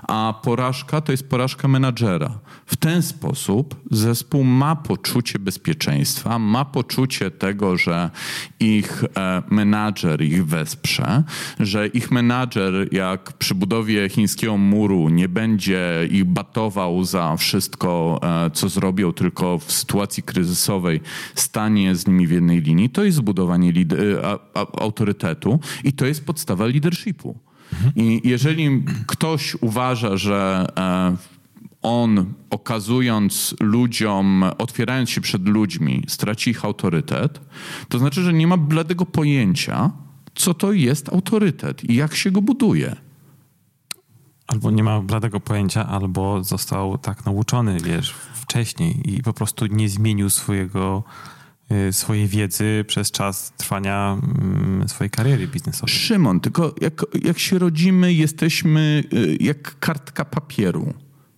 a 0.07 0.39
porażka 0.43 1.01
to 1.01 1.11
jest 1.11 1.29
porażka 1.29 1.67
menadżera. 1.67 2.39
W 2.65 2.75
ten 2.75 3.01
sposób 3.01 3.75
zespół 3.91 4.43
ma 4.43 4.75
poczucie 4.75 5.39
bezpieczeństwa, 5.39 6.39
ma 6.39 6.65
poczucie 6.65 7.31
tego, 7.31 7.77
że 7.77 8.09
ich 8.59 9.03
e, 9.03 9.43
menadżer 9.49 10.21
ich 10.21 10.45
wesprze, 10.45 11.23
że 11.59 11.87
ich 11.87 12.11
menadżer, 12.11 12.93
jak 12.93 13.33
przy 13.33 13.55
budowie 13.55 14.09
chińskiego 14.09 14.57
muru, 14.57 15.09
nie 15.09 15.29
będzie 15.29 16.07
ich 16.11 16.25
batował 16.25 17.03
za 17.03 17.37
wszystko, 17.37 18.19
e, 18.23 18.51
co 18.51 18.69
zrobią, 18.69 19.13
tylko 19.13 19.59
w 19.59 19.71
sytuacji 19.71 20.23
kryzysowej 20.23 21.01
stanie 21.35 21.95
z 21.95 22.07
nimi 22.07 22.27
w 22.27 22.31
jednej 22.31 22.61
linii. 22.61 22.89
To 22.89 23.03
jest 23.03 23.17
zbudowanie 23.17 23.73
autorytetu 24.79 25.59
i 25.83 25.93
to 25.93 26.05
jest 26.05 26.25
podstawa 26.25 26.65
leadershipu. 26.65 27.50
I 27.95 28.21
jeżeli 28.23 28.83
ktoś 29.07 29.55
uważa, 29.61 30.17
że 30.17 30.67
e, 30.77 31.17
on 31.81 32.33
okazując 32.49 33.55
ludziom, 33.59 34.45
otwierając 34.57 35.09
się 35.09 35.21
przed 35.21 35.47
ludźmi, 35.47 36.03
straci 36.07 36.49
ich 36.49 36.65
autorytet, 36.65 37.41
to 37.89 37.99
znaczy, 37.99 38.23
że 38.23 38.33
nie 38.33 38.47
ma 38.47 38.57
bladego 38.57 39.05
pojęcia, 39.05 39.91
co 40.35 40.53
to 40.53 40.71
jest 40.71 41.09
autorytet 41.09 41.83
i 41.83 41.95
jak 41.95 42.15
się 42.15 42.31
go 42.31 42.41
buduje. 42.41 42.95
Albo 44.47 44.71
nie 44.71 44.83
ma 44.83 45.01
bladego 45.01 45.39
pojęcia, 45.39 45.87
albo 45.87 46.43
został 46.43 46.97
tak 46.97 47.25
nauczony, 47.25 47.77
wiesz, 47.83 48.15
wcześniej 48.33 49.15
i 49.15 49.23
po 49.23 49.33
prostu 49.33 49.65
nie 49.65 49.89
zmienił 49.89 50.29
swojego 50.29 51.03
swojej 51.91 52.27
wiedzy 52.27 52.85
przez 52.87 53.11
czas 53.11 53.53
trwania 53.57 54.17
mm, 54.23 54.89
swojej 54.89 55.09
kariery 55.11 55.47
biznesowej. 55.47 55.95
Szymon, 55.95 56.39
tylko 56.39 56.75
jak, 56.81 57.05
jak 57.23 57.39
się 57.39 57.59
rodzimy, 57.59 58.13
jesteśmy 58.13 59.03
y, 59.13 59.37
jak 59.39 59.79
kartka 59.79 60.25
papieru. 60.25 60.93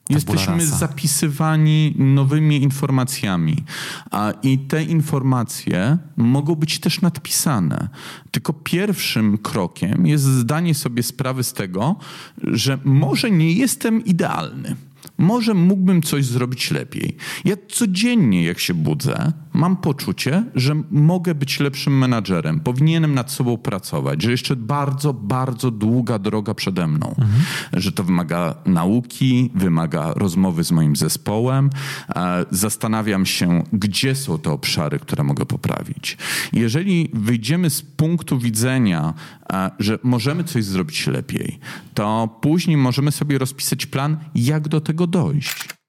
Jesteśmy 0.10 0.66
zapisywani 0.66 1.96
nowymi 1.98 2.64
informacjami, 2.64 3.64
a 4.12 4.34
i 4.44 4.60
te 4.60 4.84
informacje 4.84 5.98
mogą 6.18 6.56
być 6.56 6.80
też 6.80 7.02
nadpisane. 7.02 7.88
Tylko 8.32 8.54
pierwszym 8.54 9.38
krokiem 9.38 10.08
jest 10.08 10.24
zdanie 10.24 10.76
sobie 10.76 11.04
sprawy 11.04 11.44
z 11.44 11.54
tego, 11.54 11.96
że 12.44 12.80
może 12.84 13.32
nie 13.32 13.54
jestem 13.54 14.06
idealny 14.06 14.76
może 15.18 15.54
mógłbym 15.54 16.02
coś 16.02 16.26
zrobić 16.26 16.72
lepiej. 16.72 17.18
Ja 17.46 17.56
codziennie, 17.70 18.44
jak 18.44 18.60
się 18.60 18.74
budzę, 18.74 19.32
mam 19.54 19.78
poczucie, 19.78 20.44
że 20.56 20.76
mogę 20.92 21.36
być 21.36 21.60
lepszym 21.60 21.98
menadżerem, 21.98 22.60
powinienem 22.60 23.14
nad 23.16 23.32
sobą 23.32 23.58
pracować, 23.58 24.22
że 24.22 24.32
jeszcze 24.32 24.56
bardzo, 24.56 25.14
bardzo 25.14 25.72
długa 25.72 26.20
droga 26.20 26.54
przede 26.54 26.88
mną, 26.88 27.08
mhm. 27.08 27.42
że 27.74 27.92
to 27.92 28.04
wymaga 28.04 28.56
nauki, 28.66 29.52
wymaga 29.56 30.14
rozmowy 30.16 30.64
z 30.64 30.72
moim 30.72 30.96
zespołem. 30.96 31.70
E, 32.16 32.46
zastanawiam 32.52 33.26
się, 33.26 33.64
gdzie 33.74 34.16
są 34.16 34.40
te 34.40 34.52
obszary, 34.52 35.00
które 35.00 35.24
mogę 35.24 35.46
poprawić. 35.46 36.18
Jeżeli 36.54 37.10
wyjdziemy 37.14 37.70
z 37.70 37.82
punktu 37.82 38.40
widzenia, 38.40 39.14
e, 39.54 39.72
że 39.80 40.00
możemy 40.04 40.44
coś 40.44 40.66
zrobić 40.66 41.08
lepiej, 41.08 41.60
to 41.94 42.40
później 42.42 42.78
możemy 42.78 43.12
sobie 43.12 43.38
rozpisać 43.38 43.86
plan, 43.86 44.18
jak 44.36 44.68
do 44.68 44.82
tego 44.82 45.08
dojść. 45.08 45.83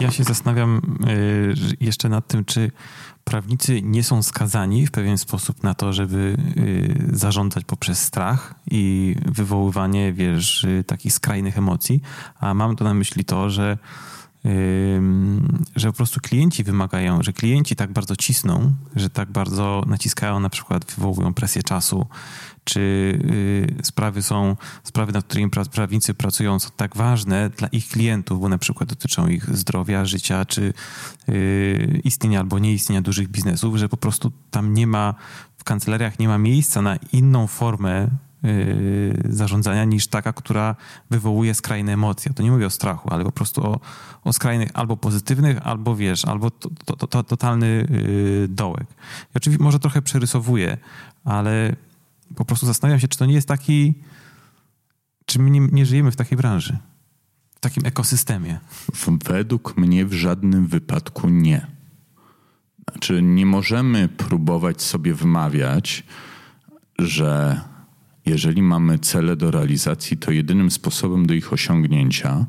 Ja 0.00 0.10
się 0.10 0.24
zastanawiam 0.24 0.80
y, 1.08 1.54
jeszcze 1.80 2.08
nad 2.08 2.26
tym, 2.26 2.44
czy 2.44 2.70
prawnicy 3.24 3.82
nie 3.82 4.04
są 4.04 4.22
skazani 4.22 4.86
w 4.86 4.90
pewien 4.90 5.18
sposób 5.18 5.62
na 5.62 5.74
to, 5.74 5.92
żeby 5.92 6.36
y, 6.56 7.16
zarządzać 7.16 7.64
poprzez 7.64 8.02
strach 8.02 8.54
i 8.70 9.16
wywoływanie, 9.26 10.12
wiesz, 10.12 10.64
y, 10.64 10.84
takich 10.86 11.12
skrajnych 11.12 11.58
emocji, 11.58 12.02
a 12.40 12.54
mam 12.54 12.76
to 12.76 12.84
na 12.84 12.94
myśli 12.94 13.24
to, 13.24 13.50
że 13.50 13.78
że 15.76 15.86
po 15.88 15.92
prostu 15.92 16.20
klienci 16.20 16.64
wymagają, 16.64 17.22
że 17.22 17.32
klienci 17.32 17.76
tak 17.76 17.92
bardzo 17.92 18.16
cisną, 18.16 18.72
że 18.96 19.10
tak 19.10 19.32
bardzo 19.32 19.84
naciskają, 19.86 20.40
na 20.40 20.50
przykład 20.50 20.84
wywołują 20.84 21.34
presję 21.34 21.62
czasu, 21.62 22.06
czy 22.70 22.80
y, 23.80 23.84
sprawy 23.84 24.22
są, 24.22 24.56
sprawy, 24.84 25.12
nad 25.12 25.24
którymi 25.24 25.50
prawnicy 25.72 26.14
pracują, 26.14 26.58
są 26.58 26.70
tak 26.76 26.96
ważne 26.96 27.50
dla 27.50 27.68
ich 27.68 27.88
klientów, 27.88 28.40
bo 28.40 28.48
na 28.48 28.58
przykład 28.58 28.88
dotyczą 28.88 29.28
ich 29.28 29.56
zdrowia, 29.56 30.04
życia, 30.04 30.44
czy 30.44 30.72
y, 31.28 32.00
istnienia 32.04 32.40
albo 32.40 32.58
nieistnienia 32.58 33.02
dużych 33.02 33.28
biznesów, 33.28 33.76
że 33.76 33.88
po 33.88 33.96
prostu 33.96 34.32
tam 34.50 34.74
nie 34.74 34.86
ma, 34.86 35.14
w 35.58 35.64
kancelariach 35.64 36.18
nie 36.18 36.28
ma 36.28 36.38
miejsca 36.38 36.82
na 36.82 36.96
inną 37.12 37.46
formę 37.46 38.08
y, 38.44 39.22
zarządzania 39.28 39.84
niż 39.84 40.06
taka, 40.06 40.32
która 40.32 40.76
wywołuje 41.10 41.54
skrajne 41.54 41.92
emocje. 41.92 42.34
To 42.34 42.42
nie 42.42 42.50
mówię 42.50 42.66
o 42.66 42.70
strachu, 42.70 43.08
ale 43.12 43.24
po 43.24 43.32
prostu 43.32 43.66
o, 43.66 43.80
o 44.24 44.32
skrajnych 44.32 44.70
albo 44.74 44.96
pozytywnych, 44.96 45.66
albo 45.66 45.96
wiesz, 45.96 46.24
albo 46.24 46.50
to, 46.50 46.70
to, 46.84 47.06
to, 47.06 47.22
totalny 47.22 47.86
dołek. 48.48 48.86
I 49.34 49.36
oczywiście 49.36 49.64
może 49.64 49.78
trochę 49.78 50.02
przerysowuję, 50.02 50.76
ale 51.24 51.76
po 52.36 52.44
prostu 52.44 52.66
zastanawiam 52.66 53.00
się, 53.00 53.08
czy 53.08 53.18
to 53.18 53.26
nie 53.26 53.34
jest 53.34 53.48
taki, 53.48 53.94
czy 55.26 55.38
my 55.38 55.50
nie, 55.50 55.60
nie 55.60 55.86
żyjemy 55.86 56.10
w 56.10 56.16
takiej 56.16 56.38
branży, 56.38 56.78
w 57.50 57.60
takim 57.60 57.86
ekosystemie. 57.86 58.60
Według 59.24 59.76
mnie 59.76 60.06
w 60.06 60.12
żadnym 60.12 60.66
wypadku 60.66 61.28
nie. 61.28 61.66
Znaczy, 62.90 63.22
nie 63.22 63.46
możemy 63.46 64.08
próbować 64.08 64.82
sobie 64.82 65.14
wmawiać, 65.14 66.04
że 66.98 67.60
jeżeli 68.30 68.62
mamy 68.62 68.98
cele 68.98 69.36
do 69.36 69.50
realizacji, 69.50 70.16
to 70.16 70.30
jedynym 70.30 70.70
sposobem 70.70 71.26
do 71.26 71.34
ich 71.34 71.52
osiągnięcia 71.52 72.46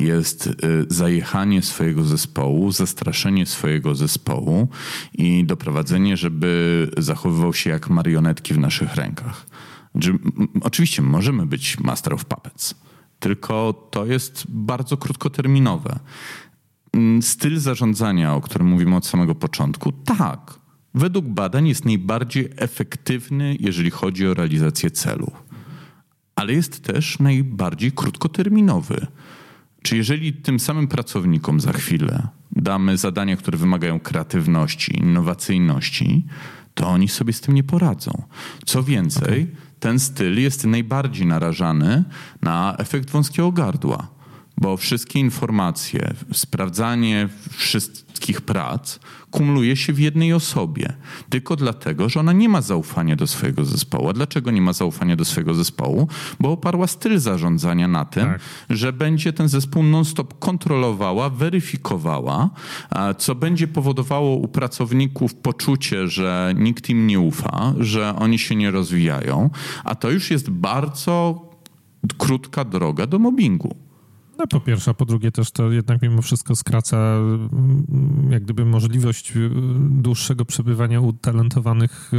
jest 0.00 0.46
y, 0.46 0.52
zajechanie 0.88 1.62
swojego 1.62 2.04
zespołu, 2.04 2.72
zastraszenie 2.72 3.46
swojego 3.46 3.94
zespołu 3.94 4.68
i 5.14 5.44
doprowadzenie, 5.44 6.16
żeby 6.16 6.90
zachowywał 6.98 7.54
się 7.54 7.70
jak 7.70 7.90
marionetki 7.90 8.54
w 8.54 8.58
naszych 8.58 8.94
rękach. 8.94 9.46
Oczywiście 10.60 11.02
możemy 11.02 11.46
być 11.46 11.80
master 11.80 12.14
of 12.14 12.24
puppets, 12.24 12.74
tylko 13.20 13.72
to 13.90 14.06
jest 14.06 14.44
bardzo 14.48 14.96
krótkoterminowe. 14.96 15.98
Styl 17.20 17.58
zarządzania, 17.58 18.34
o 18.34 18.40
którym 18.40 18.66
mówimy 18.66 18.96
od 18.96 19.06
samego 19.06 19.34
początku, 19.34 19.92
tak, 19.92 20.61
według 20.94 21.26
badań 21.26 21.68
jest 21.68 21.84
najbardziej 21.84 22.48
efektywny, 22.56 23.56
jeżeli 23.60 23.90
chodzi 23.90 24.26
o 24.26 24.34
realizację 24.34 24.90
celów, 24.90 25.42
ale 26.34 26.52
jest 26.52 26.84
też 26.84 27.18
najbardziej 27.18 27.92
krótkoterminowy. 27.92 29.06
Czy 29.82 29.96
jeżeli 29.96 30.32
tym 30.32 30.60
samym 30.60 30.88
pracownikom 30.88 31.60
za 31.60 31.72
chwilę 31.72 32.28
damy 32.56 32.96
zadania, 32.96 33.36
które 33.36 33.58
wymagają 33.58 34.00
kreatywności, 34.00 34.98
innowacyjności, 34.98 36.26
to 36.74 36.88
oni 36.88 37.08
sobie 37.08 37.32
z 37.32 37.40
tym 37.40 37.54
nie 37.54 37.62
poradzą. 37.62 38.22
Co 38.66 38.82
więcej, 38.82 39.42
okay. 39.42 39.56
ten 39.80 39.98
styl 39.98 40.40
jest 40.40 40.66
najbardziej 40.66 41.26
narażany 41.26 42.04
na 42.42 42.76
efekt 42.78 43.10
wąskiego 43.10 43.52
gardła, 43.52 44.08
bo 44.58 44.76
wszystkie 44.76 45.20
informacje, 45.20 46.14
sprawdzanie 46.32 47.28
wszystkich 47.50 48.40
prac 48.40 48.98
kumuluje 49.30 49.76
się 49.76 49.92
w 49.92 49.98
jednej 49.98 50.32
osobie. 50.32 50.92
Tylko 51.30 51.56
dlatego, 51.56 52.08
że 52.08 52.20
ona 52.20 52.32
nie 52.32 52.48
ma 52.48 52.62
zaufania 52.62 53.16
do 53.16 53.26
swojego 53.26 53.64
zespołu. 53.64 54.08
A 54.08 54.12
dlaczego 54.12 54.50
nie 54.50 54.60
ma 54.60 54.72
zaufania 54.72 55.16
do 55.16 55.24
swojego 55.24 55.54
zespołu? 55.54 56.08
Bo 56.40 56.52
oparła 56.52 56.86
styl 56.86 57.18
zarządzania 57.18 57.88
na 57.88 58.04
tym, 58.04 58.26
tak. 58.26 58.40
że 58.70 58.92
będzie 58.92 59.32
ten 59.32 59.48
zespół 59.48 59.82
non-stop 59.82 60.38
kontrolowała, 60.38 61.30
weryfikowała, 61.30 62.50
co 63.18 63.34
będzie 63.34 63.68
powodowało 63.68 64.36
u 64.36 64.48
pracowników 64.48 65.34
poczucie, 65.34 66.08
że 66.08 66.54
nikt 66.56 66.90
im 66.90 67.06
nie 67.06 67.20
ufa, 67.20 67.74
że 67.78 68.16
oni 68.16 68.38
się 68.38 68.56
nie 68.56 68.70
rozwijają, 68.70 69.50
a 69.84 69.94
to 69.94 70.10
już 70.10 70.30
jest 70.30 70.50
bardzo 70.50 71.48
krótka 72.18 72.64
droga 72.64 73.06
do 73.06 73.18
mobbingu. 73.18 73.81
No 74.42 74.46
po 74.46 74.60
pierwsze, 74.60 74.90
a 74.90 74.94
po 74.94 75.04
drugie 75.04 75.32
też 75.32 75.50
to 75.50 75.72
jednak 75.72 76.02
mimo 76.02 76.22
wszystko 76.22 76.56
skraca 76.56 76.96
mm, 76.96 78.28
jak 78.30 78.42
gdyby 78.42 78.64
możliwość 78.64 79.36
y, 79.36 79.50
dłuższego 79.90 80.44
przebywania 80.44 81.00
utalentowanych 81.00 82.10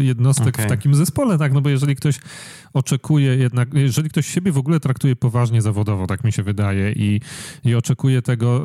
y, 0.00 0.04
jednostek 0.04 0.54
okay. 0.54 0.66
w 0.66 0.68
takim 0.68 0.94
zespole, 0.94 1.38
tak? 1.38 1.52
No 1.52 1.60
bo 1.60 1.68
jeżeli 1.68 1.96
ktoś 1.96 2.20
oczekuje 2.72 3.36
jednak, 3.36 3.74
jeżeli 3.74 4.10
ktoś 4.10 4.26
siebie 4.26 4.52
w 4.52 4.58
ogóle 4.58 4.80
traktuje 4.80 5.16
poważnie 5.16 5.62
zawodowo, 5.62 6.06
tak 6.06 6.24
mi 6.24 6.32
się 6.32 6.42
wydaje, 6.42 6.92
i, 6.92 7.20
i 7.64 7.74
oczekuje 7.74 8.22
tego, 8.22 8.64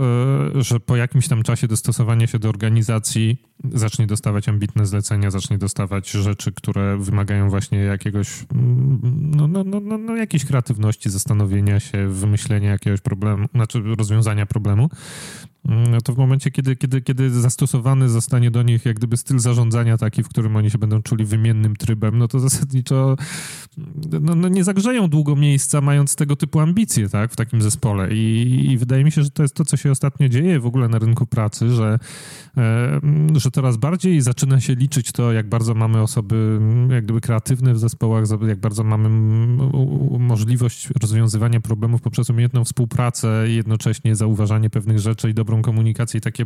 y, 0.55 0.63
że 0.63 0.79
po 0.79 0.95
jakimś 0.95 1.27
tam 1.27 1.43
czasie 1.43 1.67
dostosowania 1.67 2.27
się 2.27 2.39
do 2.39 2.49
organizacji 2.49 3.37
zacznie 3.73 4.07
dostawać 4.07 4.49
ambitne 4.49 4.85
zlecenia, 4.85 5.31
zacznie 5.31 5.57
dostawać 5.57 6.11
rzeczy, 6.11 6.51
które 6.51 6.97
wymagają 6.97 7.49
właśnie 7.49 7.79
jakiegoś, 7.79 8.45
mm, 8.53 9.31
no, 9.35 9.47
no, 9.47 9.63
no, 9.63 9.79
no, 9.79 9.97
no 9.97 10.15
jakiejś 10.15 10.45
kreatywności, 10.45 11.09
zastanowienia 11.09 11.79
się, 11.79 12.07
wymyślenia 12.07 12.71
jakiegoś 12.71 13.01
problemu, 13.03 13.47
znaczy 13.53 13.81
rozwiązania 13.97 14.45
problemu, 14.45 14.89
to 16.03 16.13
w 16.13 16.17
momencie, 16.17 16.51
kiedy, 16.51 16.75
kiedy, 16.75 17.01
kiedy 17.01 17.29
zastosowany 17.29 18.09
zostanie 18.09 18.51
do 18.51 18.63
nich 18.63 18.85
jak 18.85 18.97
gdyby 18.97 19.17
styl 19.17 19.39
zarządzania 19.39 19.97
taki, 19.97 20.23
w 20.23 20.29
którym 20.29 20.55
oni 20.55 20.71
się 20.71 20.77
będą 20.77 21.01
czuli 21.01 21.25
wymiennym 21.25 21.75
trybem, 21.75 22.17
no 22.17 22.27
to 22.27 22.39
zasadniczo 22.39 23.15
no, 24.21 24.35
no 24.35 24.47
nie 24.47 24.63
zagrzeją 24.63 25.07
długo 25.07 25.35
miejsca, 25.35 25.81
mając 25.81 26.15
tego 26.15 26.35
typu 26.35 26.59
ambicje 26.59 27.09
tak, 27.09 27.31
w 27.31 27.35
takim 27.35 27.61
zespole. 27.61 28.13
I, 28.13 28.71
I, 28.71 28.77
wydaje 28.77 29.03
mi 29.03 29.11
się, 29.11 29.23
że 29.23 29.29
to 29.29 29.43
jest 29.43 29.55
to, 29.55 29.65
co 29.65 29.77
się 29.77 29.91
ostatnio 29.91 30.29
dzieje 30.29 30.59
w 30.59 30.65
ogóle 30.65 30.87
na 30.87 30.99
rynku 30.99 31.25
pracy, 31.25 31.69
że, 31.69 31.99
e, 32.57 32.99
że 33.35 33.51
coraz 33.51 33.77
bardziej 33.77 34.21
zaczyna 34.21 34.61
się 34.61 34.75
liczyć 34.75 35.11
to, 35.11 35.33
jak 35.33 35.49
bardzo 35.49 35.73
mamy 35.73 36.01
osoby 36.01 36.59
jak 36.89 37.03
gdyby 37.03 37.21
kreatywne 37.21 37.73
w 37.73 37.79
zespołach, 37.79 38.25
jak 38.47 38.59
bardzo 38.59 38.83
mamy 38.83 39.09
możliwość 40.19 40.89
rozwiązywania 41.01 41.59
problemów 41.59 42.01
poprzez 42.01 42.29
umiejętną 42.29 42.63
współpracę 42.63 43.45
i 43.49 43.55
jednocześnie 43.55 44.15
zauważanie 44.15 44.69
pewnych 44.69 44.99
rzeczy 44.99 45.29
i 45.29 45.33
dobrą 45.33 45.52
dobrą 45.53 45.61
komunikację 45.61 46.17
i 46.17 46.21
takie 46.21 46.45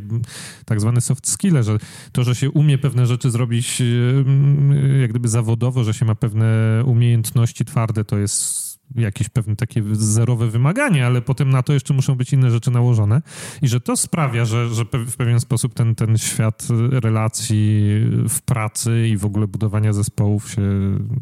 tak 0.65 0.81
zwane 0.81 1.01
soft 1.01 1.27
skille, 1.27 1.63
że 1.63 1.77
to, 2.11 2.23
że 2.23 2.35
się 2.35 2.51
umie 2.51 2.77
pewne 2.77 3.05
rzeczy 3.05 3.31
zrobić 3.31 3.81
mm, 3.81 5.01
jak 5.01 5.09
gdyby 5.09 5.27
zawodowo, 5.27 5.83
że 5.83 5.93
się 5.93 6.05
ma 6.05 6.15
pewne 6.15 6.45
umiejętności 6.85 7.65
twarde, 7.65 8.05
to 8.05 8.17
jest 8.17 8.67
jakieś 8.95 9.29
pewne 9.29 9.55
takie 9.55 9.83
zerowe 9.93 10.47
wymaganie, 10.47 11.05
ale 11.05 11.21
potem 11.21 11.49
na 11.49 11.63
to 11.63 11.73
jeszcze 11.73 11.93
muszą 11.93 12.15
być 12.15 12.33
inne 12.33 12.51
rzeczy 12.51 12.71
nałożone 12.71 13.21
i 13.61 13.67
że 13.67 13.81
to 13.81 13.97
sprawia, 13.97 14.45
że, 14.45 14.69
że 14.69 14.85
w 15.07 15.15
pewien 15.15 15.39
sposób 15.39 15.73
ten, 15.73 15.95
ten 15.95 16.17
świat 16.17 16.67
relacji 16.91 17.83
w 18.29 18.41
pracy 18.41 19.07
i 19.07 19.17
w 19.17 19.25
ogóle 19.25 19.47
budowania 19.47 19.93
zespołów 19.93 20.51
się 20.51 20.61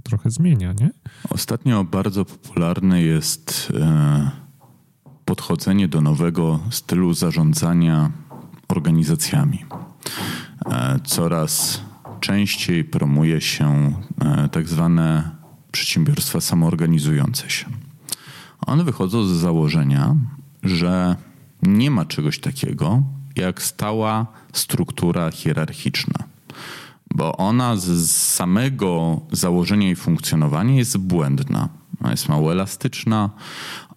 trochę 0.03 0.29
zmienia, 0.31 0.73
nie? 0.79 0.89
Ostatnio 1.29 1.83
bardzo 1.83 2.25
popularny 2.25 3.03
jest... 3.03 3.73
E, 3.75 4.44
podchodzenie 5.25 5.87
do 5.87 6.01
nowego 6.01 6.59
stylu 6.69 7.13
zarządzania 7.13 8.11
organizacjami. 8.67 9.65
e, 10.65 10.99
coraz 11.03 11.81
częściej 12.19 12.83
promuje 12.83 13.41
się 13.41 13.93
e, 14.21 14.49
tak 14.49 14.67
zwane 14.67 15.31
przedsiębiorstwa 15.71 16.41
samoorganizujące 16.41 17.49
się. 17.49 17.65
One 18.65 18.83
wychodzą 18.83 19.23
z 19.23 19.31
założenia, 19.31 20.15
że 20.63 21.15
nie 21.61 21.91
ma 21.91 22.05
czegoś 22.05 22.39
takiego 22.39 23.03
jak 23.35 23.61
stała 23.61 24.25
struktura 24.53 25.31
hierarchiczna, 25.31 26.23
bo 27.15 27.37
ona 27.37 27.75
z 27.75 28.11
samego 28.11 29.21
założenia 29.31 29.89
i 29.89 29.95
funkcjonowania 29.95 30.75
jest 30.75 30.97
błędna. 30.97 31.69
Ona 32.01 32.11
jest 32.11 32.29
mało 32.29 32.51
elastyczna, 32.51 33.29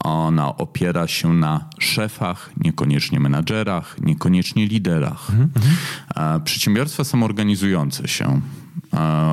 ona 0.04 0.56
opiera 0.56 1.06
się 1.06 1.34
na 1.34 1.68
szefach, 1.78 2.50
niekoniecznie 2.64 3.20
menadżerach, 3.20 3.96
niekoniecznie 4.00 4.66
liderach. 4.66 5.30
Mhm. 5.30 6.42
Przedsiębiorstwa 6.44 7.04
samoorganizujące 7.04 8.08
się, 8.08 8.40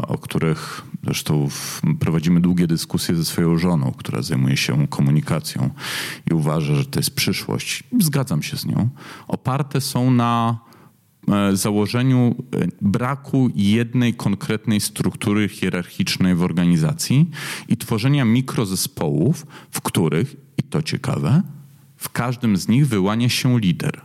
o 0.08 0.18
których 0.18 0.82
zresztą 1.04 1.48
prowadzimy 2.00 2.42
długie 2.42 2.68
dyskusje 2.68 3.16
ze 3.16 3.26
swoją 3.26 3.58
żoną, 3.58 3.92
która 3.98 4.22
zajmuje 4.22 4.58
się 4.58 4.88
komunikacją 4.88 5.70
i 6.32 6.34
uważa, 6.34 6.76
że 6.76 6.86
to 6.86 7.00
jest 7.00 7.16
przyszłość. 7.16 7.84
Zgadzam 8.00 8.44
się 8.44 8.58
z 8.58 8.66
nią. 8.66 8.90
Oparte 9.28 9.82
są 9.82 10.12
na 10.12 10.58
e, 11.28 11.56
założeniu 11.56 12.36
e, 12.54 12.68
braku 12.82 13.50
jednej 13.56 14.14
konkretnej 14.14 14.82
struktury 14.82 15.50
hierarchicznej 15.50 16.36
w 16.36 16.44
organizacji 16.44 17.30
i 17.68 17.78
tworzenia 17.78 18.26
mikrozespołów, 18.26 19.46
w 19.72 19.82
których, 19.82 20.45
to 20.70 20.82
ciekawe, 20.82 21.42
w 21.98 22.10
każdym 22.10 22.58
z 22.58 22.68
nich 22.68 22.88
wyłania 22.88 23.30
się 23.30 23.60
lider 23.60 24.02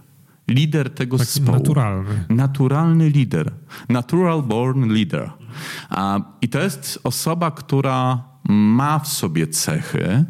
lider 0.50 0.90
tego 0.90 1.18
Taki 1.18 1.30
zespołu. 1.30 1.58
Naturalny. 1.58 2.24
Naturalny 2.28 3.08
lider. 3.08 3.52
Natural 3.88 4.42
born 4.42 4.92
leader. 4.92 5.30
I 6.40 6.48
to 6.48 6.60
jest 6.60 7.00
osoba, 7.04 7.50
która 7.50 8.24
ma 8.48 8.98
w 8.98 9.08
sobie 9.08 9.46
cechy 9.46 10.24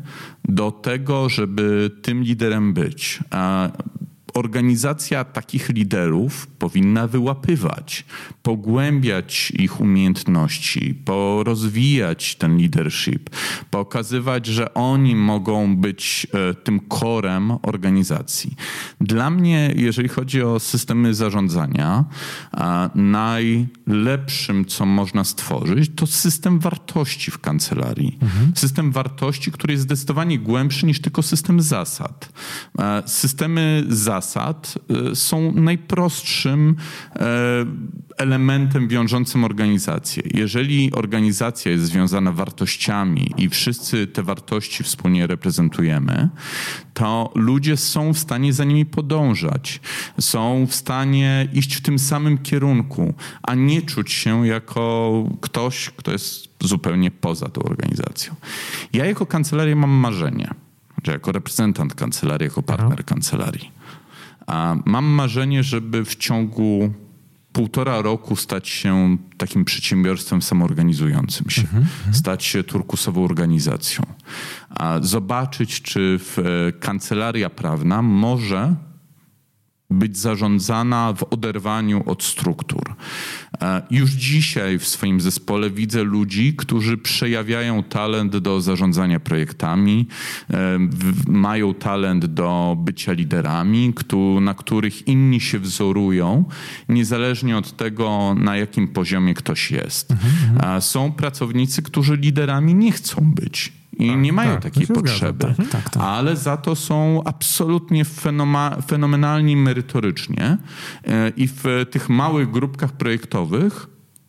do 0.45 0.71
tego, 0.71 1.29
żeby 1.29 1.91
tym 2.03 2.23
liderem 2.23 2.75
być 2.75 3.21
organizacja 4.41 5.25
takich 5.25 5.69
liderów 5.69 6.47
powinna 6.47 7.07
wyłapywać, 7.07 8.05
pogłębiać 8.43 9.51
ich 9.51 9.81
umiejętności, 9.81 10.95
porozwijać 11.05 12.35
ten 12.37 12.59
leadership, 12.59 13.31
pokazywać, 13.71 14.47
że 14.47 14.75
oni 14.75 15.17
mogą 15.17 15.77
być 15.77 16.27
e, 16.33 16.55
tym 16.55 16.81
korem 16.81 17.51
organizacji. 17.63 18.55
Dla 19.01 19.31
mnie, 19.31 19.73
jeżeli 19.77 20.09
chodzi 20.09 20.43
o 20.43 20.61
systemy 20.61 21.15
zarządzania, 21.15 22.05
najlepszym, 23.91 24.65
co 24.65 24.87
można 24.87 25.25
stworzyć, 25.25 25.91
to 25.97 26.07
system 26.07 26.59
wartości 26.59 27.31
w 27.31 27.39
kancelarii. 27.39 28.19
Mhm. 28.23 28.53
System 28.57 28.93
wartości, 28.93 29.53
który 29.53 29.73
jest 29.73 29.83
zdecydowanie 29.83 30.39
głębszy 30.39 30.87
niż 30.87 31.01
tylko 31.01 31.23
system 31.23 31.61
zasad. 31.61 32.33
Systemy 33.07 33.85
zasad 33.89 34.75
y, 35.13 35.17
są 35.17 35.53
najprostszym 35.53 36.77
e, 37.17 37.21
elementem 38.21 38.89
wiążącym 38.89 39.45
organizację. 39.45 40.23
Jeżeli 40.35 40.93
organizacja 40.93 41.73
jest 41.73 41.85
związana 41.85 42.33
wartościami 42.33 43.33
i 43.37 43.49
wszyscy 43.49 44.07
te 44.07 44.23
wartości 44.23 44.85
wspólnie 44.85 45.27
reprezentujemy, 45.27 46.29
to 46.95 47.33
ludzie 47.35 47.77
są 47.77 48.13
w 48.13 48.19
stanie 48.19 48.53
za 48.53 48.65
nimi 48.65 48.87
podążać, 48.87 49.81
są 50.21 50.67
w 50.67 50.75
stanie 50.75 51.49
iść 51.53 51.75
w 51.75 51.81
tym 51.81 51.99
samym 51.99 52.39
kierunku, 52.39 53.15
a 53.43 53.55
nie 53.55 53.83
czuć 53.83 54.13
się 54.13 54.47
jako 54.47 55.25
ktoś, 55.41 55.91
kto 55.97 56.13
jest 56.13 56.49
zupełnie 56.61 57.11
poza 57.11 57.49
tą 57.49 57.63
organizacją. 57.63 58.35
Ja 58.93 59.07
jako 59.07 59.27
kancelaria 59.27 59.77
mam 59.77 59.91
marzenie, 59.91 60.51
że 61.05 61.13
jako 61.13 61.33
reprezentant 61.33 61.95
kancelarii, 61.95 62.45
jako 62.45 62.63
partner 62.63 62.93
Aha. 62.93 63.03
kancelarii 63.03 63.81
a 64.51 64.77
mam 64.85 65.05
marzenie, 65.05 65.63
żeby 65.63 66.05
w 66.05 66.17
ciągu 66.17 66.93
półtora 67.53 68.03
roku 68.03 68.37
stać 68.37 68.69
się 68.69 69.17
takim 69.37 69.65
przedsiębiorstwem 69.65 70.43
samoorganizującym 70.43 71.51
się, 71.51 71.63
mhm, 71.63 71.83
mhm. 71.83 72.15
stać 72.15 72.45
się 72.45 72.65
turkusową 72.65 73.25
organizacją, 73.25 74.05
a 74.71 74.99
zobaczyć, 75.03 75.83
czy 75.83 76.19
w, 76.19 76.39
e, 76.39 76.73
kancelaria 76.73 77.51
prawna 77.51 78.03
może 78.03 78.75
być 79.91 80.19
zarządzana 80.19 81.13
w 81.13 81.23
oderwaniu 81.33 82.03
od 82.07 82.23
struktur. 82.23 82.95
E, 83.63 83.83
już 83.91 84.11
dzisiaj 84.11 84.79
w 84.79 84.87
swoim 84.87 85.21
zespole 85.21 85.71
widzę 85.71 86.03
ludzi, 86.03 86.55
którzy 86.57 86.99
przejawiają 86.99 87.83
talent 87.83 88.37
do 88.37 88.61
zarządzania 88.61 89.21
projektami, 89.21 90.07
e, 90.51 90.79
mają 91.29 91.75
talent 91.75 92.27
do 92.27 92.77
bycia 92.79 93.13
liderami, 93.13 93.95
na 94.41 94.55
których 94.55 95.09
inni 95.09 95.41
się 95.41 95.59
wzorują, 95.59 96.45
niezależnie 96.89 97.57
od 97.57 97.77
tego, 97.77 98.35
na 98.39 98.57
jakim 98.57 98.89
poziomie 98.89 99.35
ktoś 99.35 99.71
jest. 99.71 100.11
Mhm, 100.11 100.33
mhm. 100.55 100.83
Są 100.83 101.13
pracownicy, 101.13 101.83
którzy 101.83 102.17
liderami 102.17 102.75
nie 102.75 102.93
chcą 102.93 103.33
być 103.35 103.80
i 104.01 104.09
tak, 104.09 104.19
nie 104.21 104.33
mają 104.33 104.53
tak, 104.53 104.63
takiej 104.63 104.87
potrzeby. 104.87 105.55
Tak, 105.57 105.69
tak, 105.69 105.91
tak, 105.91 106.03
ale 106.03 106.37
za 106.37 106.57
to 106.57 106.77
są 106.77 107.23
absolutnie 107.25 108.05
fenomenalni 108.87 109.57
merytorycznie 109.57 110.59
e, 111.05 111.29
i 111.29 111.49
w 111.49 111.65
tych 111.91 112.09
małych 112.09 112.51
grupkach 112.51 112.93
projektowych 112.93 113.87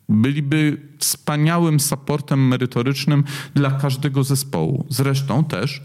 byliby 0.08 0.88
wspaniałym 0.98 1.80
supportem 1.80 2.48
merytorycznym 2.48 3.24
dla 3.54 3.70
każdego 3.70 4.24
zespołu. 4.24 4.86
Zresztą 4.88 5.44
też 5.44 5.82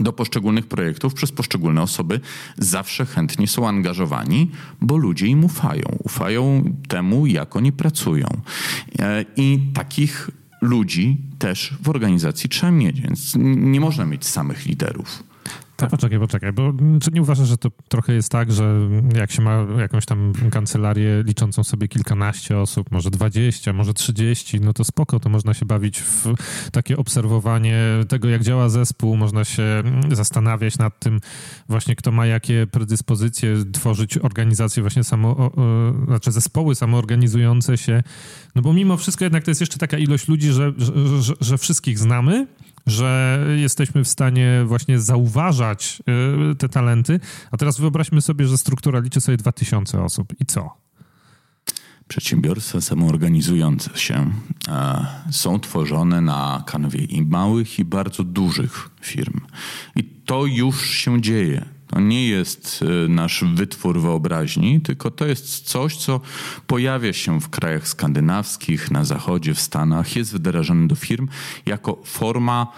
do 0.00 0.12
poszczególnych 0.12 0.66
projektów 0.66 1.14
przez 1.14 1.32
poszczególne 1.32 1.82
osoby 1.82 2.20
zawsze 2.58 3.06
chętnie 3.06 3.48
są 3.48 3.68
angażowani, 3.68 4.50
bo 4.80 4.96
ludzie 4.96 5.26
im 5.26 5.44
ufają. 5.44 5.84
Ufają 6.04 6.64
temu, 6.88 7.26
jak 7.26 7.56
oni 7.56 7.72
pracują. 7.72 8.26
E, 8.98 9.24
I 9.36 9.58
takich 9.74 10.30
ludzi 10.60 11.16
też 11.38 11.74
w 11.82 11.88
organizacji 11.88 12.48
trzeba 12.48 12.72
mieć, 12.72 13.00
więc 13.00 13.34
nie 13.38 13.80
można 13.80 14.06
mieć 14.06 14.26
samych 14.26 14.66
liderów. 14.66 15.29
Tak. 15.80 15.90
Poczekaj, 15.90 16.18
poczekaj, 16.18 16.52
bo 16.52 16.72
czy 17.02 17.10
nie 17.10 17.22
uważasz, 17.22 17.48
że 17.48 17.58
to 17.58 17.70
trochę 17.88 18.12
jest 18.12 18.32
tak, 18.32 18.52
że 18.52 18.88
jak 19.16 19.32
się 19.32 19.42
ma 19.42 19.66
jakąś 19.78 20.06
tam 20.06 20.32
kancelarię 20.50 21.22
liczącą 21.26 21.64
sobie 21.64 21.88
kilkanaście 21.88 22.58
osób, 22.58 22.90
może 22.90 23.10
dwadzieścia, 23.10 23.72
może 23.72 23.94
trzydzieści, 23.94 24.60
no 24.60 24.72
to 24.72 24.84
spoko, 24.84 25.20
to 25.20 25.28
można 25.28 25.54
się 25.54 25.66
bawić 25.66 26.00
w 26.00 26.34
takie 26.72 26.96
obserwowanie 26.96 27.82
tego, 28.08 28.28
jak 28.28 28.42
działa 28.42 28.68
zespół, 28.68 29.16
można 29.16 29.44
się 29.44 29.82
zastanawiać 30.12 30.78
nad 30.78 30.98
tym 30.98 31.20
właśnie, 31.68 31.96
kto 31.96 32.12
ma 32.12 32.26
jakie 32.26 32.66
predyspozycje, 32.66 33.56
tworzyć 33.72 34.18
organizacje 34.18 34.82
właśnie 34.82 35.04
samo, 35.04 35.50
znaczy 36.06 36.32
zespoły 36.32 36.74
samoorganizujące 36.74 37.78
się, 37.78 38.02
no 38.54 38.62
bo 38.62 38.72
mimo 38.72 38.96
wszystko 38.96 39.24
jednak 39.24 39.44
to 39.44 39.50
jest 39.50 39.60
jeszcze 39.60 39.78
taka 39.78 39.98
ilość 39.98 40.28
ludzi, 40.28 40.52
że, 40.52 40.72
że, 40.78 41.22
że, 41.22 41.34
że 41.40 41.58
wszystkich 41.58 41.98
znamy, 41.98 42.46
że 42.86 43.40
jesteśmy 43.56 44.04
w 44.04 44.08
stanie 44.08 44.62
właśnie 44.66 44.98
zauważać 44.98 46.02
y, 46.52 46.54
te 46.54 46.68
talenty. 46.68 47.20
A 47.50 47.56
teraz 47.56 47.80
wyobraźmy 47.80 48.20
sobie, 48.20 48.46
że 48.46 48.58
struktura 48.58 49.00
liczy 49.00 49.20
sobie 49.20 49.36
2000 49.36 50.02
osób. 50.02 50.40
I 50.40 50.46
co? 50.46 50.70
Przedsiębiorstwa 52.08 52.80
samoorganizujące 52.80 53.90
się 53.94 54.30
są 55.30 55.60
tworzone 55.60 56.20
na 56.20 56.64
kanwie 56.66 57.04
i 57.04 57.22
małych, 57.22 57.78
i 57.78 57.84
bardzo 57.84 58.24
dużych 58.24 58.90
firm. 59.00 59.40
I 59.96 60.04
to 60.04 60.46
już 60.46 60.90
się 60.90 61.20
dzieje. 61.20 61.64
To 61.90 62.00
nie 62.00 62.28
jest 62.28 62.82
y, 62.82 63.08
nasz 63.08 63.44
wytwór 63.54 64.00
wyobraźni, 64.00 64.80
tylko 64.80 65.10
to 65.10 65.26
jest 65.26 65.60
coś, 65.60 65.96
co 65.96 66.20
pojawia 66.66 67.12
się 67.12 67.40
w 67.40 67.48
krajach 67.48 67.88
skandynawskich, 67.88 68.90
na 68.90 69.04
zachodzie, 69.04 69.54
w 69.54 69.60
Stanach, 69.60 70.16
jest 70.16 70.34
wdrażane 70.34 70.88
do 70.88 70.94
firm 70.94 71.28
jako 71.66 72.02
forma 72.04 72.72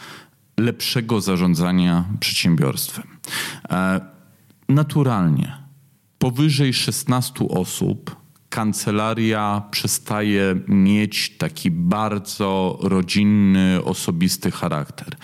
lepszego 0.56 1.20
zarządzania 1.20 2.04
przedsiębiorstwem. 2.20 3.06
E, 3.70 4.00
naturalnie 4.68 5.56
powyżej 6.18 6.74
16 6.74 7.48
osób 7.48 8.21
kancelaria 8.52 9.62
przestaje 9.70 10.60
mieć 10.68 11.36
taki 11.38 11.70
bardzo 11.70 12.78
rodzinny, 12.82 13.80
osobisty 13.84 14.50
charakter. 14.50 15.16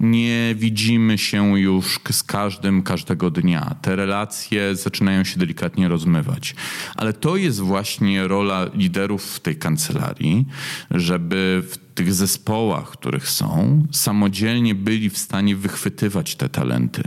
Nie 0.00 0.54
widzimy 0.54 1.18
się 1.18 1.58
już 1.58 2.00
z 2.10 2.22
każdym 2.22 2.82
każdego 2.82 3.30
dnia. 3.30 3.76
Te 3.82 3.96
relacje 3.96 4.76
zaczynają 4.76 5.24
się 5.24 5.38
delikatnie 5.38 5.88
rozmywać. 5.88 6.54
Ale 6.96 7.12
to 7.12 7.36
jest 7.36 7.60
właśnie 7.60 8.28
rola 8.28 8.66
liderów 8.74 9.24
w 9.24 9.40
tej 9.40 9.56
kancelarii, 9.56 10.46
żeby 10.90 11.62
w 11.70 11.83
tych 11.94 12.14
zespołach, 12.14 12.90
których 12.90 13.28
są, 13.30 13.82
samodzielnie 13.90 14.74
byli 14.74 15.10
w 15.10 15.18
stanie 15.18 15.56
wychwytywać 15.56 16.36
te 16.36 16.48
talenty, 16.48 17.02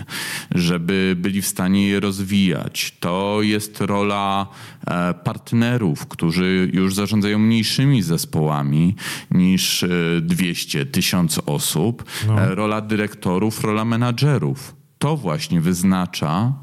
żeby 0.51 1.15
byli 1.19 1.41
w 1.41 1.47
stanie 1.47 1.87
je 1.87 1.99
rozwijać. 1.99 2.93
To 2.99 3.39
jest 3.41 3.81
rola 3.81 4.47
e, 4.87 5.13
partnerów, 5.13 6.07
którzy 6.07 6.69
już 6.73 6.95
zarządzają 6.95 7.39
mniejszymi 7.39 8.01
zespołami 8.01 8.95
niż 9.31 9.85
200, 10.21 10.85
1000 10.85 11.39
osób. 11.45 12.03
No. 12.27 12.41
E, 12.41 12.55
rola 12.55 12.81
dyrektorów, 12.81 13.63
rola 13.63 13.85
menadżerów. 13.85 14.75
To 14.99 15.17
właśnie 15.17 15.61
wyznacza 15.61 16.53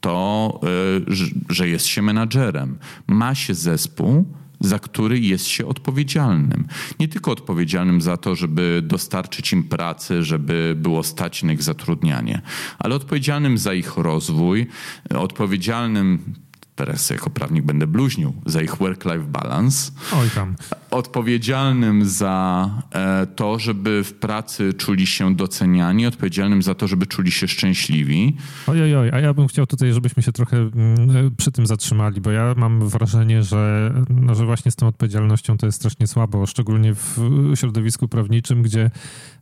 to, 0.00 0.60
e, 0.62 1.54
że 1.54 1.68
jest 1.68 1.86
się 1.86 2.02
menadżerem. 2.02 2.78
Ma 3.06 3.34
się 3.34 3.54
zespół, 3.54 4.24
za 4.60 4.78
który 4.78 5.20
jest 5.20 5.46
się 5.46 5.66
odpowiedzialnym. 5.66 6.66
Nie 7.00 7.08
tylko 7.08 7.30
odpowiedzialnym 7.32 8.00
za 8.00 8.16
to, 8.16 8.34
żeby 8.34 8.82
dostarczyć 8.84 9.52
im 9.52 9.64
pracy, 9.64 10.22
żeby 10.22 10.74
było 10.78 11.02
stać 11.02 11.42
na 11.42 11.52
ich 11.52 11.62
zatrudnianie, 11.62 12.42
ale 12.78 12.94
odpowiedzialnym 12.94 13.58
za 13.58 13.74
ich 13.74 13.96
rozwój, 13.96 14.66
odpowiedzialnym 15.14 16.34
teraz 16.76 17.10
jako 17.10 17.30
prawnik 17.30 17.64
będę 17.64 17.86
bluźnił, 17.86 18.32
za 18.46 18.62
ich 18.62 18.76
work-life 18.76 19.24
balance. 19.28 19.92
Oj 20.12 20.30
tam. 20.34 20.54
Odpowiedzialnym 20.90 22.04
za 22.04 22.70
e, 22.92 23.26
to, 23.26 23.58
żeby 23.58 24.04
w 24.04 24.12
pracy 24.14 24.74
czuli 24.74 25.06
się 25.06 25.34
doceniani, 25.34 26.06
odpowiedzialnym 26.06 26.62
za 26.62 26.74
to, 26.74 26.88
żeby 26.88 27.06
czuli 27.06 27.30
się 27.30 27.48
szczęśliwi. 27.48 28.36
Oj, 28.66 28.82
oj, 28.82 28.96
oj, 28.96 29.10
a 29.12 29.20
ja 29.20 29.34
bym 29.34 29.48
chciał 29.48 29.66
tutaj, 29.66 29.92
żebyśmy 29.92 30.22
się 30.22 30.32
trochę 30.32 30.56
mm, 30.56 31.34
przy 31.36 31.52
tym 31.52 31.66
zatrzymali, 31.66 32.20
bo 32.20 32.30
ja 32.30 32.54
mam 32.56 32.88
wrażenie, 32.88 33.42
że, 33.42 33.92
no, 34.10 34.34
że 34.34 34.46
właśnie 34.46 34.70
z 34.70 34.76
tą 34.76 34.86
odpowiedzialnością 34.86 35.58
to 35.58 35.66
jest 35.66 35.78
strasznie 35.78 36.06
słabo, 36.06 36.46
szczególnie 36.46 36.94
w 36.94 37.18
środowisku 37.54 38.08
prawniczym, 38.08 38.62
gdzie 38.62 38.90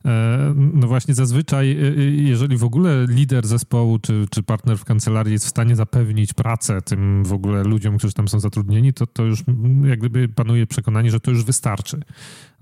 e, 0.04 0.54
no 0.56 0.86
właśnie 0.86 1.14
zazwyczaj, 1.14 1.70
e, 1.70 1.74
jeżeli 2.04 2.56
w 2.56 2.64
ogóle 2.64 3.06
lider 3.08 3.46
zespołu 3.46 3.98
czy, 3.98 4.26
czy 4.30 4.42
partner 4.42 4.78
w 4.78 4.84
kancelarii 4.84 5.32
jest 5.32 5.46
w 5.46 5.48
stanie 5.48 5.76
zapewnić 5.76 6.32
pracę 6.32 6.82
tym 6.82 7.23
w 7.24 7.32
ogóle 7.32 7.64
ludziom, 7.64 7.98
którzy 7.98 8.14
tam 8.14 8.28
są 8.28 8.40
zatrudnieni, 8.40 8.92
to, 8.92 9.06
to 9.06 9.24
już 9.24 9.44
jak 9.84 9.98
gdyby 9.98 10.28
panuje 10.28 10.66
przekonanie, 10.66 11.10
że 11.10 11.20
to 11.20 11.30
już 11.30 11.44
wystarczy. 11.44 12.00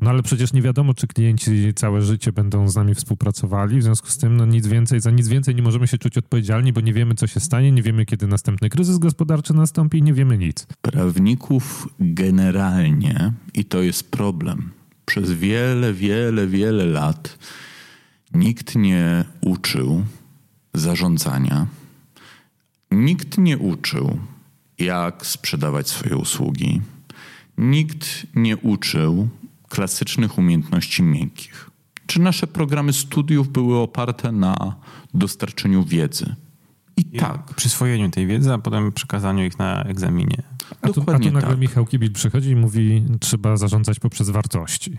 No 0.01 0.11
ale 0.11 0.23
przecież 0.23 0.53
nie 0.53 0.63
wiadomo, 0.63 0.95
czy 0.95 1.07
klienci 1.07 1.75
całe 1.75 2.03
życie 2.03 2.33
będą 2.33 2.69
z 2.69 2.77
nami 2.77 2.95
współpracowali, 2.95 3.79
w 3.79 3.83
związku 3.83 4.09
z 4.09 4.19
tym 4.19 4.37
no 4.37 4.47
nic 4.47 4.67
więcej, 4.67 5.01
za 5.01 5.11
nic 5.11 5.29
więcej 5.29 5.55
nie 5.55 5.63
możemy 5.63 5.87
się 5.87 5.99
czuć 5.99 6.19
odpowiedzialni, 6.19 6.73
bo 6.73 6.81
nie 6.81 6.93
wiemy, 6.93 7.15
co 7.15 7.27
się 7.27 7.41
stanie, 7.41 7.73
nie 7.73 7.83
wiemy, 7.83 8.07
kiedy 8.07 8.27
następny 8.27 8.69
kryzys 8.69 8.99
gospodarczy 8.99 9.55
nastąpi, 9.55 10.03
nie 10.03 10.15
wiemy 10.15 10.39
nic. 10.39 10.67
Prawników 10.83 11.89
generalnie, 12.01 13.33
i 13.55 13.65
to 13.65 13.83
jest 13.83 14.11
problem, 14.11 14.71
przez 15.07 15.33
wiele, 15.33 15.93
wiele, 15.93 16.47
wiele 16.47 16.87
lat 16.87 17.39
nikt 18.35 18.77
nie 18.77 19.25
uczył 19.41 20.05
zarządzania, 20.75 21.67
nikt 22.91 23.39
nie 23.39 23.59
uczył 23.59 24.19
jak 24.85 25.27
sprzedawać 25.27 25.89
swoje 25.89 26.17
usługi. 26.17 26.81
Nikt 27.59 28.27
nie 28.35 28.57
uczył 28.57 29.29
klasycznych 29.69 30.39
umiejętności 30.39 31.03
miękkich. 31.03 31.71
Czy 32.07 32.21
nasze 32.21 32.47
programy 32.47 32.93
studiów 32.93 33.49
były 33.49 33.79
oparte 33.79 34.33
na 34.33 34.77
dostarczeniu 35.15 35.85
wiedzy? 35.85 36.35
I, 36.97 37.01
I 37.13 37.19
tak. 37.19 37.55
Przyswojeniu 37.55 38.11
tej 38.11 38.27
wiedzy, 38.27 38.53
a 38.53 38.59
potem 38.59 38.93
przekazaniu 38.93 39.45
ich 39.45 39.59
na 39.59 39.83
egzaminie. 39.83 40.43
A 40.83 40.89
tu, 40.89 41.01
a 41.07 41.19
tu 41.19 41.31
nagle 41.31 41.43
tak. 41.51 41.59
Michał 41.59 41.87
Kibil 41.87 42.13
przychodzi 42.13 42.51
i 42.51 42.57
mówi, 42.57 43.05
trzeba 43.21 43.57
zarządzać 43.57 44.01
poprzez 44.01 44.31
wartości. 44.31 44.99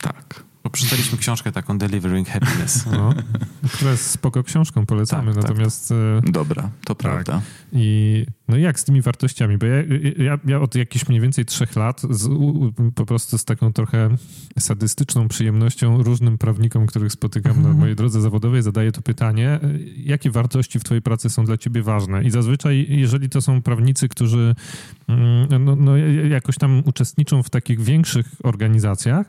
Tak. 0.00 0.44
Bo 0.66 0.70
przeczytaliśmy 0.70 1.18
książkę 1.18 1.52
taką 1.52 1.78
Delivering 1.78 2.28
Happiness. 2.28 2.84
No, 2.92 3.14
która 3.72 3.90
jest 3.90 4.10
spoko 4.10 4.42
książką, 4.42 4.86
polecamy. 4.86 5.34
Tak, 5.34 5.42
tak. 5.42 5.50
Natomiast... 5.50 5.94
Tak. 6.22 6.30
Dobra, 6.30 6.70
to 6.84 6.94
tak. 6.94 6.96
prawda. 6.96 7.42
I 7.72 8.26
no 8.48 8.56
jak 8.56 8.80
z 8.80 8.84
tymi 8.84 9.02
wartościami? 9.02 9.58
Bo 9.58 9.66
ja, 9.66 9.76
ja, 10.18 10.38
ja 10.44 10.60
od 10.60 10.74
jakichś 10.74 11.08
mniej 11.08 11.20
więcej 11.20 11.44
trzech 11.44 11.76
lat 11.76 12.02
z, 12.10 12.28
po 12.94 13.06
prostu 13.06 13.38
z 13.38 13.44
taką 13.44 13.72
trochę 13.72 14.16
sadystyczną 14.58 15.28
przyjemnością 15.28 16.02
różnym 16.02 16.38
prawnikom, 16.38 16.86
których 16.86 17.12
spotykam 17.12 17.52
na 17.52 17.58
mhm. 17.58 17.78
mojej 17.78 17.96
drodze 17.96 18.20
zawodowej, 18.20 18.62
zadaję 18.62 18.92
to 18.92 19.02
pytanie, 19.02 19.60
jakie 19.96 20.30
wartości 20.30 20.78
w 20.78 20.84
twojej 20.84 21.02
pracy 21.02 21.30
są 21.30 21.44
dla 21.44 21.56
ciebie 21.56 21.82
ważne? 21.82 22.24
I 22.24 22.30
zazwyczaj, 22.30 22.86
jeżeli 22.88 23.28
to 23.28 23.42
są 23.42 23.62
prawnicy, 23.62 24.08
którzy 24.08 24.54
mm, 25.08 25.64
no, 25.64 25.76
no 25.76 25.96
jakoś 26.28 26.58
tam 26.58 26.82
uczestniczą 26.84 27.42
w 27.42 27.50
takich 27.50 27.80
większych 27.80 28.26
organizacjach, 28.42 29.26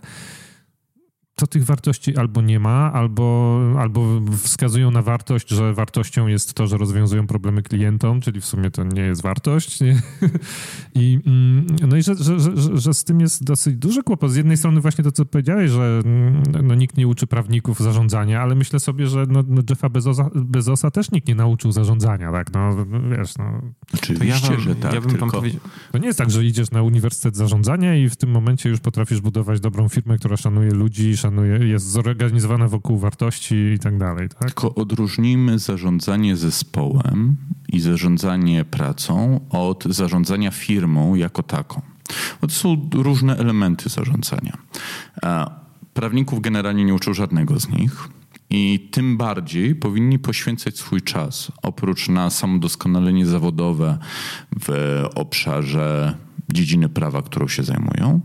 to 1.38 1.48
tych 1.48 1.66
wartości 1.66 2.18
albo 2.18 2.42
nie 2.42 2.60
ma, 2.60 2.94
albo, 2.94 3.60
albo 3.80 4.22
wskazują 4.38 4.92
na 4.92 5.02
wartość, 5.02 5.50
że 5.50 5.74
wartością 5.74 6.28
jest 6.28 6.54
to, 6.54 6.68
że 6.68 6.78
rozwiązują 6.78 7.28
problemy 7.28 7.64
klientom, 7.64 8.22
czyli 8.22 8.42
w 8.42 8.46
sumie 8.46 8.72
to 8.72 8.84
nie 8.84 9.02
jest 9.02 9.22
wartość. 9.22 9.82
Nie? 9.82 10.02
I, 10.96 11.20
mm, 11.26 11.66
no 11.88 11.98
i 11.98 12.04
że, 12.04 12.16
że, 12.16 12.40
że, 12.40 12.78
że, 12.78 12.94
z 12.94 13.04
tym 13.04 13.20
jest 13.20 13.44
dosyć 13.44 13.76
duży 13.76 14.04
kłopot. 14.04 14.32
Z 14.32 14.36
jednej 14.36 14.58
strony 14.58 14.82
właśnie 14.82 15.04
to, 15.04 15.12
co 15.12 15.26
powiedziałeś, 15.26 15.72
że 15.72 16.02
mm, 16.06 16.44
no, 16.64 16.76
nikt 16.76 16.98
nie 16.98 17.08
uczy 17.08 17.28
prawników 17.28 17.80
zarządzania, 17.80 18.42
ale 18.42 18.56
myślę 18.56 18.80
sobie, 18.80 19.08
że 19.08 19.26
no, 19.30 19.44
no 19.48 19.62
Jeffa 19.70 19.90
Bezosa, 19.90 20.30
Bezosa 20.36 20.92
też 20.92 21.12
nikt 21.12 21.28
nie 21.28 21.36
nauczył 21.36 21.72
zarządzania, 21.72 22.32
tak? 22.32 22.54
No 22.54 22.86
wiesz, 23.18 23.38
no. 23.38 23.62
Oczywiście, 23.94 24.28
ja 24.28 24.56
wam, 24.56 24.60
że 24.60 24.76
tak, 24.76 24.94
ja 24.94 25.02
bym 25.02 25.10
tylko... 25.10 25.32
powiedział... 25.32 25.62
To 25.92 25.98
nie 25.98 26.08
jest 26.08 26.20
tak, 26.20 26.32
że 26.32 26.46
idziesz 26.46 26.72
na 26.72 26.82
Uniwersytet 26.82 27.36
Zarządzania 27.36 27.96
i 27.96 28.10
w 28.10 28.16
tym 28.16 28.30
momencie 28.30 28.70
już 28.70 28.80
potrafisz 28.80 29.22
budować 29.22 29.60
dobrą 29.60 29.90
firmę, 29.90 30.18
która 30.18 30.38
szanuje 30.38 30.72
ludzi, 30.72 31.18
szanuje, 31.28 31.68
jest 31.68 31.86
zorganizowana 31.90 32.68
wokół 32.68 32.98
wartości 32.98 33.56
i 33.56 33.80
tak 33.80 33.98
dalej. 33.98 34.30
Tak? 34.30 34.40
Tylko 34.40 34.76
odróżnijmy 34.76 35.60
zarządzanie 35.60 36.36
zespołem 36.36 37.36
i 37.70 37.80
zarządzanie 37.80 38.66
pracą 38.66 39.40
od 39.50 39.84
zarządzania 39.86 40.52
firmą 40.52 41.16
jako 41.16 41.44
taką. 41.44 41.82
Bo 42.42 42.48
to 42.48 42.54
są 42.54 42.90
różne 42.94 43.38
elementy 43.38 43.90
zarządzania. 43.90 44.58
Prawników 45.94 46.42
generalnie 46.42 46.86
nie 46.86 46.94
uczył 46.94 47.14
żadnego 47.14 47.60
z 47.60 47.70
nich. 47.70 48.10
I 48.50 48.90
tym 48.92 49.18
bardziej 49.18 49.76
powinni 49.76 50.20
poświęcać 50.20 50.78
swój 50.78 51.02
czas, 51.02 51.52
oprócz 51.62 52.10
na 52.10 52.30
samodoskonalenie 52.30 53.26
zawodowe 53.26 53.98
w 54.60 55.04
obszarze 55.16 56.18
dziedziny 56.54 56.90
prawa, 56.90 57.22
którą 57.22 57.48
się 57.48 57.64
zajmują, 57.64 58.22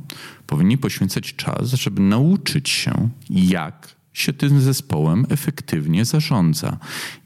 powinni 0.46 0.78
poświęcać 0.78 1.34
czas, 1.34 1.72
żeby 1.72 2.02
nauczyć 2.02 2.68
się, 2.68 3.08
jak 3.30 4.02
się 4.12 4.32
tym 4.32 4.60
zespołem 4.60 5.26
efektywnie 5.28 6.04
zarządza, 6.04 6.78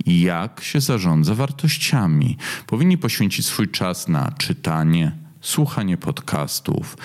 jak 0.06 0.60
się 0.62 0.80
zarządza 0.80 1.34
wartościami. 1.34 2.36
Powinni 2.66 2.98
poświęcić 2.98 3.46
swój 3.46 3.68
czas 3.68 4.08
na 4.08 4.32
czytanie, 4.38 5.12
słuchanie 5.40 5.96
podcastów, 5.96 6.96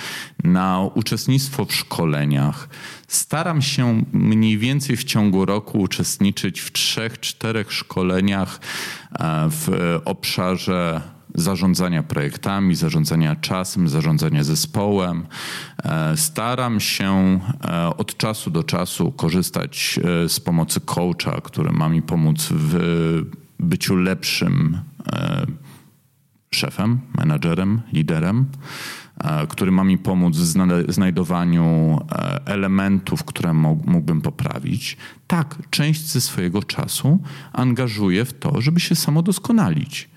na 0.43 0.79
uczestnictwo 0.95 1.65
w 1.65 1.75
szkoleniach. 1.75 2.69
Staram 3.07 3.61
się 3.61 4.03
mniej 4.13 4.57
więcej 4.57 4.97
w 4.97 5.03
ciągu 5.03 5.45
roku 5.45 5.79
uczestniczyć 5.79 6.59
w 6.59 6.71
trzech, 6.71 7.19
czterech 7.19 7.73
szkoleniach 7.73 8.59
e, 9.11 9.49
w 9.49 9.69
obszarze 10.05 11.01
zarządzania 11.35 12.03
projektami, 12.03 12.75
zarządzania 12.75 13.35
czasem, 13.35 13.87
zarządzania 13.87 14.43
zespołem. 14.43 15.25
E, 15.83 16.17
staram 16.17 16.79
się 16.79 17.39
e, 17.63 17.97
od 17.97 18.17
czasu 18.17 18.51
do 18.51 18.63
czasu 18.63 19.11
korzystać 19.11 19.99
e, 20.03 20.29
z 20.29 20.39
pomocy 20.39 20.81
coacha, 20.81 21.41
który 21.41 21.71
ma 21.71 21.89
mi 21.89 22.01
pomóc 22.01 22.47
w 22.51 22.79
byciu 23.59 23.95
lepszym 23.95 24.77
szefem, 26.53 26.99
menadżerem, 27.17 27.81
liderem. 27.93 28.45
Który 29.49 29.71
ma 29.71 29.83
mi 29.83 29.97
pomóc 29.97 30.37
w 30.37 30.91
znajdowaniu 30.93 31.99
elementów, 32.45 33.23
które 33.23 33.53
mógłbym 33.53 34.21
poprawić. 34.21 34.97
Tak, 35.27 35.57
część 35.69 36.01
ze 36.01 36.21
swojego 36.21 36.63
czasu 36.63 37.19
angażuję 37.53 38.25
w 38.25 38.33
to, 38.33 38.61
żeby 38.61 38.79
się 38.79 38.95
samodoskonalić. 38.95 40.09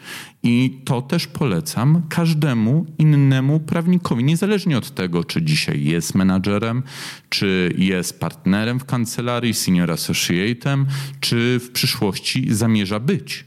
I 0.45 0.81
to 0.85 1.03
też 1.03 1.27
polecam 1.27 2.03
każdemu 2.09 2.87
innemu 2.99 3.61
prawnikowi, 3.61 4.25
niezależnie 4.25 4.79
od 4.79 4.91
tego, 4.91 5.25
czy 5.25 5.43
dzisiaj 5.43 5.85
jest 5.85 6.15
menadżerem, 6.15 6.83
czy 7.29 7.75
jest 7.79 8.21
partnerem 8.21 8.81
w 8.81 8.85
kancelarii, 8.85 9.55
senior 9.55 9.91
associate'em, 9.91 10.85
czy 11.21 11.61
w 11.65 11.71
przyszłości 11.71 12.55
zamierza 12.55 13.01
być. 13.01 13.45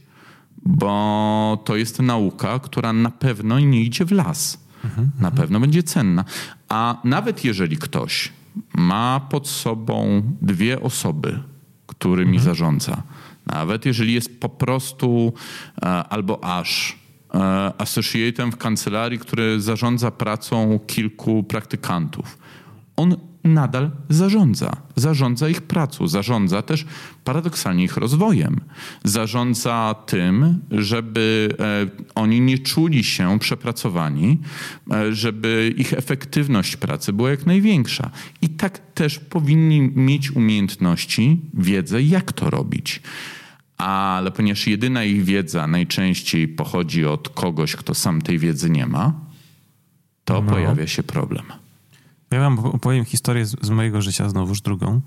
Bo 0.66 1.64
to 1.66 1.76
jest 1.76 2.00
nauka, 2.00 2.60
która 2.60 2.94
na 2.94 3.12
pewno 3.12 3.60
nie 3.60 3.82
idzie 3.82 4.06
w 4.06 4.12
las 4.12 4.68
mhm, 4.84 5.12
na 5.20 5.32
pewno 5.32 5.60
będzie 5.60 5.84
cenna. 5.84 6.26
A 6.70 7.02
nawet 7.04 7.46
jeżeli 7.46 7.78
ktoś 7.78 8.32
ma 8.74 9.20
pod 9.20 9.48
sobą 9.48 10.24
dwie 10.42 10.82
osoby, 10.82 11.40
którymi 11.88 12.38
mhm. 12.38 12.46
zarządza, 12.46 13.04
nawet 13.52 13.86
jeżeli 13.86 14.14
jest 14.14 14.40
po 14.40 14.50
prostu 14.50 15.34
e, 15.82 15.86
albo 15.86 16.44
aż 16.44 16.96
e, 17.34 17.38
associatem 17.78 18.52
w 18.52 18.58
kancelarii, 18.58 19.20
który 19.20 19.62
zarządza 19.62 20.12
pracą 20.12 20.80
kilku 20.88 21.44
praktykantów, 21.44 22.38
on 22.96 23.16
nadal 23.44 23.92
zarządza. 24.10 24.72
Zarządza 24.96 25.50
ich 25.50 25.62
pracą, 25.62 26.08
zarządza 26.08 26.62
też 26.62 26.86
paradoksalnie 27.24 27.84
ich 27.84 27.98
rozwojem. 27.98 28.60
Zarządza 29.04 29.96
tym, 30.06 30.60
żeby 30.72 31.50
e, 31.60 31.88
oni 32.16 32.42
nie 32.42 32.60
czuli 32.60 33.04
się 33.04 33.40
przepracowani, 33.40 34.40
żeby 35.10 35.74
ich 35.78 35.94
efektywność 35.94 36.78
pracy 36.78 37.14
była 37.14 37.30
jak 37.30 37.46
największa. 37.46 38.10
I 38.42 38.50
tak 38.50 38.94
też 38.94 39.20
powinni 39.20 39.82
mieć 39.82 40.32
umiejętności, 40.32 41.42
wiedzę, 41.54 42.04
jak 42.04 42.34
to 42.34 42.50
robić 42.50 43.02
ale 43.78 44.32
ponieważ 44.32 44.68
jedyna 44.68 45.04
ich 45.04 45.24
wiedza 45.24 45.68
najczęściej 45.68 46.48
pochodzi 46.48 47.06
od 47.06 47.30
kogoś, 47.30 47.76
kto 47.76 47.94
sam 47.94 48.22
tej 48.22 48.40
wiedzy 48.40 48.70
nie 48.70 48.86
ma, 48.86 49.14
to 50.26 50.42
no. 50.42 50.52
pojawia 50.52 50.88
się 50.88 51.04
problem. 51.04 51.44
Ja 52.32 52.40
wam 52.40 52.60
opowiem 52.60 53.06
historię 53.06 53.46
z, 53.46 53.56
z, 53.62 53.70
mojego 53.70 54.02
życia, 54.02 54.30
znowuż 54.30 54.62
drugą. 54.62 55.02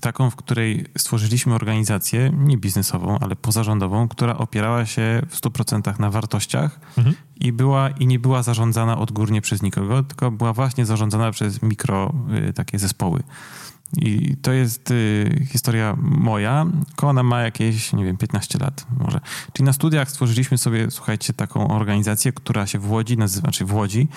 Taką, 0.00 0.30
w 0.30 0.36
której 0.36 0.84
stworzyliśmy 0.98 1.54
organizację, 1.54 2.32
nie 2.38 2.58
biznesową, 2.58 3.18
ale 3.18 3.36
pozarządową, 3.36 4.08
która 4.08 4.36
opierała 4.36 4.86
się 4.86 5.22
w 5.28 5.40
100% 5.40 6.00
na 6.00 6.10
wartościach 6.10 6.80
mhm. 6.98 7.16
i 7.40 7.52
była 7.52 7.90
i 7.90 8.06
nie 8.06 8.18
była 8.18 8.42
zarządzana 8.42 8.98
odgórnie 8.98 9.40
przez 9.40 9.62
nikogo, 9.62 10.02
tylko 10.02 10.30
była 10.30 10.52
właśnie 10.52 10.86
zarządzana 10.86 11.30
przez 11.30 11.62
mikro 11.62 12.14
y, 12.48 12.52
takie 12.52 12.78
zespoły. 12.78 13.22
I 13.96 14.36
to 14.42 14.52
jest 14.52 14.90
y, 14.90 15.46
historia 15.50 15.96
moja, 16.00 16.66
tylko 16.86 17.08
ona 17.08 17.22
ma 17.22 17.42
jakieś, 17.42 17.92
nie 17.92 18.04
wiem, 18.04 18.16
15 18.16 18.58
lat 18.58 18.86
może. 18.98 19.20
Czyli 19.52 19.66
na 19.66 19.72
studiach 19.72 20.10
stworzyliśmy 20.10 20.58
sobie, 20.58 20.90
słuchajcie, 20.90 21.32
taką 21.32 21.68
organizację, 21.68 22.32
która 22.32 22.66
się 22.66 22.78
w 22.78 22.90
Łodzi 22.90 23.16
nazywa, 23.16 23.40
znaczy 23.40 23.64
w 23.64 23.74
Łodzi 23.74 24.08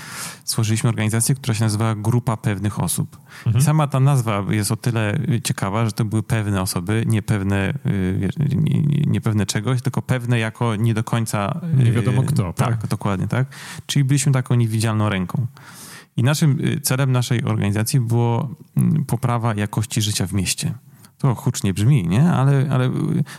stworzyliśmy 0.44 0.90
organizację, 0.90 1.36
która 1.36 1.54
się 1.54 1.64
nazywa 1.64 1.96
Grupa 1.96 2.38
Pewnych 2.38 2.80
Osób. 2.80 3.18
Mhm. 3.46 3.58
I 3.58 3.66
sama 3.66 3.88
ta 3.88 4.00
nazwa 4.00 4.46
jest 4.50 4.72
o 4.72 4.76
tyle 4.76 5.20
ciekawa, 5.44 5.86
że 5.86 5.92
to 5.92 6.06
były 6.06 6.24
pewne 6.24 6.62
osoby, 6.62 7.04
nie 7.08 7.22
pewne, 7.22 7.74
y, 7.86 8.30
nie, 8.56 8.82
nie 9.06 9.22
pewne 9.22 9.46
czegoś, 9.46 9.82
tylko 9.82 10.02
pewne 10.02 10.40
jako 10.40 10.76
nie 10.76 10.94
do 10.94 11.04
końca... 11.04 11.60
Y, 11.80 11.84
nie 11.84 11.92
wiadomo 11.92 12.24
kto. 12.24 12.54
Tak, 12.54 12.82
tak, 12.82 12.88
dokładnie 12.88 13.28
tak. 13.28 13.48
Czyli 13.86 14.06
byliśmy 14.06 14.32
taką 14.32 14.56
niewidzialną 14.56 15.10
ręką. 15.10 15.48
I 16.18 16.24
naszym 16.24 16.60
y, 16.60 16.82
celem 16.82 17.12
naszej 17.12 17.44
organizacji 17.44 18.00
było 18.00 18.56
mm, 18.78 19.06
poprawa 19.06 19.56
jakości 19.56 20.02
życia 20.02 20.28
w 20.28 20.34
mieście. 20.34 20.74
To 21.18 21.36
hucznie 21.36 21.74
brzmi, 21.74 22.08
nie? 22.08 22.32
Ale, 22.32 22.68
ale 22.72 22.90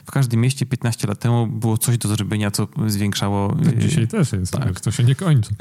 w 0.05 0.11
każdym 0.13 0.41
mieście 0.41 0.67
15 0.67 1.09
lat 1.09 1.19
temu 1.19 1.47
było 1.47 1.79
coś 1.79 1.99
do 1.99 2.09
zrobienia, 2.09 2.51
co 2.51 2.69
zwiększało... 2.87 3.57
Tak 3.65 3.79
dzisiaj 3.79 4.09
też 4.09 4.33
jest, 4.33 4.53
tak. 4.53 4.81
to 4.81 4.91
się 4.91 5.05
nie 5.05 5.15
kończy. 5.15 5.55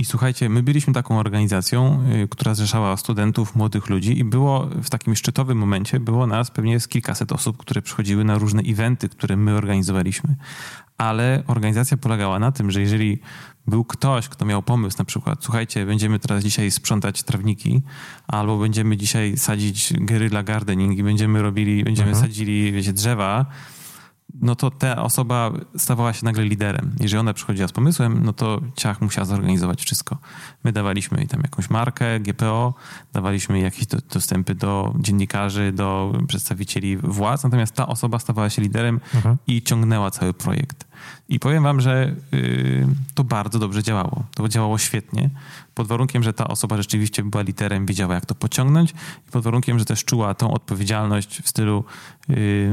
I 0.00 0.04
słuchajcie, 0.04 0.48
my 0.48 0.62
byliśmy 0.62 0.92
taką 0.92 1.18
organizacją, 1.18 2.02
y, 2.24 2.28
która 2.28 2.54
zrzeszała 2.54 2.96
studentów, 2.96 3.56
młodych 3.56 3.88
ludzi 3.88 4.18
i 4.18 4.24
było 4.24 4.66
w 4.82 4.90
takim 4.90 5.16
szczytowym 5.16 5.58
momencie, 5.58 6.00
było 6.00 6.26
nas 6.26 6.50
pewnie 6.50 6.80
z 6.80 6.88
kilkaset 6.88 7.32
osób, 7.32 7.56
które 7.56 7.82
przychodziły 7.82 8.24
na 8.24 8.38
różne 8.38 8.62
eventy, 8.62 9.08
które 9.08 9.36
my 9.36 9.54
organizowaliśmy. 9.54 10.36
Ale 10.98 11.42
organizacja 11.46 11.96
polegała 11.96 12.38
na 12.38 12.52
tym, 12.52 12.70
że 12.70 12.80
jeżeli 12.80 13.18
był 13.66 13.84
ktoś, 13.84 14.28
kto 14.28 14.44
miał 14.44 14.62
pomysł 14.62 14.98
na 14.98 15.04
przykład, 15.04 15.44
słuchajcie, 15.44 15.86
będziemy 15.86 16.18
teraz 16.18 16.44
dzisiaj 16.44 16.70
sprzątać 16.70 17.22
trawniki, 17.22 17.82
albo 18.26 18.58
będziemy 18.58 18.96
dzisiaj 18.96 19.36
sadzić 19.36 19.92
guerrilla 20.00 20.42
gardening 20.42 20.98
i 20.98 21.02
będziemy 21.02 21.42
robili, 21.42 21.84
będziemy 21.84 22.10
mhm. 22.10 22.26
sadzili, 22.26 22.72
wiecie, 22.72 22.92
drzewa, 22.92 23.46
no 24.40 24.54
to 24.54 24.70
ta 24.70 25.02
osoba 25.02 25.52
stawała 25.76 26.12
się 26.12 26.24
nagle 26.24 26.44
liderem. 26.44 26.96
Jeżeli 27.00 27.20
ona 27.20 27.34
przychodziła 27.34 27.68
z 27.68 27.72
pomysłem, 27.72 28.24
no 28.24 28.32
to 28.32 28.60
ciach 28.76 29.00
musiała 29.00 29.24
zorganizować 29.24 29.82
wszystko. 29.82 30.18
My 30.64 30.72
dawaliśmy 30.72 31.18
jej 31.18 31.28
tam 31.28 31.40
jakąś 31.40 31.70
markę, 31.70 32.20
GPO, 32.20 32.74
dawaliśmy 33.12 33.60
jakieś 33.60 33.86
dostępy 33.86 34.54
do 34.54 34.94
dziennikarzy, 34.98 35.72
do 35.72 36.12
przedstawicieli 36.28 36.96
władz, 36.96 37.44
natomiast 37.44 37.74
ta 37.74 37.86
osoba 37.86 38.18
stawała 38.18 38.50
się 38.50 38.62
liderem 38.62 39.00
mhm. 39.14 39.36
i 39.46 39.62
ciągnęła 39.62 40.10
cały 40.10 40.34
projekt. 40.34 40.89
I 41.28 41.40
powiem 41.40 41.62
wam, 41.62 41.80
że 41.80 42.14
y, 42.34 42.86
to 43.14 43.24
bardzo 43.24 43.58
dobrze 43.58 43.82
działało. 43.82 44.24
To 44.34 44.48
działało 44.48 44.78
świetnie, 44.78 45.30
pod 45.74 45.86
warunkiem, 45.86 46.22
że 46.22 46.32
ta 46.32 46.48
osoba 46.48 46.76
rzeczywiście 46.76 47.22
była 47.22 47.42
literem, 47.42 47.86
wiedziała 47.86 48.14
jak 48.14 48.26
to 48.26 48.34
pociągnąć 48.34 48.90
i 49.28 49.30
pod 49.30 49.44
warunkiem, 49.44 49.78
że 49.78 49.84
też 49.84 50.04
czuła 50.04 50.34
tą 50.34 50.50
odpowiedzialność 50.50 51.42
w 51.42 51.48
stylu 51.48 51.84
y, 52.30 52.70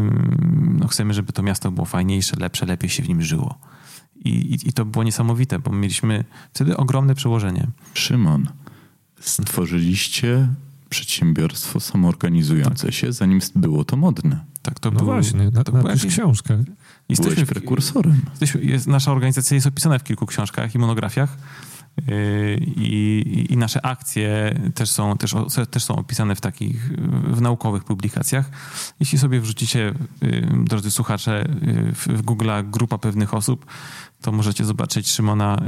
no 0.80 0.88
chcemy, 0.88 1.14
żeby 1.14 1.34
to 1.34 1.44
miasto 1.44 1.72
było 1.72 1.86
fajniejsze, 1.86 2.38
lepsze, 2.40 2.66
lepiej 2.66 2.90
się 2.90 3.04
w 3.04 3.10
nim 3.10 3.22
żyło. 3.22 3.58
I, 4.26 4.30
i, 4.30 4.70
I 4.70 4.74
to 4.74 4.86
było 4.86 5.04
niesamowite, 5.04 5.60
bo 5.60 5.72
mieliśmy 5.72 6.24
wtedy 6.54 6.78
ogromne 6.78 7.16
przełożenie. 7.16 7.68
Szymon, 7.94 8.48
stworzyliście 9.20 10.48
przedsiębiorstwo 10.90 11.80
samoorganizujące 11.80 12.88
tak. 12.88 12.96
się, 12.96 13.14
zanim 13.14 13.40
było 13.56 13.86
to 13.86 13.98
modne. 13.98 14.46
Tak, 14.62 14.80
to 14.80 14.92
no 14.92 15.00
było, 15.00 15.14
właśnie, 15.14 15.52
na, 15.52 15.64
to 15.64 15.72
na 15.72 15.80
była 15.80 15.92
jakieś 15.92 16.14
książkę. 16.14 16.64
Jesteśmy 17.10 17.36
Byłeś 17.36 17.50
prekursorem. 17.50 18.22
Jesteśmy, 18.30 18.62
jest, 18.62 18.88
nasza 18.88 19.12
organizacja 19.12 19.56
jest 19.56 19.68
opisana 19.68 20.00
w 20.00 20.04
kilku 20.04 20.26
książkach 20.26 20.76
i 20.76 20.80
monografiach. 20.80 21.38
Yy, 22.08 22.58
I, 22.76 23.46
I, 23.50 23.58
nasze 23.58 23.86
akcje 23.86 24.60
też 24.76 24.90
są, 24.90 25.18
też, 25.18 25.36
też 25.72 25.84
są 25.84 25.96
opisane 25.96 26.36
w 26.36 26.42
takich 26.42 26.90
w 27.24 27.42
naukowych 27.42 27.84
publikacjach. 27.84 28.50
Jeśli 29.00 29.18
sobie 29.18 29.42
wrzucicie, 29.42 29.94
yy, 30.22 30.48
drodzy 30.64 30.92
słuchacze, 30.92 31.46
yy, 31.62 31.94
w, 31.94 32.08
w 32.08 32.26
Google'a 32.26 32.70
grupa 32.70 32.98
pewnych 32.98 33.34
osób, 33.34 33.66
to 34.22 34.32
możecie 34.32 34.66
zobaczyć 34.66 35.12
Szymona, 35.12 35.62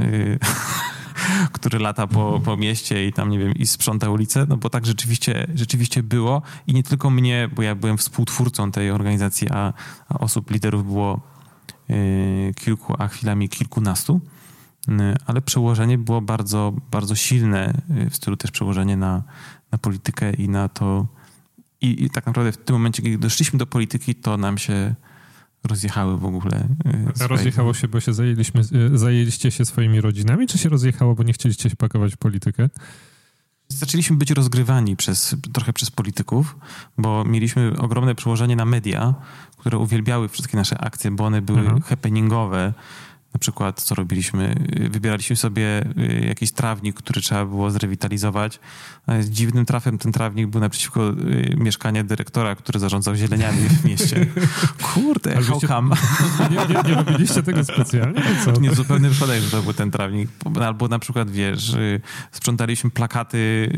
który 1.52 1.78
lata 1.78 2.06
po, 2.06 2.40
po 2.44 2.56
mieście 2.56 3.06
i 3.06 3.12
tam, 3.12 3.30
nie 3.30 3.38
wiem, 3.38 3.54
i 3.54 3.66
sprząta 3.66 4.10
ulicę, 4.10 4.46
no 4.48 4.56
bo 4.56 4.70
tak 4.70 4.86
rzeczywiście, 4.86 5.46
rzeczywiście 5.54 6.02
było. 6.02 6.42
I 6.66 6.74
nie 6.74 6.82
tylko 6.82 7.10
mnie, 7.10 7.48
bo 7.56 7.62
ja 7.62 7.74
byłem 7.74 7.98
współtwórcą 7.98 8.72
tej 8.72 8.90
organizacji, 8.90 9.48
a, 9.50 9.72
a 10.08 10.18
osób, 10.18 10.50
liderów 10.50 10.86
było 10.86 11.29
kilku, 12.56 12.94
a 12.98 13.08
chwilami 13.08 13.48
kilkunastu. 13.48 14.20
Y, 14.88 14.92
ale 15.26 15.42
przełożenie 15.42 15.98
było 15.98 16.20
bardzo, 16.20 16.74
bardzo 16.90 17.14
silne, 17.14 17.82
y, 18.06 18.10
w 18.10 18.16
stylu 18.16 18.36
też 18.36 18.50
przełożenie 18.50 18.96
na, 18.96 19.22
na 19.72 19.78
politykę 19.78 20.32
i 20.32 20.48
na 20.48 20.68
to. 20.68 21.06
I, 21.80 22.04
I, 22.04 22.10
tak 22.10 22.26
naprawdę 22.26 22.52
w 22.52 22.56
tym 22.56 22.76
momencie, 22.76 23.02
kiedy 23.02 23.18
doszliśmy 23.18 23.58
do 23.58 23.66
polityki, 23.66 24.14
to 24.14 24.36
nam 24.36 24.58
się 24.58 24.94
rozjechały 25.64 26.18
w 26.18 26.24
ogóle. 26.24 26.68
Y, 27.20 27.28
rozjechało 27.28 27.74
się, 27.74 27.88
bo 27.88 28.00
się 28.00 28.14
zajęliśmy, 28.14 28.62
zajęliście 28.94 29.50
się 29.50 29.64
swoimi 29.64 30.00
rodzinami, 30.00 30.46
czy 30.46 30.58
się 30.58 30.68
rozjechało, 30.68 31.14
bo 31.14 31.22
nie 31.22 31.32
chcieliście 31.32 31.70
się 31.70 31.76
pakować 31.76 32.14
w 32.14 32.16
politykę? 32.16 32.68
Zaczęliśmy 33.72 34.16
być 34.16 34.30
rozgrywani 34.30 34.96
przez, 34.96 35.36
trochę 35.52 35.72
przez 35.72 35.90
polityków, 35.90 36.56
bo 36.98 37.24
mieliśmy 37.24 37.72
ogromne 37.78 38.14
przełożenie 38.14 38.56
na 38.56 38.64
media, 38.64 39.14
które 39.58 39.78
uwielbiały 39.78 40.28
wszystkie 40.28 40.56
nasze 40.56 40.78
akcje, 40.78 41.10
bo 41.10 41.24
one 41.24 41.42
były 41.42 41.60
mhm. 41.60 41.82
happeningowe 41.82 42.74
na 43.34 43.38
przykład, 43.38 43.82
co 43.82 43.94
robiliśmy? 43.94 44.54
Wybieraliśmy 44.90 45.36
sobie 45.36 45.84
y, 45.98 46.26
jakiś 46.28 46.52
trawnik, 46.52 46.96
który 46.96 47.20
trzeba 47.20 47.44
było 47.44 47.70
zrewitalizować. 47.70 48.60
Dziwnym 49.28 49.64
trafem 49.66 49.98
ten 49.98 50.12
trawnik 50.12 50.46
był 50.46 50.60
naprzeciwko 50.60 51.10
y, 51.10 51.54
mieszkania 51.56 52.04
dyrektora, 52.04 52.54
który 52.54 52.78
zarządzał 52.78 53.14
zieleniami 53.14 53.58
w 53.58 53.84
mieście. 53.84 54.26
Kurde, 54.94 55.42
how 55.42 55.60
come? 55.60 55.96
Nie, 56.50 56.56
nie, 56.56 56.82
nie 56.88 56.94
robiliście 56.94 57.42
tego 57.42 57.64
specjalnie? 57.64 58.22
Co? 58.44 58.52
Nie, 58.52 58.74
zupełnie 58.74 59.08
wypadek, 59.08 59.42
że 59.42 59.50
to 59.50 59.62
był 59.62 59.72
ten 59.72 59.90
trawnik. 59.90 60.30
Albo 60.62 60.88
na 60.88 60.98
przykład, 60.98 61.30
wiesz, 61.30 61.74
y, 61.74 62.00
sprzątaliśmy 62.32 62.90
plakaty, 62.90 63.70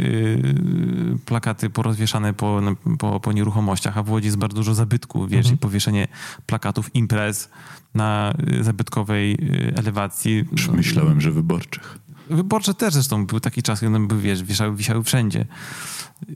plakaty 1.25 1.71
porozwieszane 1.71 2.35
po, 2.35 2.61
po, 2.99 3.21
po 3.21 3.33
nieruchomościach, 3.33 3.99
a 3.99 4.03
w 4.03 4.11
Łodzi 4.11 4.27
jest 4.27 4.39
bardzo 4.39 4.57
dużo 4.57 4.75
zabytków, 4.75 5.31
wiesz, 5.31 5.39
mhm. 5.39 5.55
i 5.55 5.59
powieszenie 5.59 6.09
plakatów 6.47 6.95
imprez 6.95 7.51
na 7.95 8.35
zabytkowej 8.61 9.39
elewacji. 9.77 10.45
Już 10.53 10.69
myślałem, 10.69 11.21
że 11.21 11.31
wyborczych. 11.31 11.99
Wyborcze 12.31 12.75
też 12.75 12.95
zresztą 12.95 13.27
był 13.27 13.41
taki 13.41 13.63
czas, 13.63 13.81
kiedy 13.81 13.99
były, 13.99 14.21
wiesz, 14.21 14.43
wieszały, 14.43 14.77
wisiały 14.77 15.05
wszędzie. 15.05 15.47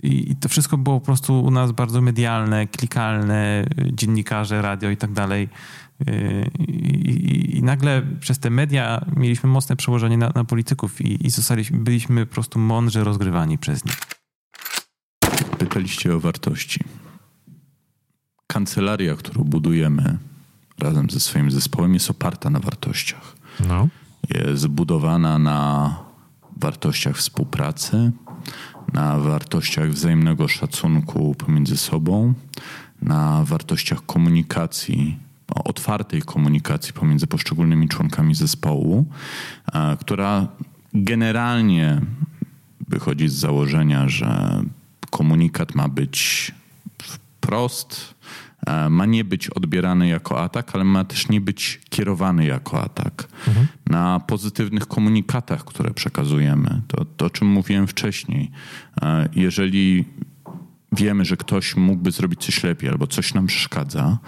I, 0.02 0.30
I, 0.30 0.36
to 0.36 0.48
wszystko 0.48 0.78
było 0.78 1.00
po 1.00 1.06
prostu 1.06 1.44
u 1.44 1.50
nas 1.50 1.72
bardzo 1.72 2.00
medialne, 2.00 2.66
klikalne, 2.66 3.66
dziennikarze, 3.92 4.62
radio 4.62 4.90
i 4.90 4.96
tak 4.96 5.12
dalej. 5.12 5.48
Y, 6.08 6.50
I, 6.58 7.56
I, 7.58 7.62
nagle 7.62 8.02
przez 8.20 8.38
te 8.38 8.50
media 8.50 9.06
mieliśmy 9.16 9.48
mocne 9.48 9.76
przełożenie 9.76 10.18
na, 10.18 10.32
na 10.34 10.44
polityków 10.44 11.00
i, 11.00 11.26
i 11.26 11.30
zostaliśmy, 11.30 11.78
byliśmy 11.78 12.26
po 12.26 12.34
prostu 12.34 12.58
mądrze 12.58 13.04
rozgrywani 13.04 13.58
przez 13.58 13.84
nich. 13.84 13.96
Pytaliście 15.58 16.14
o 16.14 16.20
wartości. 16.20 16.80
Kancelaria, 18.46 19.14
którą 19.14 19.44
budujemy, 19.44 20.18
razem 20.78 21.10
ze 21.10 21.20
swoim 21.20 21.50
zespołem 21.50 21.94
jest 21.94 22.10
oparta 22.10 22.50
na 22.50 22.60
wartościach. 22.60 23.36
No. 23.68 23.88
Jest 24.34 24.62
zbudowana 24.62 25.38
na 25.38 25.94
wartościach 26.56 27.16
współpracy, 27.16 28.12
na 28.92 29.18
wartościach 29.18 29.90
wzajemnego 29.90 30.48
szacunku 30.48 31.34
pomiędzy 31.34 31.76
sobą, 31.76 32.34
na 33.02 33.44
wartościach 33.44 34.06
komunikacji, 34.06 35.18
otwartej 35.64 36.22
komunikacji 36.22 36.92
pomiędzy 36.92 37.26
poszczególnymi 37.26 37.88
członkami 37.88 38.34
zespołu, 38.34 39.04
która 40.00 40.48
generalnie 40.94 42.00
wychodzi 42.88 43.28
z 43.28 43.34
założenia, 43.34 44.08
że 44.08 44.62
komunikat 45.10 45.74
ma 45.74 45.88
być 45.88 46.52
wprost, 47.02 48.14
ma 48.90 49.06
nie 49.06 49.24
być 49.24 49.50
odbierany 49.50 50.08
jako 50.08 50.40
atak, 50.40 50.74
ale 50.74 50.84
ma 50.84 51.04
też 51.04 51.28
nie 51.28 51.40
być 51.40 51.80
kierowany 51.88 52.46
jako 52.46 52.82
atak. 52.82 53.28
Mhm. 53.48 53.66
Na 53.86 54.20
pozytywnych 54.20 54.86
komunikatach, 54.86 55.64
które 55.64 55.94
przekazujemy, 55.94 56.82
to, 56.88 57.04
to 57.04 57.26
o 57.26 57.30
czym 57.30 57.48
mówiłem 57.48 57.86
wcześniej. 57.86 58.50
Jeżeli 59.34 60.04
wiemy, 60.92 61.24
że 61.24 61.36
ktoś 61.36 61.76
mógłby 61.76 62.10
zrobić 62.10 62.44
coś 62.44 62.64
lepiej 62.64 62.90
albo 62.90 63.06
coś 63.06 63.34
nam 63.34 63.46
przeszkadza, 63.46 64.18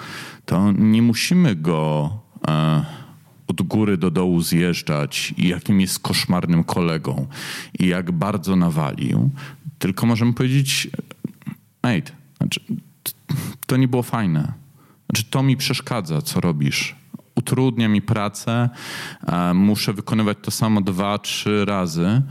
to 0.47 0.72
nie 0.72 1.03
musimy 1.03 1.57
go 1.57 2.11
e, 2.49 2.84
od 3.47 3.62
góry 3.62 3.97
do 3.97 4.11
dołu 4.11 4.41
zjeżdżać 4.41 5.34
i 5.36 5.49
jakim 5.49 5.80
jest 5.80 5.99
koszmarnym 5.99 6.64
kolegą 6.64 7.26
i 7.78 7.86
jak 7.86 8.12
bardzo 8.12 8.57
nawalił, 8.57 9.30
tylko 9.78 10.07
możemy 10.07 10.32
powiedzieć, 10.32 10.89
mate, 11.82 12.12
znaczy, 12.36 12.61
to 13.66 13.76
nie 13.76 13.89
było 13.89 14.03
fajne. 14.03 14.53
Znaczy, 15.11 15.31
to 15.31 15.43
mi 15.43 15.57
przeszkadza, 15.57 16.22
co 16.22 16.41
robisz 16.41 16.97
utrudnia 17.39 17.89
mi 17.89 18.03
pracę, 18.03 18.68
e, 19.26 19.55
muszę 19.55 19.93
wykonywać 19.93 20.39
to 20.43 20.51
samo 20.51 20.81
dwa, 20.81 21.18
trzy 21.18 21.64
razy. 21.64 22.22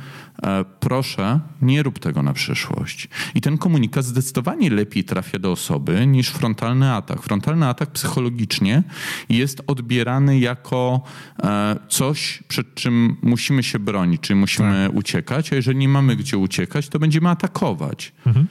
E, 0.44 0.66
proszę, 0.80 1.40
nie 1.62 1.84
rób 1.84 2.00
tego 2.00 2.24
na 2.24 2.34
przyszłość. 2.34 3.10
I 3.36 3.42
ten 3.42 3.58
komunikat 3.58 4.06
zdecydowanie 4.06 4.70
lepiej 4.70 5.04
trafia 5.04 5.40
do 5.40 5.52
osoby 5.52 6.08
niż 6.08 6.30
frontalny 6.30 6.94
atak. 6.94 7.22
Frontalny 7.22 7.68
atak 7.68 7.92
psychologicznie 7.92 8.84
jest 9.30 9.62
odbierany 9.68 10.40
jako 10.40 11.02
e, 11.44 11.76
coś, 11.90 12.44
przed 12.48 12.76
czym 12.76 13.18
musimy 13.22 13.64
się 13.64 13.80
bronić, 13.80 14.22
czyli 14.22 14.40
musimy 14.40 14.88
tak. 14.88 14.98
uciekać, 14.98 15.54
a 15.54 15.56
jeżeli 15.56 15.78
nie 15.78 15.90
mamy 15.90 16.16
gdzie 16.16 16.38
uciekać, 16.38 16.90
to 16.90 17.00
będziemy 17.00 17.30
atakować. 17.30 18.14
Mhm. 18.26 18.48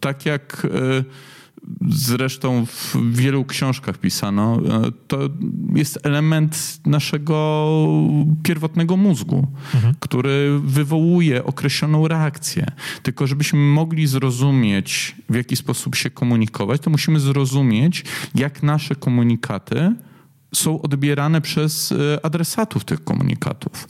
tak 0.00 0.26
jak 0.26 0.66
zresztą 1.88 2.66
w 2.66 2.96
wielu 3.12 3.44
książkach 3.44 3.98
pisano, 3.98 4.60
e, 4.68 4.92
to 5.08 5.18
jest 5.74 5.98
element 6.06 6.80
naszego 6.86 7.76
pierwotnego 8.42 8.96
mózgu, 8.96 9.46
mhm. 9.74 9.94
który 10.00 10.60
wywołuje 10.64 11.44
określoną 11.44 12.08
reakcję. 12.08 12.66
Tylko 13.02 13.26
żebyśmy 13.26 13.58
mogli 13.58 14.06
zrozumieć, 14.06 15.16
w 15.28 15.34
jaki 15.34 15.56
sposób 15.56 15.94
się 15.94 16.10
komunikować, 16.10 16.80
to 16.80 16.90
musimy 16.90 17.20
zrozumieć, 17.20 18.04
jak 18.34 18.62
nasze 18.62 18.94
komunikaty 18.94 19.94
są 20.54 20.82
odbierane 20.82 21.40
przez 21.40 21.92
e, 21.92 22.24
adresatów 22.26 22.84
tych 22.84 23.04
komunikatów. 23.04 23.88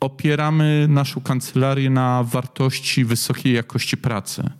Opieramy 0.00 0.86
naszą 0.88 1.20
kancelarię 1.20 1.90
na 1.90 2.24
wartości 2.24 3.04
wysokiej 3.04 3.54
jakości 3.54 3.96
pracy. 3.96 4.50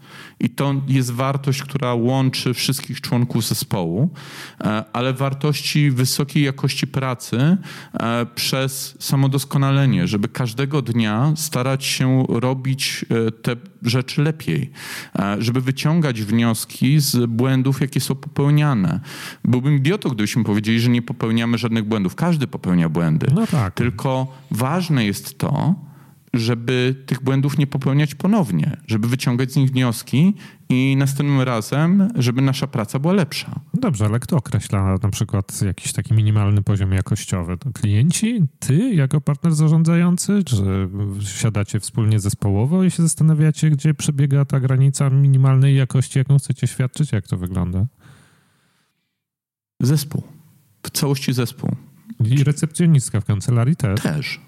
I 0.41 0.51
to 0.51 0.75
jest 0.89 1.11
wartość, 1.13 1.63
która 1.63 1.95
łączy 1.95 2.55
wszystkich 2.55 3.01
członków 3.01 3.47
zespołu, 3.47 4.11
e, 4.61 4.85
ale 4.93 5.13
wartości 5.13 5.91
wysokiej 5.91 6.43
jakości 6.43 6.87
pracy 6.87 7.57
e, 8.01 8.27
przez 8.35 8.97
samodoskonalenie, 8.99 10.07
żeby 10.07 10.29
każdego 10.29 10.83
dnia 10.83 11.33
starać 11.37 11.85
się 11.85 12.25
robić 12.29 13.05
e, 13.11 13.33
te 13.33 13.57
rzeczy 13.83 14.23
lepiej, 14.23 14.71
żeby 15.39 15.61
wyciągać 15.61 16.23
wnioski 16.23 17.01
z 17.01 17.27
błędów, 17.27 17.81
jakie 17.81 18.01
są 18.01 18.15
popełniane. 18.15 19.01
Byłbym 19.45 19.77
idiotą, 19.77 20.09
gdybyśmy 20.09 20.45
powiedzieli, 20.45 20.81
że 20.81 20.91
nie 20.91 21.03
popełniamy 21.03 21.59
żadnych 21.59 21.85
błędów. 21.85 22.15
Każdy 22.15 22.47
popełnia 22.47 22.89
błędy. 22.89 23.27
No 23.35 23.47
tak. 23.47 23.75
Tylko 23.75 24.27
ważne 24.51 25.05
jest 25.07 25.26
to, 25.35 25.75
żeby 26.35 27.03
tych 27.07 27.23
błędów 27.23 27.59
nie 27.59 27.67
popełniać 27.67 28.15
ponownie, 28.15 28.77
żeby 28.87 29.09
wyciągać 29.09 29.53
z 29.53 29.57
nich 29.57 29.71
wnioski 29.71 30.35
i 30.69 30.97
następnym 30.99 31.41
razem, 31.41 32.09
żeby 32.15 32.43
nasza 32.43 32.67
praca 32.67 32.99
była 32.99 33.13
lepsza. 33.13 33.61
Dobrze, 33.75 34.05
ale 34.07 34.21
kto 34.21 34.37
określa 34.37 34.97
na 35.03 35.09
przykład 35.09 35.63
jakiś 35.63 35.93
taki 35.93 36.15
minimalny 36.15 36.63
poziom 36.63 36.93
jakościowy? 36.93 37.57
To 37.59 37.73
klienci? 37.73 38.43
Ty 38.59 38.95
jako 38.95 39.21
partner 39.21 39.55
zarządzający? 39.55 40.45
Czy 40.45 40.57
siadacie 41.21 41.81
wspólnie 41.81 42.21
zespołowo 42.21 42.85
i 42.85 42.91
się 42.91 43.03
zastanawiacie, 43.03 43.71
gdzie 43.71 43.95
przebiega 43.95 44.45
ta 44.45 44.61
granica 44.61 45.11
minimalnej 45.11 45.77
jakości, 45.77 46.19
jaką 46.19 46.39
chcecie 46.39 46.67
świadczyć? 46.67 47.13
Jak 47.13 47.29
to 47.29 47.37
wygląda? 47.37 47.87
Zespół. 49.81 50.23
W 50.83 50.91
całości 50.91 51.33
zespół. 51.33 51.71
I 52.25 52.45
recepcjonistka 52.45 53.21
w 53.21 53.25
kancelarii 53.25 53.77
też? 53.77 54.03
Też. 54.03 54.46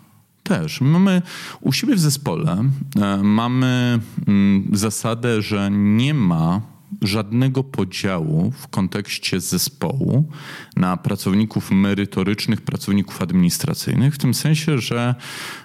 Też. 0.49 0.81
Mamy 0.81 1.23
u 1.61 1.73
siebie 1.73 1.95
w 1.95 2.01
zespole 2.01 2.65
e, 2.97 3.17
mamy 3.17 4.01
mm, 4.29 4.71
zasadę, 4.73 5.43
że 5.43 5.71
nie 5.71 6.15
ma 6.15 6.61
żadnego 7.03 7.65
podziału 7.65 8.53
w 8.59 8.69
kontekście 8.69 9.41
zespołu 9.41 10.29
na 10.77 10.97
pracowników 10.97 11.71
merytorycznych, 11.71 12.61
pracowników 12.61 13.23
administracyjnych, 13.23 14.15
w 14.15 14.19
tym 14.19 14.35
sensie, 14.35 14.79
że 14.79 15.15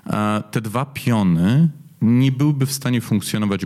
e, 0.07 0.43
te 0.51 0.61
dwa 0.61 0.85
piony 0.85 1.69
nie 2.01 2.31
byłyby 2.31 2.65
w 2.65 2.71
stanie 2.71 3.01
funkcjonować 3.01 3.65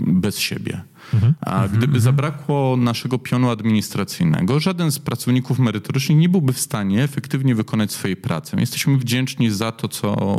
bez 0.00 0.38
siebie. 0.38 0.82
Mhm. 1.14 1.34
A 1.40 1.54
mhm. 1.54 1.70
gdyby 1.70 1.84
mhm. 1.84 2.00
zabrakło 2.00 2.76
naszego 2.76 3.18
pionu 3.18 3.50
administracyjnego, 3.50 4.60
żaden 4.60 4.92
z 4.92 4.98
pracowników 4.98 5.58
merytorycznych 5.58 6.18
nie 6.18 6.28
byłby 6.28 6.52
w 6.52 6.58
stanie 6.58 7.02
efektywnie 7.02 7.54
wykonać 7.54 7.92
swojej 7.92 8.16
pracy. 8.16 8.56
Jesteśmy 8.60 8.98
wdzięczni 8.98 9.50
za 9.50 9.72
to, 9.72 9.88
co 9.88 10.38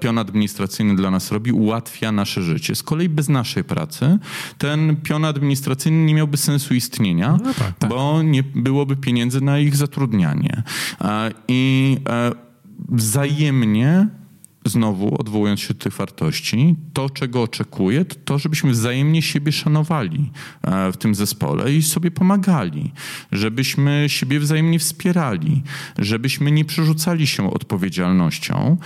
pion 0.00 0.18
administracyjny 0.18 0.96
dla 0.96 1.10
nas 1.10 1.32
robi, 1.32 1.52
ułatwia 1.52 2.12
nasze 2.12 2.42
życie. 2.42 2.74
Z 2.74 2.82
kolei 2.82 3.08
bez 3.08 3.28
naszej 3.28 3.64
pracy 3.64 4.18
ten 4.58 4.96
pion 4.96 5.24
administracyjny 5.24 6.04
nie 6.04 6.14
miałby 6.14 6.36
sensu 6.36 6.74
istnienia, 6.74 7.38
no 7.44 7.54
tak, 7.54 7.78
tak. 7.78 7.90
bo 7.90 8.22
nie 8.22 8.42
byłoby 8.42 8.96
pieniędzy 8.96 9.40
na 9.40 9.58
ich 9.58 9.76
zatrudnianie. 9.76 10.62
I 11.48 11.96
e, 12.08 12.30
wzajemnie 12.88 14.08
znowu 14.64 15.20
odwołując 15.20 15.60
się 15.60 15.74
do 15.74 15.80
tych 15.80 15.92
wartości, 15.92 16.76
to, 16.92 17.10
czego 17.10 17.42
oczekuję, 17.42 18.04
to 18.04 18.14
to, 18.24 18.38
żebyśmy 18.38 18.70
wzajemnie 18.70 19.22
siebie 19.22 19.52
szanowali 19.52 20.30
e, 20.62 20.92
w 20.92 20.96
tym 20.96 21.14
zespole 21.14 21.72
i 21.72 21.82
sobie 21.82 22.10
pomagali, 22.10 22.92
żebyśmy 23.32 24.04
siebie 24.06 24.40
wzajemnie 24.40 24.78
wspierali, 24.78 25.62
żebyśmy 25.98 26.50
nie 26.50 26.64
przerzucali 26.64 27.26
się 27.26 27.50
odpowiedzialnością, 27.50 28.76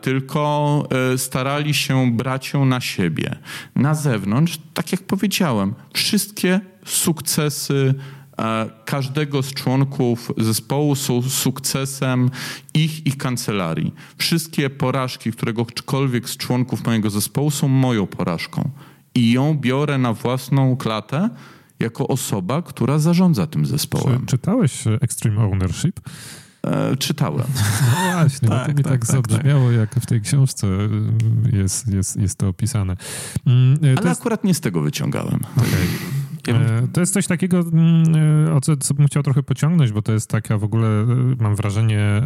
tylko 0.00 0.88
e, 1.14 1.18
starali 1.18 1.74
się 1.74 2.12
brać 2.12 2.52
ją 2.52 2.64
na 2.64 2.80
siebie. 2.80 3.36
Na 3.76 3.94
zewnątrz, 3.94 4.58
tak 4.74 4.92
jak 4.92 5.02
powiedziałem, 5.02 5.74
wszystkie 5.94 6.60
sukcesy, 6.84 7.94
każdego 8.84 9.42
z 9.42 9.54
członków 9.54 10.32
zespołu 10.38 10.94
są 10.94 11.22
sukcesem 11.22 12.30
ich 12.74 13.06
i 13.06 13.12
kancelarii. 13.12 13.94
Wszystkie 14.16 14.70
porażki 14.70 15.32
któregokolwiek 15.32 16.28
z 16.28 16.36
członków 16.36 16.84
mojego 16.86 17.10
zespołu 17.10 17.50
są 17.50 17.68
moją 17.68 18.06
porażką. 18.06 18.70
I 19.14 19.32
ją 19.32 19.54
biorę 19.54 19.98
na 19.98 20.12
własną 20.12 20.76
klatę 20.76 21.30
jako 21.80 22.08
osoba, 22.08 22.62
która 22.62 22.98
zarządza 22.98 23.46
tym 23.46 23.66
zespołem. 23.66 24.20
Czy 24.20 24.26
czytałeś 24.26 24.84
Extreme 25.00 25.44
Ownership? 25.44 26.00
E, 26.66 26.96
czytałem. 26.96 27.46
No 28.04 28.12
właśnie, 28.12 28.48
tak, 28.48 28.58
bo 28.58 28.64
to 28.64 28.78
mi 28.78 28.84
tak, 28.84 28.92
tak, 28.92 29.00
tak 29.00 29.06
zabrzmiało, 29.06 29.66
tak. 29.66 29.76
jak 29.76 29.94
w 29.94 30.06
tej 30.06 30.20
książce 30.20 30.66
jest, 31.52 31.88
jest, 31.88 32.16
jest 32.16 32.38
to 32.38 32.48
opisane. 32.48 32.96
Mm, 33.46 33.78
e, 33.84 33.98
Ale 33.98 34.08
jest... 34.08 34.20
akurat 34.20 34.44
nie 34.44 34.54
z 34.54 34.60
tego 34.60 34.82
wyciągałem. 34.82 35.40
Okay. 35.56 36.19
E, 36.48 36.88
to 36.92 37.00
jest 37.00 37.12
coś 37.12 37.26
takiego, 37.26 37.58
mm, 37.58 38.48
e, 38.48 38.54
o 38.54 38.60
co, 38.60 38.76
co 38.76 38.94
bym 38.94 39.06
chciał 39.06 39.22
trochę 39.22 39.42
pociągnąć, 39.42 39.92
bo 39.92 40.02
to 40.02 40.12
jest 40.12 40.30
taka 40.30 40.58
w 40.58 40.64
ogóle, 40.64 40.88
e, 40.88 41.06
mam 41.38 41.56
wrażenie, 41.56 42.22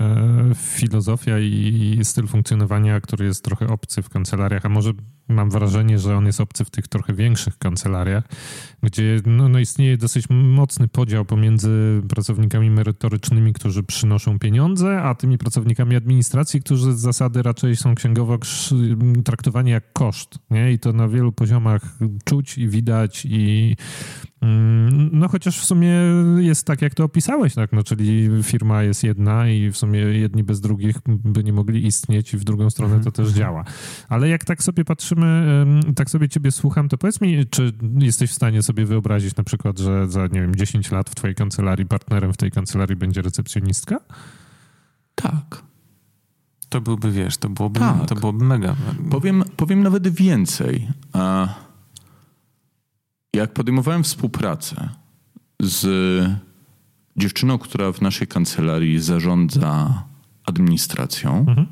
filozofia 0.55 1.39
i 1.39 2.01
styl 2.03 2.27
funkcjonowania, 2.27 3.01
który 3.01 3.25
jest 3.25 3.45
trochę 3.45 3.69
obcy 3.69 4.03
w 4.03 4.09
kancelariach, 4.09 4.67
a 4.67 4.69
może 4.69 4.93
mam 5.29 5.51
wrażenie, 5.51 5.99
że 5.99 6.17
on 6.17 6.27
jest 6.27 6.41
obcy 6.41 6.65
w 6.65 6.71
tych 6.71 6.89
trochę 6.89 7.15
większych 7.15 7.59
kancelariach, 7.59 8.25
gdzie 8.83 9.21
no, 9.27 9.49
no 9.49 9.59
istnieje 9.59 9.97
dosyć 9.97 10.27
mocny 10.31 10.89
podział 10.89 11.25
pomiędzy 11.25 12.03
pracownikami 12.09 12.71
merytorycznymi, 12.71 13.53
którzy 13.53 13.83
przynoszą 13.83 14.39
pieniądze, 14.39 15.03
a 15.03 15.15
tymi 15.15 15.39
pracownikami 15.39 15.97
administracji, 15.97 16.61
którzy 16.61 16.93
z 16.93 17.01
zasady 17.01 17.43
raczej 17.43 17.77
są 17.77 17.95
księgowo 17.95 18.39
traktowani 19.25 19.71
jak 19.71 19.93
koszt. 19.93 20.39
Nie? 20.51 20.73
I 20.73 20.79
to 20.79 20.93
na 20.93 21.09
wielu 21.09 21.33
poziomach 21.33 21.99
czuć 22.25 22.59
i 22.59 22.69
widać 22.69 23.27
i 23.31 23.77
no 25.13 25.29
chociaż 25.29 25.61
w 25.61 25.65
sumie 25.65 25.93
jest 26.39 26.67
tak, 26.67 26.83
jak 26.83 26.95
to 26.95 27.05
opisałeś, 27.05 27.55
tak? 27.55 27.73
No, 27.73 27.83
czyli 27.83 28.31
firma 28.43 28.83
jest 28.83 29.05
jedna 29.05 29.49
i 29.49 29.71
w 29.71 29.77
sumie 29.77 29.99
jedni 29.99 30.45
bez 30.45 30.61
drugich 30.61 30.97
by 31.07 31.45
nie 31.45 31.53
mogli 31.53 31.87
istnieć 31.87 32.35
i 32.35 32.37
w 32.37 32.45
drugą 32.45 32.71
stronę 32.71 33.01
to 33.01 33.13
też 33.13 33.27
mhm. 33.27 33.39
działa. 33.39 33.65
Ale 34.09 34.29
jak 34.29 34.45
tak 34.45 34.63
sobie 34.63 34.85
patrzymy, 34.85 35.47
tak 35.97 36.11
sobie 36.11 36.29
ciebie 36.29 36.51
słucham, 36.51 36.89
to 36.89 36.99
powiedz 36.99 37.21
mi, 37.21 37.47
czy 37.47 37.73
jesteś 37.99 38.31
w 38.31 38.35
stanie 38.35 38.63
sobie 38.63 38.85
wyobrazić 38.85 39.37
na 39.37 39.45
przykład, 39.45 39.79
że 39.79 40.09
za, 40.09 40.27
nie 40.27 40.41
wiem, 40.41 40.57
10 40.57 40.91
lat 40.91 41.11
w 41.11 41.15
twojej 41.15 41.35
kancelarii 41.35 41.87
partnerem 41.87 42.33
w 42.33 42.37
tej 42.37 42.51
kancelarii 42.51 42.97
będzie 42.97 43.23
recepcjonistka? 43.23 44.01
Tak. 45.15 45.63
To 46.69 46.81
byłby, 46.81 47.11
wiesz, 47.11 47.37
to 47.37 47.49
byłoby, 47.49 47.81
tak. 47.81 48.07
to 48.07 48.15
byłoby 48.15 48.45
mega. 48.45 48.77
Powiem, 49.11 49.45
powiem 49.57 49.83
nawet 49.83 50.09
więcej. 50.09 50.89
Jak 53.35 53.53
podejmowałem 53.53 54.03
współpracę 54.03 54.89
z 55.61 55.87
dziewczyną, 57.17 57.59
która 57.59 57.93
w 57.93 58.01
naszej 58.01 58.27
kancelarii 58.27 59.01
zarządza 59.01 60.05
administracją, 60.47 61.39
mhm. 61.49 61.67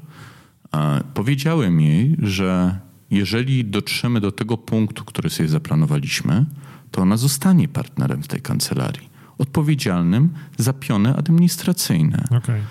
powiedziałem 1.14 1.80
jej, 1.80 2.16
że 2.18 2.78
jeżeli 3.10 3.64
dotrzemy 3.64 4.20
do 4.20 4.32
tego 4.32 4.56
punktu, 4.56 5.04
który 5.04 5.30
sobie 5.30 5.48
zaplanowaliśmy, 5.48 6.46
to 6.90 7.02
ona 7.02 7.16
zostanie 7.16 7.68
partnerem 7.68 8.22
w 8.22 8.28
tej 8.28 8.40
kancelarii, 8.40 9.08
odpowiedzialnym 9.38 10.30
za 10.58 10.72
piony 10.72 11.16
administracyjne. 11.16 12.24
Okay. 12.30 12.62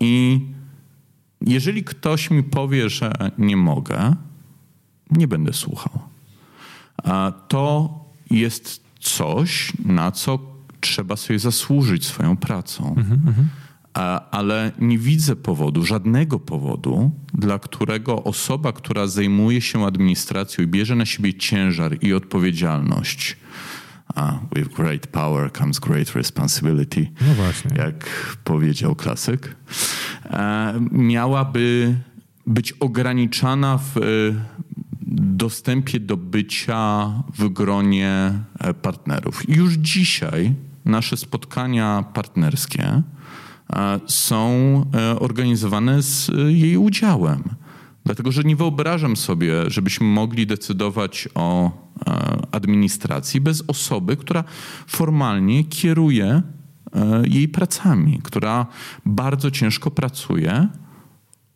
I 0.00 0.40
jeżeli 1.40 1.84
ktoś 1.84 2.30
mi 2.30 2.42
powie, 2.42 2.88
że 2.88 3.12
nie 3.38 3.56
mogę, 3.56 4.14
nie 5.10 5.28
będę 5.28 5.52
słuchał. 5.52 6.00
To 7.48 7.94
jest 8.30 8.84
coś, 9.00 9.72
na 9.84 10.10
co 10.12 10.38
trzeba 10.80 11.16
sobie 11.16 11.38
zasłużyć 11.38 12.06
swoją 12.06 12.36
pracą. 12.36 12.94
Mhm, 12.96 13.20
mhm 13.26 13.48
ale 14.30 14.72
nie 14.78 14.98
widzę 14.98 15.36
powodu, 15.36 15.84
żadnego 15.84 16.38
powodu, 16.38 17.10
dla 17.34 17.58
którego 17.58 18.24
osoba, 18.24 18.72
która 18.72 19.06
zajmuje 19.06 19.60
się 19.60 19.86
administracją 19.86 20.64
i 20.64 20.66
bierze 20.66 20.96
na 20.96 21.06
siebie 21.06 21.34
ciężar 21.34 22.04
i 22.04 22.12
odpowiedzialność, 22.12 23.36
with 24.56 24.68
great 24.68 25.06
power 25.06 25.52
comes 25.52 25.78
great 25.78 26.10
responsibility, 26.10 27.10
no 27.20 27.34
właśnie. 27.34 27.70
jak 27.76 28.10
powiedział 28.44 28.94
klasyk, 28.94 29.56
e, 30.24 30.74
miałaby 30.92 31.94
być 32.46 32.72
ograniczana 32.72 33.78
w 33.78 33.96
dostępie 35.38 36.00
do 36.00 36.16
bycia 36.16 37.12
w 37.38 37.48
gronie 37.48 38.32
e, 38.58 38.74
partnerów. 38.74 39.48
Już 39.48 39.72
dzisiaj 39.74 40.54
nasze 40.84 41.16
spotkania 41.16 42.04
partnerskie 42.14 43.02
są 44.06 44.50
e, 44.94 45.18
organizowane 45.18 46.02
z 46.02 46.30
e, 46.30 46.52
jej 46.52 46.76
udziałem. 46.76 47.42
Dlatego, 48.04 48.32
że 48.32 48.42
nie 48.44 48.56
wyobrażam 48.56 49.16
sobie, 49.16 49.70
żebyśmy 49.70 50.06
mogli 50.06 50.46
decydować 50.46 51.28
o 51.34 51.66
e, 51.66 51.72
administracji 52.52 53.40
bez 53.40 53.64
osoby, 53.66 54.16
która 54.16 54.44
formalnie 54.86 55.64
kieruje 55.64 56.42
jej 57.24 57.48
pracami, 57.48 58.20
która 58.22 58.66
bardzo 59.06 59.50
ciężko 59.50 59.90
pracuje, 59.90 60.68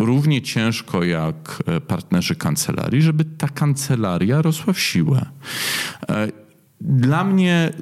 równie 0.05 0.43
ciężko 0.43 1.05
jak 1.05 1.63
partnerzy 1.87 2.35
kancelarii, 2.35 3.03
żeby 3.03 3.25
ta 3.25 3.49
kancelaria 3.49 4.43
rosła 4.43 4.73
w 4.73 4.81
siłę. 4.81 5.27
Dla 6.81 7.25
mnie 7.25 7.73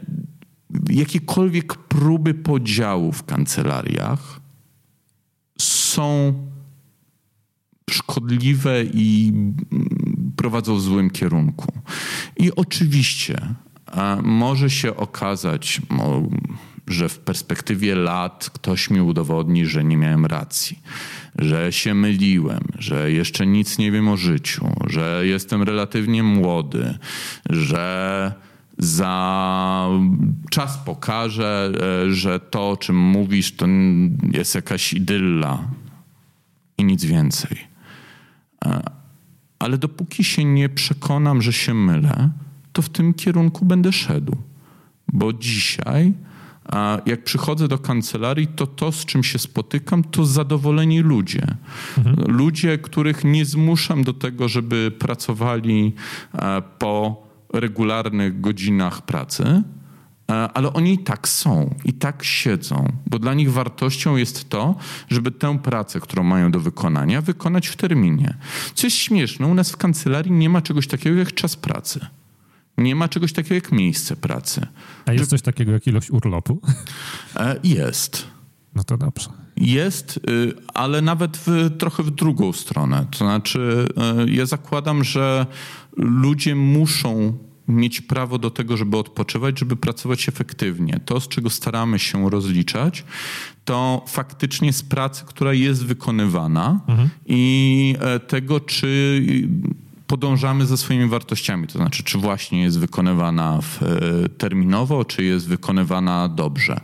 jakiekolwiek 0.90 1.74
próby 1.74 2.34
podziału 2.34 3.12
w 3.12 3.24
kancelariach 3.24 4.40
są 5.58 6.34
szkodliwe 7.90 8.84
i 8.84 9.32
prowadzą 10.36 10.76
w 10.76 10.80
złym 10.80 11.10
kierunku. 11.10 11.72
I 12.36 12.54
oczywiście 12.54 13.54
może 14.22 14.70
się 14.70 14.96
okazać, 14.96 15.80
że 16.90 17.08
w 17.08 17.18
perspektywie 17.18 17.94
lat 17.94 18.50
ktoś 18.54 18.90
mi 18.90 19.00
udowodni, 19.00 19.66
że 19.66 19.84
nie 19.84 19.96
miałem 19.96 20.26
racji, 20.26 20.78
że 21.38 21.72
się 21.72 21.94
myliłem, 21.94 22.60
że 22.78 23.12
jeszcze 23.12 23.46
nic 23.46 23.78
nie 23.78 23.92
wiem 23.92 24.08
o 24.08 24.16
życiu, 24.16 24.66
że 24.86 25.22
jestem 25.24 25.62
relatywnie 25.62 26.22
młody, 26.22 26.98
że 27.50 28.32
za 28.78 29.88
czas 30.50 30.78
pokaże, 30.78 31.72
że 32.10 32.40
to, 32.40 32.70
o 32.70 32.76
czym 32.76 32.96
mówisz, 32.96 33.56
to 33.56 33.66
jest 34.32 34.54
jakaś 34.54 34.92
idylla 34.92 35.64
i 36.78 36.84
nic 36.84 37.04
więcej. 37.04 37.58
E, 38.64 38.82
ale 39.58 39.78
dopóki 39.78 40.24
się 40.24 40.44
nie 40.44 40.68
przekonam, 40.68 41.42
że 41.42 41.52
się 41.52 41.74
mylę, 41.74 42.30
to 42.72 42.82
w 42.82 42.88
tym 42.88 43.14
kierunku 43.14 43.64
będę 43.64 43.92
szedł. 43.92 44.36
Bo 45.12 45.32
dzisiaj, 45.32 46.12
jak 47.06 47.24
przychodzę 47.24 47.68
do 47.68 47.78
kancelarii, 47.78 48.46
to 48.46 48.66
to, 48.66 48.92
z 48.92 49.04
czym 49.04 49.24
się 49.24 49.38
spotykam, 49.38 50.04
to 50.04 50.26
zadowoleni 50.26 51.00
ludzie. 51.00 51.46
Mhm. 51.98 52.36
Ludzie, 52.36 52.78
których 52.78 53.24
nie 53.24 53.44
zmuszam 53.44 54.04
do 54.04 54.12
tego, 54.12 54.48
żeby 54.48 54.90
pracowali 54.98 55.94
e, 56.34 56.62
po 56.78 57.22
regularnych 57.52 58.40
godzinach 58.40 59.02
pracy, 59.02 59.62
e, 60.30 60.32
ale 60.32 60.72
oni 60.72 60.92
i 60.92 60.98
tak 60.98 61.28
są, 61.28 61.74
i 61.84 61.92
tak 61.92 62.24
siedzą, 62.24 62.92
bo 63.06 63.18
dla 63.18 63.34
nich 63.34 63.52
wartością 63.52 64.16
jest 64.16 64.48
to, 64.48 64.74
żeby 65.08 65.30
tę 65.30 65.58
pracę, 65.58 66.00
którą 66.00 66.22
mają 66.22 66.50
do 66.50 66.60
wykonania, 66.60 67.20
wykonać 67.22 67.66
w 67.66 67.76
terminie. 67.76 68.34
Co 68.74 68.86
jest 68.86 68.96
śmieszne, 68.96 69.46
u 69.46 69.54
nas 69.54 69.70
w 69.70 69.76
kancelarii 69.76 70.32
nie 70.32 70.48
ma 70.48 70.62
czegoś 70.62 70.86
takiego 70.86 71.18
jak 71.18 71.34
czas 71.34 71.56
pracy. 71.56 72.06
Nie 72.80 72.94
ma 72.94 73.08
czegoś 73.08 73.32
takiego 73.32 73.54
jak 73.54 73.72
miejsce 73.72 74.16
pracy. 74.16 74.66
A 75.06 75.12
jest 75.12 75.30
coś 75.30 75.42
takiego 75.42 75.72
jak 75.72 75.86
ilość 75.86 76.10
urlopu? 76.10 76.60
E, 77.36 77.56
jest. 77.64 78.26
No 78.74 78.84
to 78.84 78.98
dobrze. 78.98 79.30
Jest, 79.56 80.20
y, 80.30 80.52
ale 80.74 81.02
nawet 81.02 81.36
w, 81.36 81.70
trochę 81.78 82.02
w 82.02 82.10
drugą 82.10 82.52
stronę. 82.52 83.06
To 83.10 83.18
znaczy, 83.18 83.88
y, 84.26 84.30
ja 84.30 84.46
zakładam, 84.46 85.04
że 85.04 85.46
ludzie 85.96 86.54
muszą 86.54 87.38
mieć 87.68 88.00
prawo 88.00 88.38
do 88.38 88.50
tego, 88.50 88.76
żeby 88.76 88.96
odpoczywać, 88.96 89.58
żeby 89.58 89.76
pracować 89.76 90.28
efektywnie. 90.28 91.00
To, 91.04 91.20
z 91.20 91.28
czego 91.28 91.50
staramy 91.50 91.98
się 91.98 92.30
rozliczać, 92.30 93.04
to 93.64 94.04
faktycznie 94.08 94.72
z 94.72 94.82
pracy, 94.82 95.24
która 95.26 95.52
jest 95.52 95.86
wykonywana 95.86 96.80
mhm. 96.88 97.08
i 97.26 97.94
e, 98.00 98.20
tego, 98.20 98.60
czy 98.60 99.22
podążamy 100.10 100.66
ze 100.66 100.76
swoimi 100.76 101.08
wartościami, 101.08 101.66
to 101.66 101.78
znaczy, 101.78 102.02
czy 102.02 102.18
właśnie 102.18 102.62
jest 102.62 102.78
wykonywana 102.78 103.60
w, 103.60 103.82
e, 103.82 104.28
terminowo, 104.28 105.04
czy 105.04 105.24
jest 105.24 105.48
wykonywana 105.48 106.28
dobrze. 106.28 106.80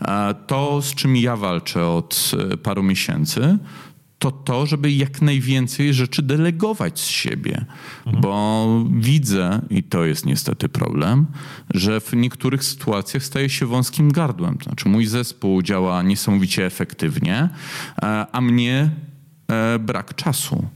E, 0.00 0.34
to, 0.46 0.82
z 0.82 0.94
czym 0.94 1.16
ja 1.16 1.36
walczę 1.36 1.86
od 1.86 2.32
paru 2.62 2.82
miesięcy, 2.82 3.58
to 4.18 4.30
to, 4.30 4.66
żeby 4.66 4.92
jak 4.92 5.22
najwięcej 5.22 5.94
rzeczy 5.94 6.22
delegować 6.22 7.00
z 7.00 7.06
siebie, 7.06 7.64
mhm. 8.06 8.22
bo 8.22 8.66
widzę, 8.90 9.60
i 9.70 9.82
to 9.82 10.04
jest 10.04 10.26
niestety 10.26 10.68
problem, 10.68 11.26
że 11.74 12.00
w 12.00 12.12
niektórych 12.12 12.64
sytuacjach 12.64 13.24
staje 13.24 13.48
się 13.48 13.66
wąskim 13.66 14.12
gardłem. 14.12 14.58
To 14.58 14.64
znaczy, 14.64 14.88
mój 14.88 15.06
zespół 15.06 15.62
działa 15.62 16.02
niesamowicie 16.02 16.66
efektywnie, 16.66 17.48
e, 18.02 18.26
a 18.32 18.40
mnie 18.40 18.90
e, 19.50 19.78
brak 19.78 20.14
czasu. 20.14 20.68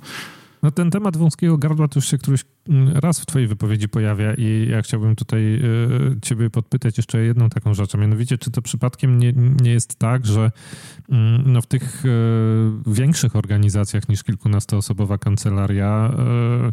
No 0.62 0.70
ten 0.70 0.90
temat 0.90 1.16
wąskiego 1.16 1.58
gardła 1.58 1.88
to 1.88 1.98
już 1.98 2.10
się 2.10 2.18
któryś 2.18 2.44
mm, 2.68 2.96
raz 2.96 3.20
w 3.20 3.26
twojej 3.26 3.48
wypowiedzi 3.48 3.88
pojawia 3.88 4.34
i 4.34 4.68
ja 4.70 4.82
chciałbym 4.82 5.16
tutaj 5.16 5.42
y, 5.54 6.20
ciebie 6.22 6.50
podpytać 6.50 6.96
jeszcze 6.96 7.22
jedną 7.22 7.48
taką 7.48 7.74
rzecz, 7.74 7.94
a 7.94 7.98
mianowicie 7.98 8.38
czy 8.38 8.50
to 8.50 8.62
przypadkiem 8.62 9.18
nie, 9.18 9.32
nie 9.32 9.70
jest 9.70 9.98
tak, 9.98 10.26
że 10.26 10.46
y, 10.46 11.12
no 11.46 11.62
w 11.62 11.66
tych 11.66 12.04
y, 12.04 12.08
większych 12.86 13.36
organizacjach 13.36 14.08
niż 14.08 14.22
kilkunastoosobowa 14.22 15.18
kancelaria 15.18 16.12
no, 16.16 16.72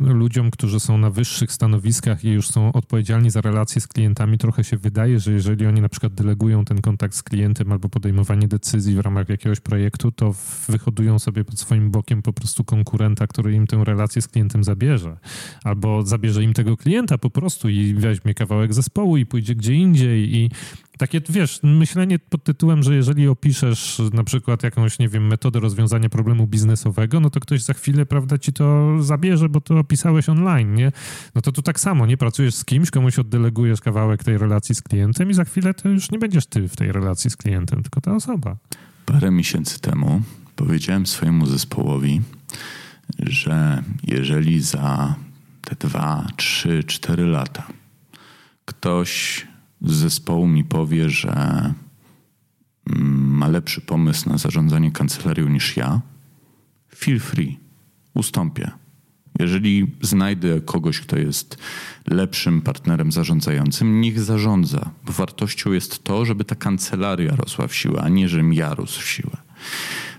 ludziom, 0.00 0.50
którzy 0.50 0.80
są 0.80 0.98
na 0.98 1.10
wyższych 1.10 1.52
stanowiskach 1.52 2.24
i 2.24 2.30
już 2.30 2.48
są 2.48 2.72
odpowiedzialni 2.72 3.30
za 3.30 3.40
relacje 3.40 3.80
z 3.80 3.86
klientami, 3.86 4.38
trochę 4.38 4.64
się 4.64 4.76
wydaje, 4.76 5.20
że 5.20 5.32
jeżeli 5.32 5.66
oni 5.66 5.80
na 5.80 5.88
przykład 5.88 6.14
delegują 6.14 6.64
ten 6.64 6.80
kontakt 6.80 7.14
z 7.14 7.22
klientem 7.22 7.72
albo 7.72 7.88
podejmowanie 7.88 8.48
decyzji 8.48 8.94
w 8.94 9.00
ramach 9.00 9.28
jakiegoś 9.28 9.60
projektu, 9.60 10.12
to 10.12 10.34
wyhodują 10.68 11.18
sobie 11.18 11.44
pod 11.44 11.60
swoim 11.60 11.90
bokiem 11.90 12.22
po 12.22 12.32
prostu 12.32 12.64
konkurenta, 12.64 13.26
który 13.26 13.52
im 13.54 13.66
tę 13.66 13.84
relację 13.84 14.22
z 14.22 14.28
klientem 14.28 14.64
zabierze. 14.64 15.18
Albo 15.64 16.02
zabierze 16.02 16.42
im 16.42 16.52
tego 16.52 16.76
klienta 16.76 17.18
po 17.18 17.30
prostu 17.30 17.68
i 17.68 17.94
weźmie 17.94 18.34
kawałek 18.34 18.74
zespołu 18.74 19.16
i 19.16 19.26
pójdzie 19.26 19.54
gdzie 19.54 19.74
indziej 19.74 20.36
i 20.36 20.50
takie, 21.00 21.20
wiesz, 21.28 21.60
myślenie 21.62 22.18
pod 22.18 22.44
tytułem, 22.44 22.82
że 22.82 22.94
jeżeli 22.94 23.28
opiszesz 23.28 24.02
na 24.12 24.24
przykład 24.24 24.62
jakąś, 24.62 24.98
nie 24.98 25.08
wiem, 25.08 25.26
metodę 25.26 25.60
rozwiązania 25.60 26.08
problemu 26.08 26.46
biznesowego, 26.46 27.20
no 27.20 27.30
to 27.30 27.40
ktoś 27.40 27.62
za 27.62 27.74
chwilę, 27.74 28.06
prawda, 28.06 28.38
ci 28.38 28.52
to 28.52 28.96
zabierze, 29.02 29.48
bo 29.48 29.60
to 29.60 29.78
opisałeś 29.78 30.28
online, 30.28 30.74
nie? 30.74 30.92
No 31.34 31.42
to 31.42 31.52
tu 31.52 31.62
tak 31.62 31.80
samo, 31.80 32.06
nie? 32.06 32.16
Pracujesz 32.16 32.54
z 32.54 32.64
kimś, 32.64 32.90
komuś 32.90 33.18
oddelegujesz 33.18 33.80
kawałek 33.80 34.24
tej 34.24 34.38
relacji 34.38 34.74
z 34.74 34.82
klientem 34.82 35.30
i 35.30 35.34
za 35.34 35.44
chwilę 35.44 35.74
to 35.74 35.88
już 35.88 36.10
nie 36.10 36.18
będziesz 36.18 36.46
ty 36.46 36.68
w 36.68 36.76
tej 36.76 36.92
relacji 36.92 37.30
z 37.30 37.36
klientem, 37.36 37.82
tylko 37.82 38.00
ta 38.00 38.14
osoba. 38.14 38.56
Parę 39.06 39.30
miesięcy 39.30 39.80
temu 39.80 40.22
powiedziałem 40.56 41.06
swojemu 41.06 41.46
zespołowi, 41.46 42.20
że 43.18 43.82
jeżeli 44.02 44.60
za 44.60 45.14
te 45.64 45.88
dwa, 45.88 46.26
trzy, 46.36 46.84
cztery 46.84 47.26
lata 47.26 47.66
ktoś 48.64 49.46
z 49.82 49.92
zespołu 49.92 50.46
mi 50.46 50.64
powie, 50.64 51.10
że 51.10 51.32
mm, 52.90 53.36
ma 53.36 53.48
lepszy 53.48 53.80
pomysł 53.80 54.28
na 54.28 54.38
zarządzanie 54.38 54.92
kancelarią 54.92 55.48
niż 55.48 55.76
ja, 55.76 56.00
feel 56.96 57.20
free, 57.20 57.58
ustąpię. 58.14 58.70
Jeżeli 59.38 59.86
znajdę 60.02 60.60
kogoś, 60.60 61.00
kto 61.00 61.18
jest 61.18 61.58
lepszym 62.06 62.62
partnerem 62.62 63.12
zarządzającym, 63.12 64.00
niech 64.00 64.20
zarządza. 64.20 64.90
Bo 65.06 65.12
wartością 65.12 65.72
jest 65.72 66.04
to, 66.04 66.24
żeby 66.24 66.44
ta 66.44 66.54
kancelaria 66.54 67.36
rosła 67.36 67.66
w 67.66 67.74
siłę, 67.74 68.00
a 68.02 68.08
nie 68.08 68.28
żebym 68.28 68.52
ja 68.52 68.74
rósł 68.74 69.00
w 69.00 69.08
siłę. 69.08 69.36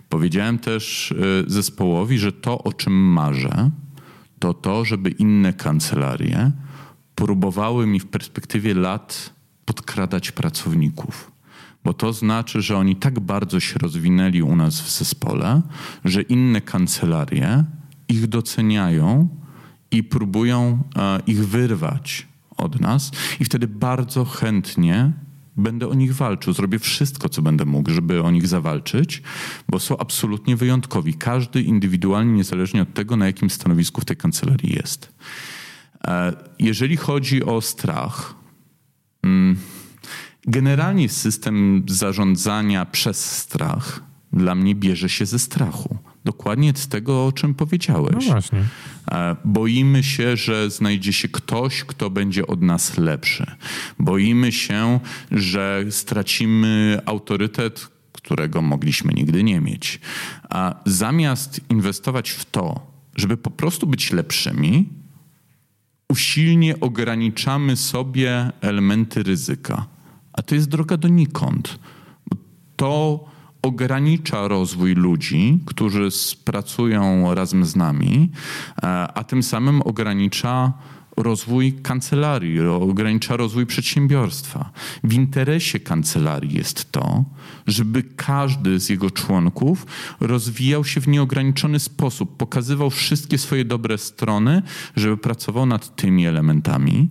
Powiedziałem 0.09 0.59
też 0.59 1.11
y, 1.11 1.43
zespołowi, 1.47 2.17
że 2.17 2.31
to, 2.31 2.63
o 2.63 2.73
czym 2.73 2.93
marzę, 2.93 3.69
to 4.39 4.53
to, 4.53 4.85
żeby 4.85 5.09
inne 5.09 5.53
kancelarie 5.53 6.51
próbowały 7.15 7.87
mi 7.87 7.99
w 7.99 8.05
perspektywie 8.05 8.73
lat 8.73 9.33
podkradać 9.65 10.31
pracowników. 10.31 11.31
Bo 11.83 11.93
to 11.93 12.13
znaczy, 12.13 12.61
że 12.61 12.77
oni 12.77 12.95
tak 12.95 13.19
bardzo 13.19 13.59
się 13.59 13.79
rozwinęli 13.79 14.41
u 14.41 14.55
nas 14.55 14.81
w 14.81 14.97
zespole, 14.97 15.61
że 16.05 16.21
inne 16.21 16.61
kancelarie 16.61 17.63
ich 18.07 18.27
doceniają 18.27 19.27
i 19.91 20.03
próbują 20.03 20.83
e, 20.95 21.19
ich 21.27 21.47
wyrwać 21.47 22.27
od 22.57 22.79
nas, 22.79 23.11
i 23.39 23.45
wtedy 23.45 23.67
bardzo 23.67 24.25
chętnie 24.25 25.11
będę 25.57 25.87
o 25.87 25.93
nich 25.93 26.15
walczył. 26.15 26.53
Zrobię 26.53 26.79
wszystko, 26.79 27.29
co 27.29 27.41
będę 27.41 27.65
mógł, 27.65 27.91
żeby 27.91 28.23
o 28.23 28.31
nich 28.31 28.47
zawalczyć, 28.47 29.21
bo 29.69 29.79
są 29.79 29.97
absolutnie 29.97 30.55
wyjątkowi. 30.55 31.13
Każdy 31.13 31.61
indywidualnie, 31.61 32.33
niezależnie 32.33 32.81
od 32.81 32.93
tego, 32.93 33.15
na 33.15 33.25
jakim 33.25 33.49
stanowisku 33.49 34.01
w 34.01 34.05
tej 34.05 34.17
kancelarii 34.17 34.75
jest. 34.75 35.13
E, 36.07 36.33
jeżeli 36.59 36.97
chodzi 36.97 37.43
o 37.43 37.61
strach, 37.61 38.40
generalnie 40.47 41.09
system 41.09 41.83
zarządzania 41.87 42.85
przez 42.85 43.37
strach 43.37 44.11
dla 44.33 44.55
mnie 44.55 44.75
bierze 44.75 45.09
się 45.09 45.25
ze 45.25 45.39
strachu. 45.39 45.97
Dokładnie 46.25 46.73
z 46.75 46.87
tego, 46.87 47.25
o 47.25 47.31
czym 47.31 47.55
powiedziałeś. 47.55 48.25
No 48.25 48.31
właśnie. 48.31 48.63
E, 49.11 49.35
boimy 49.45 50.03
się, 50.03 50.37
że 50.37 50.69
znajdzie 50.69 51.13
się 51.13 51.27
ktoś, 51.27 51.83
kto 51.83 52.09
będzie 52.09 52.47
od 52.47 52.61
nas 52.61 52.97
lepszy. 52.97 53.45
Boimy 53.99 54.51
się, 54.51 54.99
że 55.31 55.85
stracimy 55.89 56.99
autorytet, 57.05 57.87
którego 58.11 58.61
mogliśmy 58.61 59.13
nigdy 59.13 59.43
nie 59.43 59.61
mieć. 59.61 59.99
A 60.49 60.75
zamiast 60.85 61.61
inwestować 61.69 62.29
w 62.29 62.45
to, 62.45 62.91
żeby 63.15 63.37
po 63.37 63.49
prostu 63.49 63.87
być 63.87 64.11
lepszymi, 64.11 64.89
usilnie 66.11 66.79
ograniczamy 66.79 67.75
sobie 67.75 68.51
elementy 68.61 69.23
ryzyka. 69.23 69.85
A 70.33 70.41
to 70.41 70.55
jest 70.55 70.69
droga 70.69 70.97
donikąd. 70.97 71.79
To 72.75 73.25
ogranicza 73.61 74.47
rozwój 74.47 74.93
ludzi, 74.93 75.59
którzy 75.65 76.09
pracują 76.45 77.35
razem 77.35 77.65
z 77.65 77.75
nami, 77.75 78.31
e, 78.83 78.87
a 79.13 79.23
tym 79.23 79.43
samym 79.43 79.81
ogranicza 79.81 80.73
rozwój 81.23 81.73
kancelarii, 81.73 82.59
ogranicza 82.59 83.37
rozwój 83.37 83.65
przedsiębiorstwa. 83.65 84.71
W 85.03 85.13
interesie 85.13 85.79
kancelarii 85.79 86.53
jest 86.53 86.91
to, 86.91 87.23
żeby 87.67 88.03
każdy 88.03 88.79
z 88.79 88.89
jego 88.89 89.11
członków 89.11 89.85
rozwijał 90.19 90.83
się 90.83 91.01
w 91.01 91.07
nieograniczony 91.07 91.79
sposób, 91.79 92.37
pokazywał 92.37 92.89
wszystkie 92.89 93.37
swoje 93.37 93.65
dobre 93.65 93.97
strony, 93.97 94.61
żeby 94.95 95.17
pracował 95.17 95.65
nad 95.65 95.95
tymi 95.95 96.27
elementami, 96.27 97.09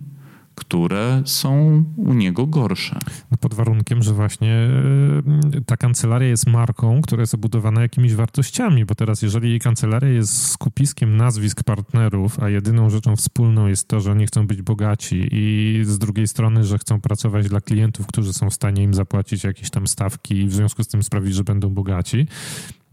które 0.61 1.21
są 1.25 1.83
u 1.97 2.13
niego 2.13 2.47
gorsze. 2.47 2.99
No, 3.31 3.37
pod 3.37 3.53
warunkiem, 3.53 4.03
że 4.03 4.13
właśnie 4.13 4.53
e, 4.53 5.61
ta 5.65 5.77
kancelaria 5.77 6.27
jest 6.27 6.47
marką, 6.47 7.01
która 7.01 7.21
jest 7.21 7.33
obudowana 7.33 7.81
jakimiś 7.81 8.15
wartościami, 8.15 8.85
bo 8.85 8.95
teraz 8.95 9.21
jeżeli 9.21 9.59
kancelaria 9.59 10.09
jest 10.09 10.47
skupiskiem 10.47 11.17
nazwisk 11.17 11.63
partnerów, 11.63 12.39
a 12.39 12.49
jedyną 12.49 12.89
rzeczą 12.89 13.15
wspólną 13.15 13.67
jest 13.67 13.87
to, 13.87 13.99
że 13.99 14.11
oni 14.11 14.27
chcą 14.27 14.47
być 14.47 14.61
bogaci 14.61 15.27
i 15.31 15.79
z 15.83 15.97
drugiej 15.97 16.27
strony, 16.27 16.63
że 16.63 16.77
chcą 16.77 17.01
pracować 17.01 17.49
dla 17.49 17.61
klientów, 17.61 18.07
którzy 18.07 18.33
są 18.33 18.49
w 18.49 18.53
stanie 18.53 18.83
im 18.83 18.93
zapłacić 18.93 19.43
jakieś 19.43 19.69
tam 19.69 19.87
stawki 19.87 20.35
i 20.35 20.47
w 20.47 20.53
związku 20.53 20.83
z 20.83 20.87
tym 20.87 21.03
sprawić, 21.03 21.35
że 21.35 21.43
będą 21.43 21.69
bogaci, 21.69 22.27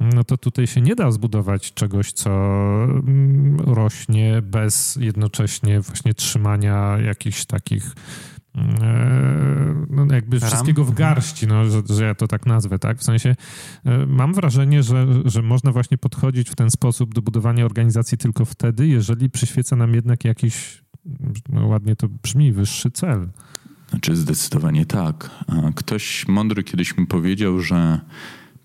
no 0.00 0.24
to 0.24 0.36
tutaj 0.36 0.66
się 0.66 0.80
nie 0.80 0.94
da 0.94 1.10
zbudować 1.10 1.74
czegoś, 1.74 2.12
co 2.12 2.30
mm, 2.84 3.56
rośnie 3.60 4.42
bez 4.42 4.96
jednocześnie 4.96 5.80
właśnie 5.80 6.14
trzymania 6.14 6.98
jakichś 6.98 7.44
takich 7.44 7.94
mm, 8.54 8.74
e, 8.82 9.86
no 9.90 10.14
jakby 10.14 10.38
Ram? 10.38 10.50
wszystkiego 10.50 10.84
w 10.84 10.94
garści, 10.94 11.46
no, 11.46 11.64
że, 11.64 11.82
że, 11.90 12.04
ja 12.04 12.14
to 12.14 12.28
tak 12.28 12.46
nazwę, 12.46 12.78
tak? 12.78 12.98
W 12.98 13.04
sensie 13.04 13.36
e, 13.84 14.06
mam 14.06 14.34
wrażenie, 14.34 14.82
że, 14.82 15.06
że 15.24 15.42
można 15.42 15.72
właśnie 15.72 15.98
podchodzić 15.98 16.50
w 16.50 16.54
ten 16.54 16.70
sposób 16.70 17.14
do 17.14 17.22
budowania 17.22 17.64
organizacji 17.64 18.18
tylko 18.18 18.44
wtedy, 18.44 18.86
jeżeli 18.86 19.30
przyświeca 19.30 19.76
nam 19.76 19.94
jednak 19.94 20.24
jakiś, 20.24 20.82
no 21.48 21.66
ładnie 21.66 21.96
to 21.96 22.08
brzmi, 22.08 22.52
wyższy 22.52 22.90
cel. 22.90 23.28
Znaczy 23.90 24.16
zdecydowanie 24.16 24.86
tak. 24.86 25.30
Ktoś 25.74 26.28
mądry 26.28 26.64
kiedyś 26.64 26.96
mi 26.96 27.06
powiedział, 27.06 27.60
że 27.60 28.00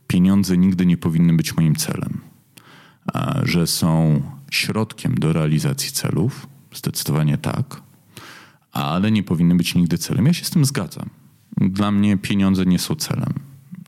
pieniądze 0.08 0.58
nigdy 0.58 0.86
nie 0.86 0.98
powinny 0.98 1.34
być 1.34 1.58
moim 1.58 1.76
celem, 1.76 2.22
że 3.44 3.68
są 3.68 4.22
środkiem 4.52 5.16
do 5.16 5.34
realizacji 5.34 5.92
celów, 5.92 6.48
zdecydowanie 6.74 7.38
tak, 7.38 7.82
ale 8.72 9.12
nie 9.12 9.24
powinny 9.24 9.56
być 9.56 9.76
nigdy 9.76 9.98
celem. 9.98 10.26
Ja 10.26 10.34
się 10.34 10.46
z 10.46 10.50
tym 10.50 10.66
zgadzam. 10.66 11.10
Dla 11.58 11.92
mnie 11.92 12.18
pieniądze 12.18 12.66
nie 12.66 12.80
są 12.80 12.96
celem. 12.96 13.34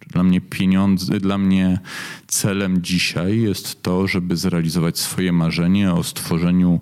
Dla 0.07 0.23
mnie 0.23 0.41
pieniądze, 0.41 1.19
dla 1.19 1.37
mnie 1.37 1.79
celem 2.27 2.81
dzisiaj 2.81 3.41
jest 3.41 3.83
to, 3.83 4.07
żeby 4.07 4.37
zrealizować 4.37 4.99
swoje 4.99 5.31
marzenie 5.31 5.93
o 5.93 6.03
stworzeniu 6.03 6.79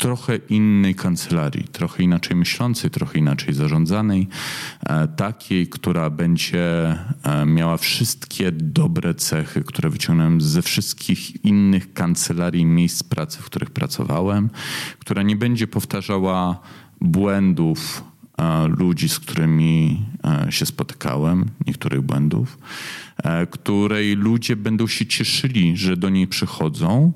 trochę 0.00 0.36
innej 0.36 0.94
kancelarii, 0.94 1.64
trochę 1.64 2.02
inaczej 2.02 2.36
myślącej, 2.36 2.90
trochę 2.90 3.18
inaczej 3.18 3.54
zarządzanej, 3.54 4.28
e, 4.86 5.08
takiej, 5.08 5.66
która 5.66 6.10
będzie 6.10 6.96
e, 7.22 7.46
miała 7.46 7.76
wszystkie 7.76 8.52
dobre 8.52 9.14
cechy, 9.14 9.64
które 9.64 9.90
wyciągnąłem 9.90 10.40
ze 10.40 10.62
wszystkich 10.62 11.44
innych 11.44 11.92
kancelarii, 11.92 12.64
miejsc 12.64 13.02
pracy, 13.02 13.38
w 13.42 13.44
których 13.44 13.70
pracowałem, 13.70 14.50
która 14.98 15.22
nie 15.22 15.36
będzie 15.36 15.66
powtarzała 15.66 16.60
błędów 17.00 18.04
e, 18.38 18.68
ludzi, 18.68 19.08
z 19.08 19.18
którymi 19.18 20.02
się 20.50 20.66
spotykałem, 20.66 21.46
niektórych 21.66 22.00
błędów, 22.00 22.58
której 23.50 24.16
ludzie 24.16 24.56
będą 24.56 24.86
się 24.86 25.06
cieszyli, 25.06 25.76
że 25.76 25.96
do 25.96 26.08
niej 26.08 26.26
przychodzą 26.26 27.12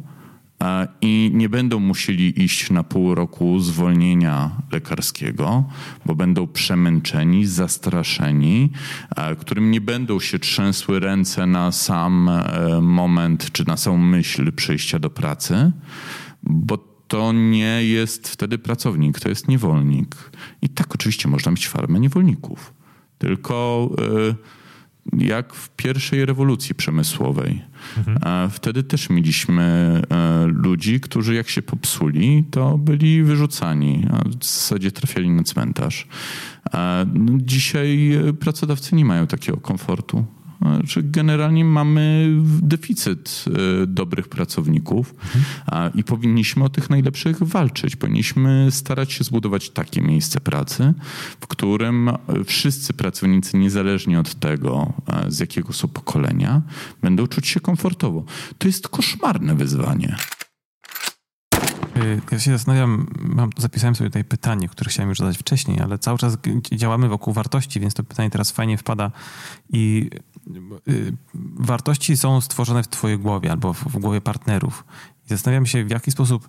i 1.00 1.30
nie 1.34 1.48
będą 1.48 1.80
musieli 1.80 2.42
iść 2.44 2.70
na 2.70 2.82
pół 2.82 3.14
roku 3.14 3.60
zwolnienia 3.60 4.50
lekarskiego, 4.72 5.64
bo 6.06 6.14
będą 6.14 6.46
przemęczeni, 6.46 7.46
zastraszeni, 7.46 8.70
którym 9.38 9.70
nie 9.70 9.80
będą 9.80 10.20
się 10.20 10.38
trzęsły 10.38 11.00
ręce 11.00 11.46
na 11.46 11.72
sam 11.72 12.28
e, 12.28 12.80
moment 12.80 13.52
czy 13.52 13.66
na 13.66 13.76
samą 13.76 13.98
myśl 13.98 14.52
przyjścia 14.52 14.98
do 14.98 15.10
pracy, 15.10 15.72
bo 16.42 16.78
to 17.08 17.32
nie 17.32 17.84
jest 17.84 18.28
wtedy 18.28 18.58
pracownik, 18.58 19.20
to 19.20 19.28
jest 19.28 19.48
niewolnik. 19.48 20.16
I 20.62 20.68
tak 20.68 20.94
oczywiście 20.94 21.28
można 21.28 21.52
mieć 21.52 21.68
farmę 21.68 22.00
niewolników. 22.00 22.74
Tylko. 23.18 23.90
Yy, 23.98 24.34
jak 25.18 25.54
w 25.54 25.70
pierwszej 25.70 26.26
rewolucji 26.26 26.74
przemysłowej. 26.74 27.62
Mhm. 27.98 28.50
Wtedy 28.50 28.82
też 28.82 29.10
mieliśmy 29.10 29.62
e, 30.10 30.46
ludzi, 30.46 31.00
którzy 31.00 31.34
jak 31.34 31.48
się 31.48 31.62
popsuli, 31.62 32.44
to 32.50 32.78
byli 32.78 33.22
wyrzucani, 33.22 34.06
a 34.10 34.28
w 34.28 34.44
zasadzie 34.44 34.92
trafiali 34.92 35.30
na 35.30 35.42
cmentarz. 35.42 36.08
No, 37.14 37.32
dzisiaj 37.36 38.10
pracodawcy 38.40 38.94
nie 38.94 39.04
mają 39.04 39.26
takiego 39.26 39.58
komfortu 39.58 40.24
że 40.84 41.02
generalnie 41.02 41.64
mamy 41.64 42.30
deficyt 42.62 43.44
e, 43.82 43.86
dobrych 43.86 44.28
pracowników 44.28 45.14
i 45.94 46.04
powinniśmy 46.04 46.64
o 46.64 46.68
tych 46.68 46.90
najlepszych 46.90 47.42
walczyć. 47.42 47.96
Powinniśmy 47.96 48.68
starać 48.70 49.12
się 49.12 49.24
zbudować 49.24 49.70
takie 49.70 50.02
miejsce 50.02 50.40
pracy, 50.40 50.94
w 51.40 51.46
którym 51.46 52.10
wszyscy 52.44 52.92
pracownicy, 52.92 53.56
niezależnie 53.56 54.20
od 54.20 54.34
tego, 54.34 54.92
e, 55.06 55.30
z 55.30 55.38
jakiego 55.38 55.72
są 55.72 55.88
pokolenia, 55.88 56.62
będą 57.02 57.26
czuć 57.26 57.46
się 57.46 57.60
komfortowo. 57.60 58.24
To 58.58 58.68
jest 58.68 58.88
koszmarne 58.88 59.54
wyzwanie. 59.54 60.16
Y, 61.96 62.20
ja 62.32 62.38
się 62.38 62.50
zastanawiam, 62.50 63.06
mam, 63.20 63.50
zapisałem 63.58 63.94
sobie 63.94 64.10
tutaj 64.10 64.24
pytanie, 64.24 64.68
które 64.68 64.90
chciałem 64.90 65.08
już 65.08 65.18
zadać 65.18 65.38
wcześniej, 65.38 65.80
ale 65.80 65.98
cały 65.98 66.18
czas 66.18 66.36
działamy 66.72 67.08
wokół 67.08 67.34
wartości, 67.34 67.80
więc 67.80 67.94
to 67.94 68.04
pytanie 68.04 68.30
teraz 68.30 68.50
fajnie 68.50 68.78
wpada. 68.78 69.10
I 69.72 70.10
wartości 71.56 72.16
są 72.16 72.40
stworzone 72.40 72.82
w 72.82 72.88
twojej 72.88 73.18
głowie 73.18 73.50
albo 73.50 73.72
w, 73.72 73.78
w 73.78 73.98
głowie 73.98 74.20
partnerów. 74.20 74.84
I 75.26 75.28
zastanawiam 75.28 75.66
się, 75.66 75.84
w 75.84 75.90
jaki 75.90 76.10
sposób 76.10 76.48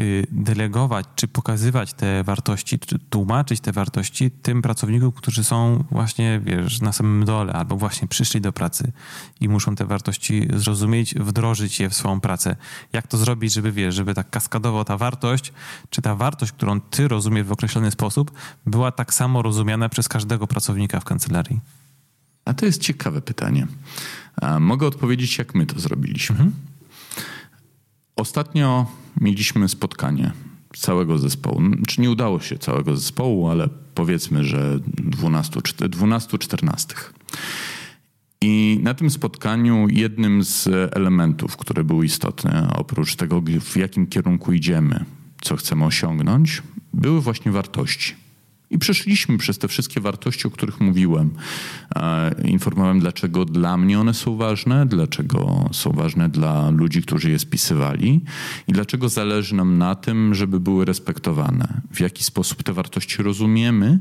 y, 0.00 0.26
delegować, 0.30 1.06
czy 1.14 1.28
pokazywać 1.28 1.92
te 1.94 2.24
wartości, 2.24 2.78
czy 2.78 2.98
tłumaczyć 2.98 3.60
te 3.60 3.72
wartości 3.72 4.30
tym 4.30 4.62
pracownikom, 4.62 5.12
którzy 5.12 5.44
są 5.44 5.84
właśnie, 5.90 6.40
wiesz, 6.44 6.80
na 6.80 6.92
samym 6.92 7.24
dole, 7.24 7.52
albo 7.52 7.76
właśnie 7.76 8.08
przyszli 8.08 8.40
do 8.40 8.52
pracy 8.52 8.92
i 9.40 9.48
muszą 9.48 9.74
te 9.74 9.84
wartości 9.84 10.48
zrozumieć, 10.54 11.14
wdrożyć 11.14 11.80
je 11.80 11.90
w 11.90 11.94
swoją 11.94 12.20
pracę. 12.20 12.56
Jak 12.92 13.06
to 13.06 13.16
zrobić, 13.18 13.52
żeby, 13.52 13.72
wiesz, 13.72 13.94
żeby 13.94 14.14
tak 14.14 14.30
kaskadowo 14.30 14.84
ta 14.84 14.96
wartość, 14.96 15.52
czy 15.90 16.02
ta 16.02 16.14
wartość, 16.14 16.52
którą 16.52 16.80
ty 16.80 17.08
rozumiesz 17.08 17.46
w 17.46 17.52
określony 17.52 17.90
sposób, 17.90 18.32
była 18.66 18.92
tak 18.92 19.14
samo 19.14 19.42
rozumiana 19.42 19.88
przez 19.88 20.08
każdego 20.08 20.46
pracownika 20.46 21.00
w 21.00 21.04
kancelarii? 21.04 21.60
A 22.46 22.54
to 22.54 22.66
jest 22.66 22.80
ciekawe 22.80 23.22
pytanie. 23.22 23.66
Mogę 24.60 24.86
odpowiedzieć, 24.86 25.38
jak 25.38 25.54
my 25.54 25.66
to 25.66 25.80
zrobiliśmy. 25.80 26.36
Mhm. 26.36 26.54
Ostatnio 28.16 28.86
mieliśmy 29.20 29.68
spotkanie 29.68 30.32
całego 30.76 31.18
zespołu. 31.18 31.62
Czy 31.88 32.00
nie 32.00 32.10
udało 32.10 32.40
się 32.40 32.58
całego 32.58 32.96
zespołu, 32.96 33.48
ale 33.48 33.68
powiedzmy, 33.94 34.44
że 34.44 34.78
12-14. 34.78 36.94
I 38.40 38.80
na 38.82 38.94
tym 38.94 39.10
spotkaniu 39.10 39.88
jednym 39.88 40.44
z 40.44 40.68
elementów, 40.96 41.56
które 41.56 41.84
były 41.84 42.04
istotne, 42.04 42.72
oprócz 42.76 43.16
tego, 43.16 43.42
w 43.60 43.76
jakim 43.76 44.06
kierunku 44.06 44.52
idziemy, 44.52 45.04
co 45.40 45.56
chcemy 45.56 45.84
osiągnąć, 45.84 46.62
były 46.92 47.20
właśnie 47.20 47.52
wartości. 47.52 48.25
I 48.70 48.78
przeszliśmy 48.78 49.38
przez 49.38 49.58
te 49.58 49.68
wszystkie 49.68 50.00
wartości, 50.00 50.48
o 50.48 50.50
których 50.50 50.80
mówiłem. 50.80 51.30
Informowałem, 52.44 53.00
dlaczego 53.00 53.44
dla 53.44 53.76
mnie 53.76 54.00
one 54.00 54.14
są 54.14 54.36
ważne, 54.36 54.86
dlaczego 54.86 55.68
są 55.72 55.92
ważne 55.92 56.28
dla 56.28 56.70
ludzi, 56.70 57.02
którzy 57.02 57.30
je 57.30 57.38
spisywali 57.38 58.20
i 58.68 58.72
dlaczego 58.72 59.08
zależy 59.08 59.54
nam 59.54 59.78
na 59.78 59.94
tym, 59.94 60.34
żeby 60.34 60.60
były 60.60 60.84
respektowane. 60.84 61.80
W 61.92 62.00
jaki 62.00 62.24
sposób 62.24 62.62
te 62.62 62.72
wartości 62.72 63.22
rozumiemy 63.22 63.98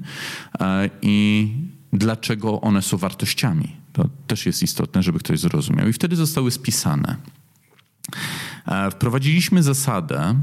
i 1.01 1.49
dlaczego 1.93 2.61
one 2.61 2.81
są 2.81 2.97
wartościami. 2.97 3.75
To 3.93 4.09
też 4.27 4.45
jest 4.45 4.63
istotne, 4.63 5.03
żeby 5.03 5.19
ktoś 5.19 5.39
zrozumiał. 5.39 5.87
I 5.87 5.93
wtedy 5.93 6.15
zostały 6.15 6.51
spisane. 6.51 7.15
Wprowadziliśmy 8.91 9.63
zasadę 9.63 10.35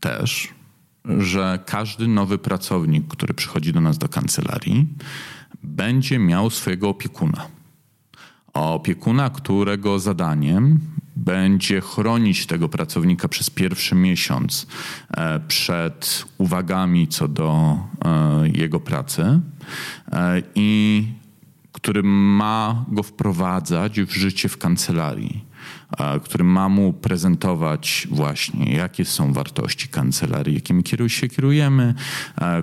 też, 0.00 0.48
że 1.04 1.58
każdy 1.66 2.08
nowy 2.08 2.38
pracownik, 2.38 3.08
który 3.08 3.34
przychodzi 3.34 3.72
do 3.72 3.80
nas 3.80 3.98
do 3.98 4.08
kancelarii, 4.08 4.86
będzie 5.62 6.18
miał 6.18 6.50
swojego 6.50 6.88
opiekuna. 6.88 7.46
Opiekuna, 8.52 9.30
którego 9.30 9.98
zadaniem 9.98 10.80
będzie 11.16 11.80
chronić 11.80 12.46
tego 12.46 12.68
pracownika 12.68 13.28
przez 13.28 13.50
pierwszy 13.50 13.94
miesiąc 13.94 14.66
e, 15.10 15.40
przed 15.40 16.24
uwagami 16.38 17.08
co 17.08 17.28
do 17.28 17.78
e, 18.04 18.48
jego 18.48 18.80
pracy 18.80 19.40
e, 20.12 20.42
i 20.54 21.06
który 21.72 22.02
ma 22.02 22.84
go 22.88 23.02
wprowadzać 23.02 24.00
w 24.00 24.12
życie 24.12 24.48
w 24.48 24.58
kancelarii 24.58 25.47
który 26.24 26.44
ma 26.44 26.68
mu 26.68 26.92
prezentować 26.92 28.08
właśnie, 28.10 28.72
jakie 28.72 29.04
są 29.04 29.32
wartości 29.32 29.88
kancelarii, 29.88 30.54
jakimi 30.54 30.84
się 31.06 31.28
kierujemy, 31.28 31.94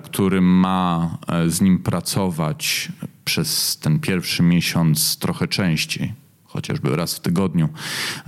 który 0.02 0.40
ma 0.40 1.18
e, 1.28 1.50
z 1.50 1.60
nim 1.60 1.78
pracować 1.78 2.92
przez 3.24 3.78
ten 3.78 4.00
pierwszy 4.00 4.42
miesiąc 4.42 5.18
trochę 5.18 5.48
częściej, 5.48 6.12
chociażby 6.44 6.96
raz 6.96 7.14
w 7.14 7.20
tygodniu, 7.20 7.68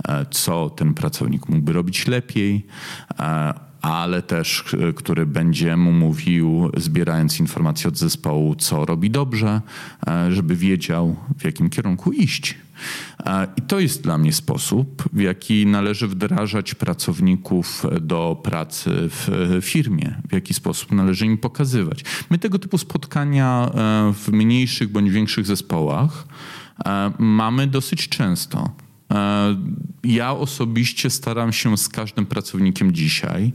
e, 0.07 0.25
co 0.31 0.69
ten 0.69 0.93
pracownik 0.93 1.49
mógłby 1.49 1.73
robić 1.73 2.07
lepiej, 2.07 2.65
ale 3.81 4.21
też 4.21 4.63
który 4.95 5.25
będzie 5.25 5.77
mu 5.77 5.91
mówił, 5.91 6.71
zbierając 6.77 7.39
informacje 7.39 7.87
od 7.87 7.97
zespołu, 7.97 8.55
co 8.55 8.85
robi 8.85 9.11
dobrze, 9.11 9.61
żeby 10.29 10.55
wiedział, 10.55 11.15
w 11.37 11.45
jakim 11.45 11.69
kierunku 11.69 12.11
iść. 12.11 12.55
I 13.57 13.61
to 13.61 13.79
jest 13.79 14.03
dla 14.03 14.17
mnie 14.17 14.33
sposób, 14.33 15.03
w 15.13 15.19
jaki 15.19 15.65
należy 15.65 16.07
wdrażać 16.07 16.75
pracowników 16.75 17.85
do 18.01 18.41
pracy 18.43 18.89
w 18.93 19.59
firmie, 19.61 20.15
w 20.29 20.33
jaki 20.33 20.53
sposób 20.53 20.91
należy 20.91 21.25
im 21.25 21.37
pokazywać. 21.37 22.03
My 22.29 22.37
tego 22.37 22.59
typu 22.59 22.77
spotkania 22.77 23.71
e, 23.73 24.13
w 24.13 24.31
mniejszych 24.31 24.91
bądź 24.91 25.11
większych 25.11 25.45
zespołach 25.45 26.27
e, 26.85 27.11
mamy 27.19 27.67
dosyć 27.67 28.09
często. 28.09 28.71
E, 29.11 29.55
ja 30.03 30.31
osobiście 30.31 31.09
staram 31.09 31.53
się 31.53 31.77
z 31.77 31.89
każdym 31.89 32.25
pracownikiem 32.25 32.91
dzisiaj. 32.91 33.53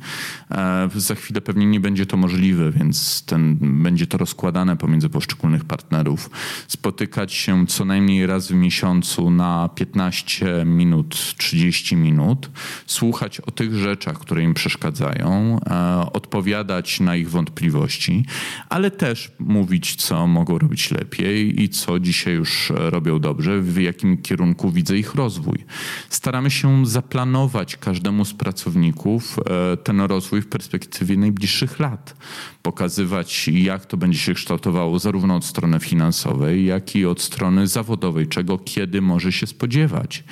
E, 0.50 0.88
za 0.94 1.14
chwilę 1.14 1.40
pewnie 1.40 1.66
nie 1.66 1.80
będzie 1.80 2.06
to 2.06 2.16
możliwe, 2.16 2.70
więc 2.72 3.24
ten, 3.24 3.58
będzie 3.82 4.06
to 4.06 4.18
rozkładane 4.18 4.76
pomiędzy 4.76 5.08
poszczególnych 5.08 5.64
partnerów. 5.64 6.30
Spotykać 6.68 7.32
się 7.32 7.66
co 7.66 7.84
najmniej 7.84 8.26
raz 8.26 8.48
w 8.48 8.54
miesiącu 8.54 9.30
na 9.30 9.68
15 9.74 10.64
minut, 10.66 11.34
30 11.36 11.96
minut, 11.96 12.50
słuchać 12.86 13.40
o 13.40 13.50
tych 13.50 13.74
rzeczach, 13.74 14.18
które 14.18 14.42
im 14.42 14.54
przeszkadzają, 14.54 15.60
e, 15.66 16.12
odpowiadać 16.12 17.00
na 17.00 17.16
ich 17.16 17.30
wątpliwości, 17.30 18.24
ale 18.68 18.90
też 18.90 19.32
mówić, 19.38 19.94
co 19.94 20.26
mogą 20.26 20.58
robić 20.58 20.90
lepiej 20.90 21.62
i 21.62 21.68
co 21.68 22.00
dzisiaj 22.00 22.34
już 22.34 22.72
robią 22.76 23.18
dobrze, 23.18 23.60
w 23.60 23.80
jakim 23.80 24.22
kierunku 24.22 24.70
widzę 24.70 24.98
ich 24.98 25.14
rozwój 25.14 25.43
rozwój. 25.44 25.64
Staramy 26.08 26.50
się 26.50 26.86
zaplanować 26.86 27.76
każdemu 27.76 28.24
z 28.24 28.34
pracowników 28.34 29.36
e, 29.38 29.76
ten 29.76 30.00
rozwój 30.00 30.42
w 30.42 30.48
perspektywie 30.48 31.16
najbliższych 31.16 31.80
lat. 31.80 32.16
Pokazywać, 32.62 33.48
jak 33.48 33.86
to 33.86 33.96
będzie 33.96 34.18
się 34.18 34.34
kształtowało 34.34 34.98
zarówno 34.98 35.36
od 35.36 35.44
strony 35.44 35.80
finansowej, 35.80 36.64
jak 36.64 36.96
i 36.96 37.06
od 37.06 37.20
strony 37.20 37.66
zawodowej, 37.66 38.28
czego 38.28 38.58
kiedy 38.58 39.02
może 39.02 39.32
się 39.32 39.46
spodziewać, 39.46 40.24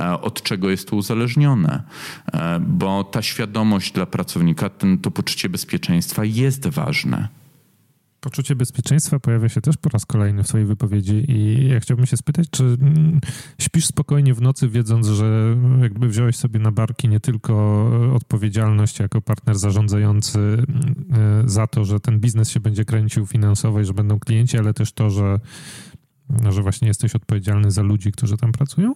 e, 0.00 0.20
od 0.20 0.42
czego 0.42 0.70
jest 0.70 0.88
to 0.88 0.96
uzależnione. 0.96 1.82
E, 2.32 2.60
bo 2.60 3.04
ta 3.04 3.22
świadomość 3.22 3.92
dla 3.92 4.06
pracownika, 4.06 4.68
ten, 4.68 4.98
to 4.98 5.10
poczucie 5.10 5.48
bezpieczeństwa 5.48 6.24
jest 6.24 6.66
ważne. 6.66 7.43
Poczucie 8.24 8.56
bezpieczeństwa 8.56 9.20
pojawia 9.20 9.48
się 9.48 9.60
też 9.60 9.76
po 9.76 9.88
raz 9.88 10.06
kolejny 10.06 10.42
w 10.42 10.48
swojej 10.48 10.66
wypowiedzi 10.66 11.24
i 11.28 11.68
ja 11.68 11.80
chciałbym 11.80 12.06
się 12.06 12.16
spytać, 12.16 12.50
czy 12.50 12.64
mm, 12.64 13.20
śpisz 13.58 13.86
spokojnie 13.86 14.34
w 14.34 14.42
nocy, 14.42 14.68
wiedząc, 14.68 15.06
że 15.06 15.56
jakby 15.82 16.08
wziąłeś 16.08 16.36
sobie 16.36 16.60
na 16.60 16.72
barki 16.72 17.08
nie 17.08 17.20
tylko 17.20 17.86
odpowiedzialność 18.14 18.98
jako 18.98 19.20
partner 19.20 19.58
zarządzający 19.58 20.38
mm, 20.38 20.64
e, 21.12 21.48
za 21.48 21.66
to, 21.66 21.84
że 21.84 22.00
ten 22.00 22.20
biznes 22.20 22.50
się 22.50 22.60
będzie 22.60 22.84
kręcił 22.84 23.26
finansowo 23.26 23.80
i 23.80 23.84
że 23.84 23.94
będą 23.94 24.18
klienci, 24.18 24.58
ale 24.58 24.74
też 24.74 24.92
to, 24.92 25.10
że, 25.10 25.40
że 26.50 26.62
właśnie 26.62 26.88
jesteś 26.88 27.14
odpowiedzialny 27.14 27.70
za 27.70 27.82
ludzi, 27.82 28.12
którzy 28.12 28.36
tam 28.36 28.52
pracują? 28.52 28.94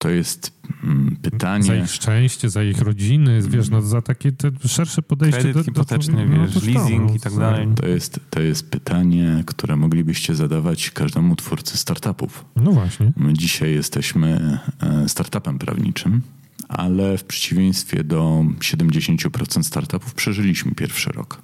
To 0.00 0.08
jest 0.08 0.60
mm, 0.84 1.16
pytanie. 1.22 1.64
Za 1.64 1.76
ich 1.76 1.90
szczęście, 1.90 2.50
za 2.50 2.62
ich 2.62 2.78
rodziny, 2.78 3.42
wiesz, 3.48 3.68
no 3.68 3.82
za 3.82 4.02
takie 4.02 4.32
te 4.32 4.50
szersze 4.68 5.02
podejście. 5.02 5.40
Kredyt 5.40 5.56
do, 5.56 5.64
hipoteczny, 5.64 6.26
do, 6.26 6.36
no, 6.36 6.46
wiesz, 6.46 6.62
leasing 6.62 7.10
no, 7.10 7.14
i 7.16 7.20
tak 7.20 7.36
dalej. 7.36 7.68
To 7.76 7.86
jest, 7.86 8.20
to 8.30 8.40
jest 8.40 8.70
pytanie, 8.70 9.42
które 9.46 9.76
moglibyście 9.76 10.34
zadawać 10.34 10.90
każdemu 10.90 11.36
twórcy 11.36 11.76
startupów. 11.76 12.44
No 12.56 12.72
właśnie. 12.72 13.12
My 13.16 13.32
dzisiaj 13.32 13.74
jesteśmy 13.74 14.58
e, 14.82 15.08
startupem 15.08 15.58
prawniczym, 15.58 16.22
ale 16.68 17.18
w 17.18 17.24
przeciwieństwie 17.24 18.04
do 18.04 18.44
70% 18.58 19.62
startupów 19.62 20.14
przeżyliśmy 20.14 20.74
pierwszy 20.74 21.10
rok. 21.12 21.42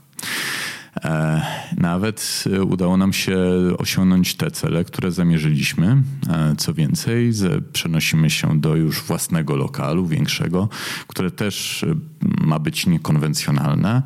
E, 1.05 1.43
nawet 1.77 2.45
e, 2.53 2.63
udało 2.63 2.97
nam 2.97 3.13
się 3.13 3.39
osiągnąć 3.79 4.35
te 4.35 4.51
cele, 4.51 4.85
które 4.85 5.13
zamierzyliśmy. 5.13 6.03
E, 6.29 6.57
co 6.57 6.75
więcej, 6.75 7.33
przenosimy 7.73 8.31
się 8.31 8.61
do 8.61 8.77
już 8.77 9.03
własnego 9.03 9.57
lokalu, 9.57 10.07
większego, 10.07 10.69
które 11.07 11.31
też 11.31 11.85
ma 12.23 12.59
być 12.59 12.87
niekonwencjonalne. 12.87 14.03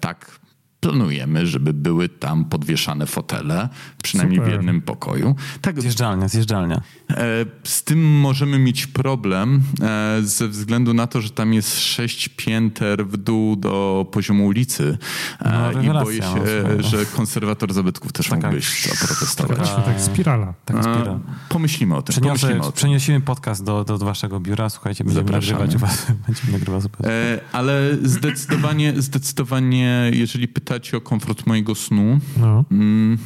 Tak 0.00 0.43
planujemy, 0.84 1.46
żeby 1.46 1.72
były 1.72 2.08
tam 2.08 2.44
podwieszane 2.44 3.06
fotele, 3.06 3.68
przynajmniej 4.02 4.38
Super. 4.38 4.52
w 4.52 4.56
jednym 4.56 4.82
pokoju. 4.82 5.34
Tak, 5.60 5.80
zjeżdżalnia, 5.80 6.28
zjeżdżalnia. 6.28 6.80
E, 7.10 7.16
z 7.64 7.82
tym 7.84 8.20
możemy 8.20 8.58
mieć 8.58 8.86
problem 8.86 9.62
e, 9.82 10.18
ze 10.22 10.48
względu 10.48 10.94
na 10.94 11.06
to, 11.06 11.20
że 11.20 11.30
tam 11.30 11.54
jest 11.54 11.80
sześć 11.80 12.28
pięter 12.28 13.06
w 13.06 13.16
dół 13.16 13.56
do 13.56 14.06
poziomu 14.12 14.46
ulicy 14.46 14.98
e, 15.40 15.70
no, 15.74 15.82
i 15.82 16.04
boję 16.04 16.22
się, 16.22 16.42
no, 16.76 16.82
że 16.82 17.06
konserwator 17.06 17.72
zabytków 17.72 18.12
też 18.12 18.28
taka, 18.28 18.46
mógłby 18.46 18.66
zaprotestować. 19.00 19.70
Taka, 19.70 19.82
tak 19.82 20.00
spirala. 20.00 20.54
Taka 20.64 20.82
spirala. 20.82 21.18
Pomyślimy 21.48 21.96
o 21.96 22.02
tym. 22.02 22.12
Przeniosę, 22.12 22.40
pomyślimy 22.40 22.60
o 22.60 22.64
tym. 22.64 22.72
Przenieśmy 22.72 23.20
podcast 23.20 23.64
do, 23.64 23.84
do 23.84 23.98
waszego 23.98 24.40
biura. 24.40 24.70
Słuchajcie, 24.70 25.04
będziemy 25.04 25.30
nagrywać 25.30 25.76
was. 25.76 26.06
Będziemy 26.26 26.52
nagrywać 26.52 26.84
ale 27.52 27.90
zdecydowanie, 28.02 28.94
zdecydowanie, 28.96 30.10
jeżeli 30.12 30.48
pytacie 30.48 30.73
o 30.96 31.00
komfort 31.00 31.46
mojego 31.46 31.74
snu, 31.74 32.20
no. 32.36 32.64
mm, 32.70 33.18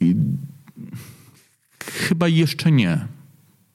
i 0.00 0.14
chyba 1.80 2.28
jeszcze 2.28 2.72
nie. 2.72 3.06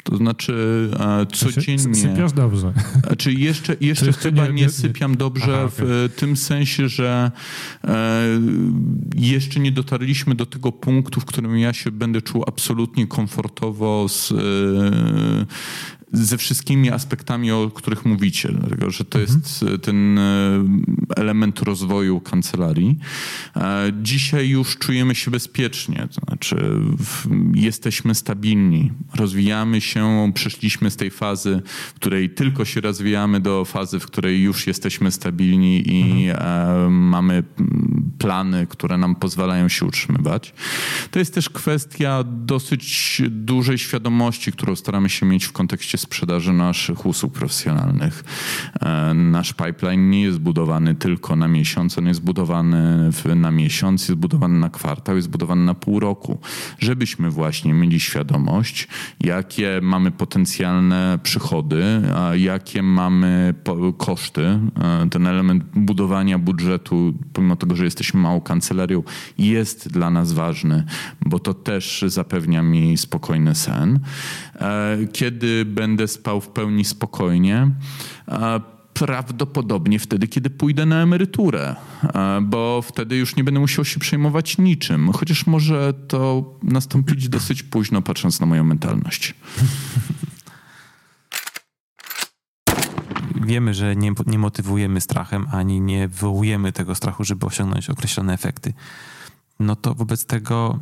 To 0.03 0.17
znaczy 0.17 0.89
e, 0.99 1.25
codziennie... 1.25 1.95
Sypiasz 1.95 2.33
dobrze. 2.33 2.73
Znaczy 3.07 3.33
jeszcze, 3.33 3.75
jeszcze, 3.81 4.05
jeszcze 4.05 4.29
chyba 4.29 4.47
nie, 4.47 4.53
nie, 4.53 4.69
sypiam 4.69 5.17
dobrze 5.17 5.43
Aha, 5.43 5.63
okay. 5.63 5.85
w 5.87 6.09
tym 6.15 6.37
sensie, 6.37 6.89
że 6.89 7.31
e, 7.83 8.23
jeszcze 9.15 9.59
nie 9.59 9.71
dotarliśmy 9.71 10.35
do 10.35 10.45
tego 10.45 10.71
punktu, 10.71 11.21
w 11.21 11.25
którym 11.25 11.57
ja 11.57 11.73
się 11.73 11.91
będę 11.91 12.21
czuł 12.21 12.43
absolutnie 12.47 13.07
komfortowo 13.07 14.09
z, 14.09 14.31
e, 14.31 14.35
ze 16.13 16.37
wszystkimi 16.37 16.91
aspektami, 16.91 17.51
o 17.51 17.69
których 17.69 18.05
mówicie, 18.05 18.49
dlatego 18.51 18.91
że 18.91 19.05
to 19.05 19.19
mhm. 19.19 19.41
jest 19.43 19.63
e, 19.63 19.77
ten 19.77 20.19
e, 20.19 20.63
element 21.15 21.59
rozwoju 21.59 22.21
kancelarii. 22.21 22.99
E, 23.55 23.91
dzisiaj 24.01 24.49
już 24.49 24.77
czujemy 24.77 25.15
się 25.15 25.31
bezpiecznie, 25.31 26.07
to 26.15 26.21
znaczy 26.27 26.81
jesteśmy 27.53 28.15
stabilni, 28.15 28.91
rozwijamy 29.15 29.81
się, 29.81 30.31
przeszliśmy 30.33 30.91
z 30.91 30.95
tej 30.95 31.11
fazy, 31.11 31.61
w 31.65 31.93
której 31.93 32.29
tylko 32.29 32.65
się 32.65 32.81
rozwijamy, 32.81 33.39
do 33.39 33.65
fazy, 33.65 33.99
w 33.99 34.05
której 34.05 34.41
już 34.41 34.67
jesteśmy 34.67 35.11
stabilni 35.11 35.93
i 35.93 36.29
mhm. 36.29 36.93
mamy 36.93 37.43
plany, 38.21 38.67
które 38.67 38.97
nam 38.97 39.15
pozwalają 39.15 39.69
się 39.69 39.85
utrzymywać. 39.85 40.53
To 41.11 41.19
jest 41.19 41.33
też 41.33 41.49
kwestia 41.49 42.23
dosyć 42.23 43.21
dużej 43.29 43.77
świadomości, 43.77 44.51
którą 44.51 44.75
staramy 44.75 45.09
się 45.09 45.25
mieć 45.25 45.45
w 45.45 45.51
kontekście 45.51 45.97
sprzedaży 45.97 46.53
naszych 46.53 47.05
usług 47.05 47.33
profesjonalnych. 47.33 48.23
E, 48.81 49.13
nasz 49.13 49.53
pipeline 49.53 50.09
nie 50.09 50.21
jest 50.21 50.39
budowany 50.39 50.95
tylko 50.95 51.35
na 51.35 51.47
miesiąc, 51.47 51.97
on 51.97 52.07
jest 52.07 52.21
budowany 52.21 53.11
na 53.35 53.51
miesiąc, 53.51 54.09
jest 54.09 54.19
budowany 54.19 54.59
na 54.59 54.69
kwartał, 54.69 55.15
jest 55.15 55.29
budowany 55.29 55.65
na 55.65 55.73
pół 55.73 55.99
roku, 55.99 56.39
żebyśmy 56.79 57.29
właśnie 57.29 57.73
mieli 57.73 57.99
świadomość, 57.99 58.87
jakie 59.19 59.79
mamy 59.81 60.11
potencjalne 60.11 61.19
przychody, 61.23 61.83
a 62.15 62.35
jakie 62.35 62.83
mamy 62.83 63.53
koszty. 63.97 64.41
E, 64.45 65.09
ten 65.09 65.27
element 65.27 65.63
budowania 65.75 66.39
budżetu, 66.39 67.13
pomimo 67.33 67.55
tego, 67.55 67.75
że 67.75 67.85
jesteśmy 67.85 68.10
małą 68.17 68.41
kancelarią, 68.41 69.03
jest 69.37 69.89
dla 69.89 70.09
nas 70.09 70.33
ważny, 70.33 70.83
bo 71.25 71.39
to 71.39 71.53
też 71.53 72.03
zapewnia 72.07 72.61
mi 72.61 72.97
spokojny 72.97 73.55
sen. 73.55 73.99
E, 74.55 74.97
kiedy 75.13 75.65
będę 75.65 76.07
spał 76.07 76.41
w 76.41 76.47
pełni 76.47 76.85
spokojnie, 76.85 77.71
e, 78.27 78.61
prawdopodobnie 78.93 79.99
wtedy, 79.99 80.27
kiedy 80.27 80.49
pójdę 80.49 80.85
na 80.85 81.01
emeryturę, 81.01 81.75
e, 82.03 82.41
bo 82.41 82.81
wtedy 82.81 83.15
już 83.15 83.35
nie 83.35 83.43
będę 83.43 83.59
musiał 83.59 83.85
się 83.85 83.99
przejmować 83.99 84.57
niczym, 84.57 85.11
chociaż 85.11 85.47
może 85.47 85.93
to 86.07 86.45
nastąpić 86.63 87.29
dosyć 87.29 87.63
późno, 87.63 88.01
patrząc 88.01 88.39
na 88.39 88.45
moją 88.45 88.63
mentalność. 88.63 89.35
Wiemy, 93.45 93.73
że 93.73 93.95
nie, 93.95 94.11
nie 94.25 94.39
motywujemy 94.39 95.01
strachem, 95.01 95.47
ani 95.51 95.81
nie 95.81 96.07
wywołujemy 96.07 96.71
tego 96.71 96.95
strachu, 96.95 97.23
żeby 97.23 97.45
osiągnąć 97.45 97.89
określone 97.89 98.33
efekty. 98.33 98.73
No 99.59 99.75
to 99.75 99.95
wobec 99.95 100.25
tego 100.25 100.79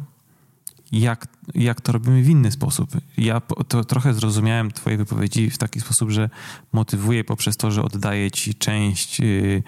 jak, 0.91 1.27
jak 1.55 1.81
to 1.81 1.91
robimy 1.91 2.23
w 2.23 2.29
inny 2.29 2.51
sposób. 2.51 2.89
Ja 3.17 3.41
to 3.67 3.83
trochę 3.83 4.13
zrozumiałem 4.13 4.71
Twoje 4.71 4.97
wypowiedzi 4.97 5.49
w 5.49 5.57
taki 5.57 5.81
sposób, 5.81 6.09
że 6.09 6.29
motywuję 6.71 7.23
poprzez 7.23 7.57
to, 7.57 7.71
że 7.71 7.83
oddaję 7.83 8.31
Ci 8.31 8.55
część, 8.55 9.19
yy, 9.19 9.63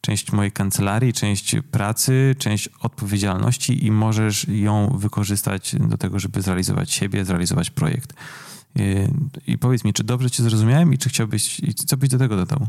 część 0.00 0.32
mojej 0.32 0.52
kancelarii, 0.52 1.12
część 1.12 1.56
pracy, 1.70 2.36
część 2.38 2.68
odpowiedzialności 2.80 3.86
i 3.86 3.90
możesz 3.90 4.46
ją 4.48 4.98
wykorzystać 4.98 5.76
do 5.78 5.98
tego, 5.98 6.18
żeby 6.18 6.42
zrealizować 6.42 6.92
siebie, 6.92 7.24
zrealizować 7.24 7.70
projekt. 7.70 8.14
Yy, 8.74 9.10
I 9.46 9.58
powiedz 9.58 9.84
mi, 9.84 9.92
czy 9.92 10.04
dobrze 10.04 10.30
Cię 10.30 10.42
zrozumiałem 10.42 10.94
i 10.94 10.98
czy 10.98 11.08
chciałbyś, 11.08 11.60
i 11.60 11.74
co 11.74 11.96
byś 11.96 12.08
do 12.08 12.18
tego 12.18 12.36
dodał? 12.36 12.68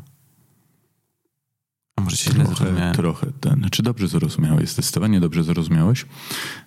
może 2.02 2.18
się 2.18 2.32
trochę, 2.32 2.45
źle 2.45 2.56
zrozumiałem. 2.56 2.95
Trochę. 2.95 3.28
Ten, 3.39 3.68
czy 3.72 3.84
dobrze 3.84 4.08
zrozumiałeś? 4.08 4.70
Zdecydowanie 4.70 5.20
dobrze 5.20 5.43
zrozumiałeś. 5.43 6.06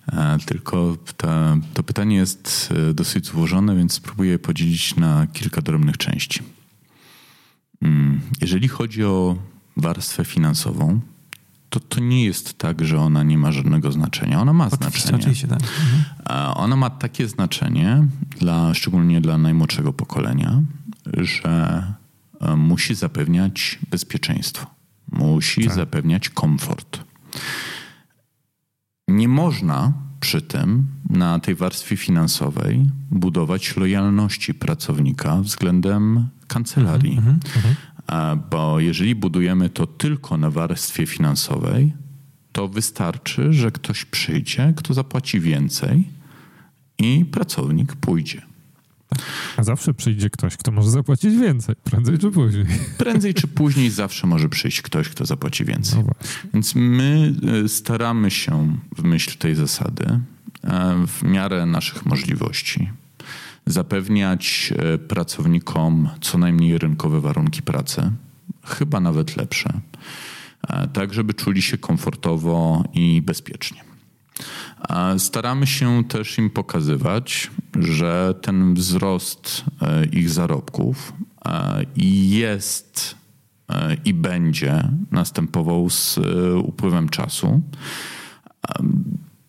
E, 0.07 0.37
tylko 0.45 0.97
ta, 1.17 1.57
to 1.73 1.83
pytanie 1.83 2.15
jest 2.15 2.73
e, 2.89 2.93
dosyć 2.93 3.25
złożone, 3.25 3.75
więc 3.75 3.93
spróbuję 3.93 4.39
podzielić 4.39 4.95
na 4.95 5.27
kilka 5.27 5.61
drobnych 5.61 5.97
części. 5.97 6.39
Mm, 7.81 8.21
jeżeli 8.41 8.67
chodzi 8.67 9.03
o 9.03 9.37
warstwę 9.77 10.25
finansową, 10.25 10.99
to 11.69 11.79
to 11.79 11.99
nie 11.99 12.25
jest 12.25 12.57
tak, 12.57 12.85
że 12.85 12.99
ona 12.99 13.23
nie 13.23 13.37
ma 13.37 13.51
żadnego 13.51 13.91
znaczenia. 13.91 14.41
Ona 14.41 14.53
ma 14.53 14.69
znaczenie. 14.69 15.17
Oczywiście, 15.17 15.47
tak. 15.47 15.59
Mhm. 15.59 16.53
Ona 16.55 16.75
ma 16.75 16.89
takie 16.89 17.27
znaczenie, 17.27 18.07
dla, 18.39 18.73
szczególnie 18.73 19.21
dla 19.21 19.37
najmłodszego 19.37 19.93
pokolenia, 19.93 20.61
że 21.13 21.83
e, 22.41 22.55
musi 22.55 22.95
zapewniać 22.95 23.79
bezpieczeństwo 23.91 24.75
musi 25.11 25.65
tak. 25.65 25.75
zapewniać 25.75 26.29
komfort. 26.29 26.99
Nie 29.07 29.27
można 29.27 29.93
przy 30.19 30.41
tym 30.41 30.87
na 31.09 31.39
tej 31.39 31.55
warstwie 31.55 31.97
finansowej 31.97 32.89
budować 33.11 33.77
lojalności 33.77 34.53
pracownika 34.53 35.41
względem 35.41 36.29
kancelarii. 36.47 37.17
Mhm, 37.17 37.39
mhm, 37.45 37.55
mhm. 37.55 37.75
Bo 38.51 38.79
jeżeli 38.79 39.15
budujemy 39.15 39.69
to 39.69 39.87
tylko 39.87 40.37
na 40.37 40.49
warstwie 40.49 41.05
finansowej, 41.05 41.93
to 42.51 42.67
wystarczy, 42.67 43.53
że 43.53 43.71
ktoś 43.71 44.05
przyjdzie, 44.05 44.73
kto 44.75 44.93
zapłaci 44.93 45.39
więcej 45.39 46.03
i 46.97 47.25
pracownik 47.25 47.95
pójdzie. 47.95 48.41
A 49.57 49.63
zawsze 49.63 49.93
przyjdzie 49.93 50.29
ktoś, 50.29 50.57
kto 50.57 50.71
może 50.71 50.89
zapłacić 50.89 51.35
więcej, 51.35 51.75
prędzej 51.83 52.17
czy 52.17 52.31
później. 52.31 52.65
Prędzej 52.97 53.33
czy 53.33 53.47
później 53.47 53.89
zawsze 53.89 54.27
może 54.27 54.49
przyjść 54.49 54.81
ktoś, 54.81 55.09
kto 55.09 55.25
zapłaci 55.25 55.65
więcej. 55.65 56.03
No 56.07 56.13
Więc 56.53 56.75
my 56.75 57.33
e, 57.65 57.69
staramy 57.69 58.31
się 58.31 58.77
w 58.97 59.03
myśl 59.03 59.37
tej 59.37 59.55
zasady, 59.55 60.05
e, 60.63 61.05
w 61.07 61.23
miarę 61.23 61.65
naszych 61.65 62.05
możliwości, 62.05 62.89
zapewniać 63.65 64.73
e, 64.77 64.97
pracownikom 64.97 66.09
co 66.21 66.37
najmniej 66.37 66.77
rynkowe 66.77 67.21
warunki 67.21 67.61
pracy, 67.61 68.11
chyba 68.65 68.99
nawet 68.99 69.37
lepsze, 69.37 69.69
tak 70.93 71.13
żeby 71.13 71.33
czuli 71.33 71.61
się 71.61 71.77
komfortowo 71.77 72.83
i 72.93 73.21
bezpiecznie. 73.21 73.83
Staramy 75.17 75.67
się 75.67 76.03
też 76.03 76.37
im 76.37 76.49
pokazywać, 76.49 77.51
że 77.79 78.33
ten 78.41 78.73
wzrost 78.73 79.63
e, 79.81 80.05
ich 80.05 80.29
zarobków 80.29 81.13
e, 81.45 81.85
jest 82.27 83.15
e, 83.69 83.97
i 84.05 84.13
będzie 84.13 84.89
następował 85.11 85.89
z 85.89 86.19
upływem 86.63 87.09
czasu. 87.09 87.61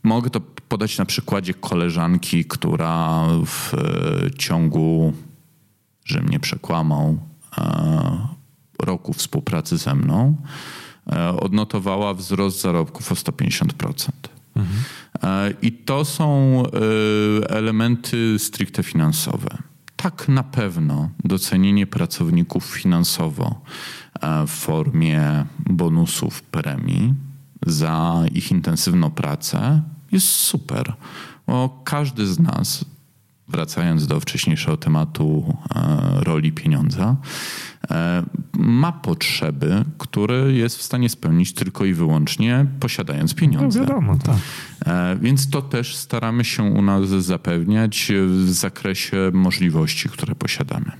Mogę 0.07 0.31
to 0.31 0.41
podać 0.41 0.99
na 0.99 1.05
przykładzie 1.05 1.55
koleżanki, 1.55 2.45
która 2.45 3.27
w 3.47 3.73
ciągu, 4.39 5.13
że 6.05 6.21
mnie 6.21 6.41
przekłamał, 6.41 7.19
roku 8.83 9.13
współpracy 9.13 9.77
ze 9.77 9.95
mną 9.95 10.37
odnotowała 11.41 12.15
wzrost 12.15 12.61
zarobków 12.61 13.13
o 13.13 13.15
150%. 13.15 14.11
Mhm. 14.57 15.55
I 15.63 15.73
to 15.73 16.05
są 16.05 16.63
e, 17.43 17.51
elementy 17.51 18.39
stricte 18.39 18.83
finansowe. 18.83 19.59
Tak, 19.97 20.29
na 20.29 20.43
pewno 20.43 21.11
docenienie 21.25 21.87
pracowników 21.87 22.65
finansowo 22.65 23.61
e, 24.21 24.47
w 24.47 24.51
formie 24.51 25.45
bonusów, 25.59 26.43
premii 26.43 27.15
za 27.67 28.23
ich 28.33 28.51
intensywną 28.51 29.11
pracę 29.11 29.83
jest 30.13 30.27
super, 30.27 30.93
bo 31.47 31.83
każdy 31.85 32.27
z 32.27 32.39
nas 32.39 32.85
wracając 33.49 34.07
do 34.07 34.21
wcześniejszego 34.21 34.77
tematu 34.77 35.57
roli 36.25 36.53
pieniądza, 36.53 37.17
E, 37.91 38.23
ma 38.53 38.93
potrzeby, 38.93 39.85
które 39.99 40.53
jest 40.53 40.79
w 40.79 40.83
stanie 40.83 41.09
spełnić 41.09 41.53
tylko 41.53 41.85
i 41.85 41.95
wyłącznie 41.95 42.67
posiadając 42.81 43.35
pieniądze. 43.35 43.81
No 43.81 43.87
wiadomo, 43.87 44.19
tak. 44.19 44.37
E, 44.87 45.17
więc 45.17 45.51
to 45.51 45.63
też 45.63 45.97
staramy 45.97 46.45
się 46.45 46.63
u 46.63 46.83
nas 46.83 47.09
zapewniać 47.09 48.13
w 48.27 48.51
zakresie 48.51 49.31
możliwości, 49.33 50.09
które 50.09 50.35
posiadamy. 50.35 50.93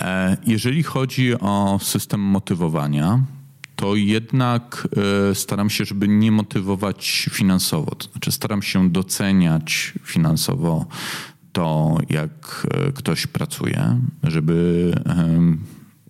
E, 0.00 0.36
jeżeli 0.46 0.82
chodzi 0.82 1.40
o 1.40 1.78
system 1.82 2.20
motywowania, 2.20 3.20
to 3.78 3.96
jednak 3.96 4.88
staram 5.34 5.70
się, 5.70 5.84
żeby 5.84 6.08
nie 6.08 6.32
motywować 6.32 7.28
finansowo. 7.32 7.94
To 7.94 8.10
znaczy, 8.10 8.32
staram 8.32 8.62
się 8.62 8.90
doceniać 8.90 9.94
finansowo 10.02 10.86
to, 11.52 11.98
jak 12.10 12.66
e, 12.70 12.92
ktoś 12.92 13.26
pracuje, 13.26 14.00
żeby 14.22 14.92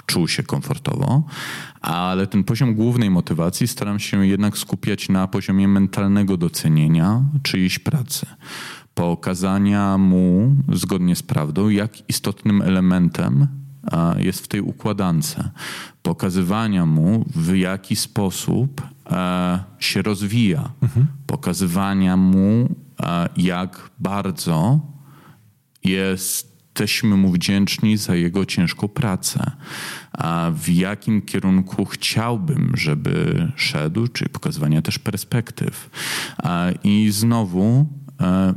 czuł 0.06 0.28
się 0.28 0.42
komfortowo, 0.42 1.22
ale 1.80 2.26
ten 2.26 2.44
poziom 2.44 2.74
głównej 2.74 3.10
motywacji 3.10 3.68
staram 3.68 3.98
się 3.98 4.26
jednak 4.26 4.58
skupiać 4.58 5.08
na 5.08 5.26
poziomie 5.26 5.68
mentalnego 5.68 6.36
docenienia 6.36 7.22
czyjejś 7.42 7.78
pracy. 7.78 8.26
pokazania 8.94 9.98
mu 9.98 10.56
zgodnie 10.72 11.16
z 11.16 11.22
prawdą, 11.22 11.68
jak 11.68 12.10
istotnym 12.10 12.62
elementem 12.62 13.48
jest 14.16 14.44
w 14.44 14.48
tej 14.48 14.60
układance, 14.60 15.36
pokazywania 16.02 16.86
mu, 16.86 17.24
w 17.36 17.56
jaki 17.56 17.96
sposób 17.96 18.82
e, 19.10 19.64
się 19.78 20.02
rozwija, 20.02 20.70
mhm. 20.82 21.06
pokazywania 21.26 22.16
mu, 22.16 22.68
e, 23.02 23.28
jak 23.36 23.90
bardzo 23.98 24.80
jesteśmy 25.84 27.16
mu 27.16 27.32
wdzięczni 27.32 27.96
za 27.96 28.14
jego 28.14 28.46
ciężką 28.46 28.88
pracę, 28.88 29.50
w 30.52 30.68
jakim 30.68 31.22
kierunku 31.22 31.84
chciałbym, 31.84 32.72
żeby 32.76 33.46
szedł, 33.56 34.08
czyli 34.08 34.30
pokazywania 34.30 34.82
też 34.82 34.98
perspektyw. 34.98 35.90
I 36.84 37.10
znowu 37.10 37.86
e, 38.20 38.54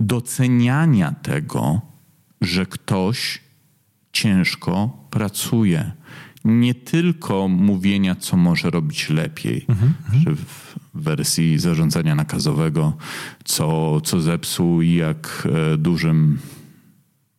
doceniania 0.00 1.14
tego, 1.22 1.80
że 2.40 2.66
ktoś 2.66 3.41
ciężko 4.12 5.06
pracuje. 5.10 5.92
Nie 6.44 6.74
tylko 6.74 7.48
mówienia, 7.48 8.14
co 8.14 8.36
może 8.36 8.70
robić 8.70 9.08
lepiej, 9.08 9.64
mhm, 9.68 9.94
w 10.36 10.74
wersji 10.94 11.58
zarządzania 11.58 12.14
nakazowego, 12.14 12.96
co, 13.44 14.00
co 14.00 14.20
zepsuł 14.20 14.82
i 14.82 14.94
jak 14.94 15.48
e, 15.72 15.78
dużym 15.78 16.38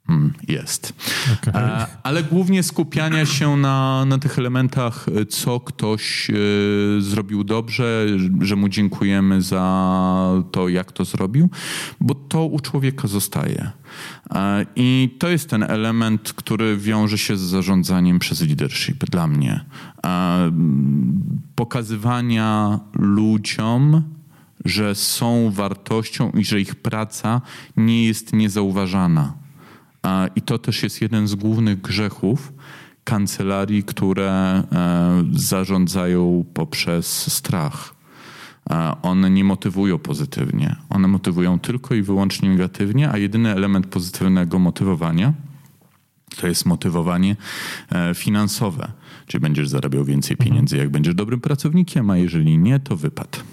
Hmm, 0.07 0.33
jest. 0.47 0.93
Okay. 1.33 1.85
Ale 2.03 2.23
głównie 2.23 2.63
skupiania 2.63 3.25
się 3.25 3.57
na, 3.57 4.05
na 4.05 4.17
tych 4.17 4.39
elementach, 4.39 5.05
co 5.29 5.59
ktoś 5.59 6.29
e, 6.29 6.33
zrobił 6.99 7.43
dobrze, 7.43 8.05
że 8.41 8.55
mu 8.55 8.69
dziękujemy 8.69 9.41
za 9.41 10.43
to, 10.51 10.69
jak 10.69 10.91
to 10.91 11.05
zrobił, 11.05 11.49
bo 11.99 12.15
to 12.15 12.45
u 12.45 12.59
człowieka 12.59 13.07
zostaje. 13.07 13.71
I 14.75 15.15
to 15.19 15.29
jest 15.29 15.49
ten 15.49 15.63
element, 15.63 16.33
który 16.33 16.77
wiąże 16.77 17.17
się 17.17 17.37
z 17.37 17.41
zarządzaniem 17.41 18.19
przez 18.19 18.41
leadership 18.41 19.05
dla 19.05 19.27
mnie. 19.27 19.65
Pokazywania 21.55 22.79
ludziom, 22.93 24.03
że 24.65 24.95
są 24.95 25.51
wartością 25.51 26.31
i 26.31 26.45
że 26.45 26.61
ich 26.61 26.75
praca 26.75 27.41
nie 27.77 28.05
jest 28.05 28.33
niezauważana 28.33 29.33
i 30.35 30.41
to 30.41 30.57
też 30.57 30.83
jest 30.83 31.01
jeden 31.01 31.27
z 31.27 31.35
głównych 31.35 31.81
grzechów 31.81 32.53
kancelarii, 33.03 33.83
które 33.83 34.31
e, 34.31 34.63
zarządzają 35.33 36.45
poprzez 36.53 37.33
strach. 37.33 37.95
One 39.01 39.29
nie 39.29 39.43
motywują 39.43 39.99
pozytywnie. 39.99 40.75
One 40.89 41.07
motywują 41.07 41.59
tylko 41.59 41.95
i 41.95 42.01
wyłącznie 42.01 42.49
negatywnie, 42.49 43.11
a 43.11 43.17
jedyny 43.17 43.51
element 43.51 43.87
pozytywnego 43.87 44.59
motywowania 44.59 45.33
to 46.37 46.47
jest 46.47 46.65
motywowanie 46.65 47.35
e, 47.91 48.13
finansowe. 48.15 48.91
Czyli 49.27 49.41
będziesz 49.41 49.69
zarabiał 49.69 50.05
więcej 50.05 50.37
pieniędzy, 50.37 50.77
jak 50.77 50.89
będziesz 50.89 51.15
dobrym 51.15 51.41
pracownikiem, 51.41 52.09
a 52.09 52.17
jeżeli 52.17 52.57
nie, 52.57 52.79
to 52.79 52.97
wypad. 52.97 53.43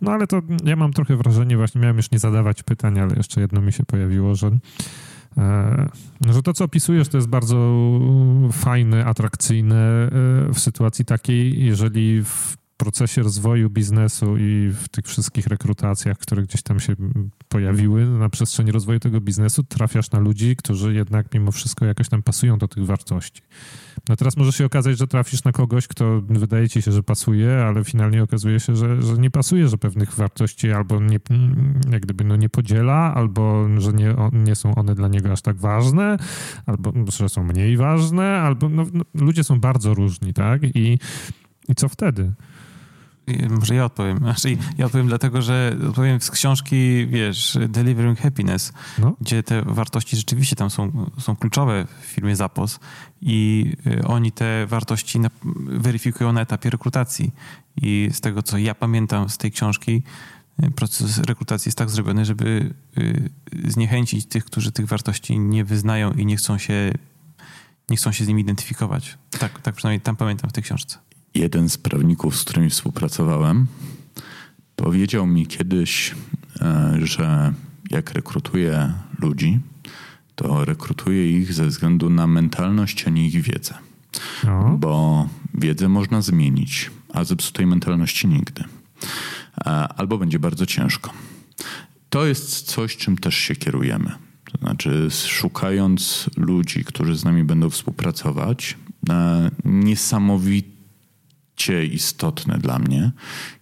No 0.00 0.10
ale 0.10 0.26
to 0.26 0.42
ja 0.64 0.76
mam 0.76 0.92
trochę 0.92 1.16
wrażenie, 1.16 1.56
właśnie 1.56 1.80
miałem 1.80 1.96
już 1.96 2.10
nie 2.10 2.18
zadawać 2.18 2.62
pytań, 2.62 2.98
ale 2.98 3.14
jeszcze 3.16 3.40
jedno 3.40 3.60
mi 3.60 3.72
się 3.72 3.84
pojawiło, 3.84 4.34
że 4.34 4.58
E, 5.36 5.88
że 6.28 6.42
to, 6.42 6.52
co 6.52 6.64
opisujesz, 6.64 7.08
to 7.08 7.18
jest 7.18 7.28
bardzo 7.28 7.78
fajne, 8.52 9.04
atrakcyjne 9.04 9.76
e, 9.76 10.08
w 10.52 10.58
sytuacji 10.58 11.04
takiej, 11.04 11.64
jeżeli 11.64 12.24
w 12.24 12.56
procesie 12.82 13.22
rozwoju 13.22 13.70
biznesu 13.70 14.36
i 14.36 14.70
w 14.74 14.88
tych 14.88 15.06
wszystkich 15.06 15.46
rekrutacjach, 15.46 16.18
które 16.18 16.42
gdzieś 16.42 16.62
tam 16.62 16.80
się 16.80 16.96
pojawiły 17.48 18.06
na 18.06 18.28
przestrzeni 18.28 18.72
rozwoju 18.72 19.00
tego 19.00 19.20
biznesu, 19.20 19.62
trafiasz 19.62 20.10
na 20.10 20.18
ludzi, 20.18 20.56
którzy 20.56 20.94
jednak 20.94 21.34
mimo 21.34 21.52
wszystko 21.52 21.84
jakoś 21.84 22.08
tam 22.08 22.22
pasują 22.22 22.58
do 22.58 22.68
tych 22.68 22.86
wartości. 22.86 23.42
No 24.08 24.16
teraz 24.16 24.36
może 24.36 24.52
się 24.52 24.64
okazać, 24.64 24.98
że 24.98 25.06
trafisz 25.06 25.44
na 25.44 25.52
kogoś, 25.52 25.88
kto 25.88 26.22
wydaje 26.28 26.68
ci 26.68 26.82
się, 26.82 26.92
że 26.92 27.02
pasuje, 27.02 27.64
ale 27.64 27.84
finalnie 27.84 28.22
okazuje 28.22 28.60
się, 28.60 28.76
że, 28.76 29.02
że 29.02 29.18
nie 29.18 29.30
pasuje, 29.30 29.68
że 29.68 29.78
pewnych 29.78 30.14
wartości 30.14 30.72
albo 30.72 31.00
nie, 31.00 31.18
jak 31.90 32.02
gdyby 32.02 32.24
no 32.24 32.36
nie 32.36 32.48
podziela, 32.48 33.14
albo 33.14 33.68
że 33.78 33.92
nie, 33.92 34.14
nie 34.32 34.54
są 34.54 34.74
one 34.74 34.94
dla 34.94 35.08
niego 35.08 35.32
aż 35.32 35.42
tak 35.42 35.56
ważne, 35.56 36.16
albo 36.66 36.92
że 37.12 37.28
są 37.28 37.44
mniej 37.44 37.76
ważne, 37.76 38.40
albo 38.40 38.68
no, 38.68 38.86
no, 38.92 39.04
ludzie 39.14 39.44
są 39.44 39.60
bardzo 39.60 39.94
różni, 39.94 40.34
tak? 40.34 40.62
I, 40.76 40.98
i 41.68 41.74
co 41.74 41.88
wtedy? 41.88 42.32
Może 43.50 43.74
ja 43.74 43.84
odpowiem. 43.84 44.18
Znaczy, 44.34 44.56
ja 44.78 44.86
odpowiem 44.86 45.06
dlatego, 45.06 45.42
że 45.42 45.76
odpowiem 45.88 46.20
z 46.20 46.30
książki, 46.30 47.06
wiesz, 47.06 47.58
Delivering 47.68 48.20
Happiness, 48.20 48.72
no. 48.98 49.16
gdzie 49.20 49.42
te 49.42 49.62
wartości 49.62 50.16
rzeczywiście 50.16 50.56
tam 50.56 50.70
są, 50.70 51.10
są 51.18 51.36
kluczowe 51.36 51.86
w 52.00 52.04
firmie 52.04 52.36
Zapos 52.36 52.80
i 53.20 53.66
y, 53.86 54.06
oni 54.06 54.32
te 54.32 54.66
wartości 54.66 55.20
na, 55.20 55.30
weryfikują 55.66 56.32
na 56.32 56.40
etapie 56.40 56.70
rekrutacji. 56.70 57.32
I 57.76 58.08
z 58.12 58.20
tego, 58.20 58.42
co 58.42 58.58
ja 58.58 58.74
pamiętam 58.74 59.28
z 59.28 59.38
tej 59.38 59.52
książki, 59.52 60.02
y, 60.62 60.70
proces 60.70 61.18
rekrutacji 61.18 61.68
jest 61.68 61.78
tak 61.78 61.90
zrobiony, 61.90 62.24
żeby 62.24 62.74
y, 62.98 63.30
zniechęcić 63.68 64.26
tych, 64.26 64.44
którzy 64.44 64.72
tych 64.72 64.86
wartości 64.86 65.38
nie 65.38 65.64
wyznają 65.64 66.12
i 66.12 66.26
nie 66.26 66.36
chcą 66.36 66.58
się, 66.58 66.92
nie 67.90 67.96
chcą 67.96 68.12
się 68.12 68.24
z 68.24 68.28
nimi 68.28 68.42
identyfikować. 68.42 69.18
Tak, 69.38 69.60
tak 69.60 69.74
przynajmniej 69.74 70.00
tam 70.00 70.16
pamiętam 70.16 70.50
w 70.50 70.52
tej 70.52 70.62
książce 70.62 70.98
jeden 71.34 71.68
z 71.68 71.78
prawników, 71.78 72.36
z 72.36 72.44
którymi 72.44 72.70
współpracowałem, 72.70 73.66
powiedział 74.76 75.26
mi 75.26 75.46
kiedyś, 75.46 76.14
e, 76.60 76.98
że 77.02 77.52
jak 77.90 78.12
rekrutuje 78.12 78.92
ludzi, 79.18 79.60
to 80.34 80.64
rekrutuje 80.64 81.30
ich 81.40 81.52
ze 81.52 81.66
względu 81.66 82.10
na 82.10 82.26
mentalność, 82.26 83.06
a 83.06 83.10
nie 83.10 83.26
ich 83.26 83.42
wiedzę. 83.42 83.74
No. 84.44 84.76
Bo 84.78 85.28
wiedzę 85.54 85.88
można 85.88 86.22
zmienić, 86.22 86.90
a 87.12 87.24
zepsutej 87.24 87.66
mentalności 87.66 88.28
nigdy. 88.28 88.64
E, 89.66 89.68
albo 89.70 90.18
będzie 90.18 90.38
bardzo 90.38 90.66
ciężko. 90.66 91.12
To 92.10 92.26
jest 92.26 92.62
coś, 92.62 92.96
czym 92.96 93.18
też 93.18 93.36
się 93.36 93.56
kierujemy. 93.56 94.12
To 94.52 94.58
znaczy, 94.58 95.08
szukając 95.10 96.30
ludzi, 96.36 96.84
którzy 96.84 97.16
z 97.16 97.24
nami 97.24 97.44
będą 97.44 97.70
współpracować, 97.70 98.76
e, 99.10 99.50
niesamowite 101.68 101.94
istotne 101.94 102.58
dla 102.58 102.78
mnie 102.78 103.12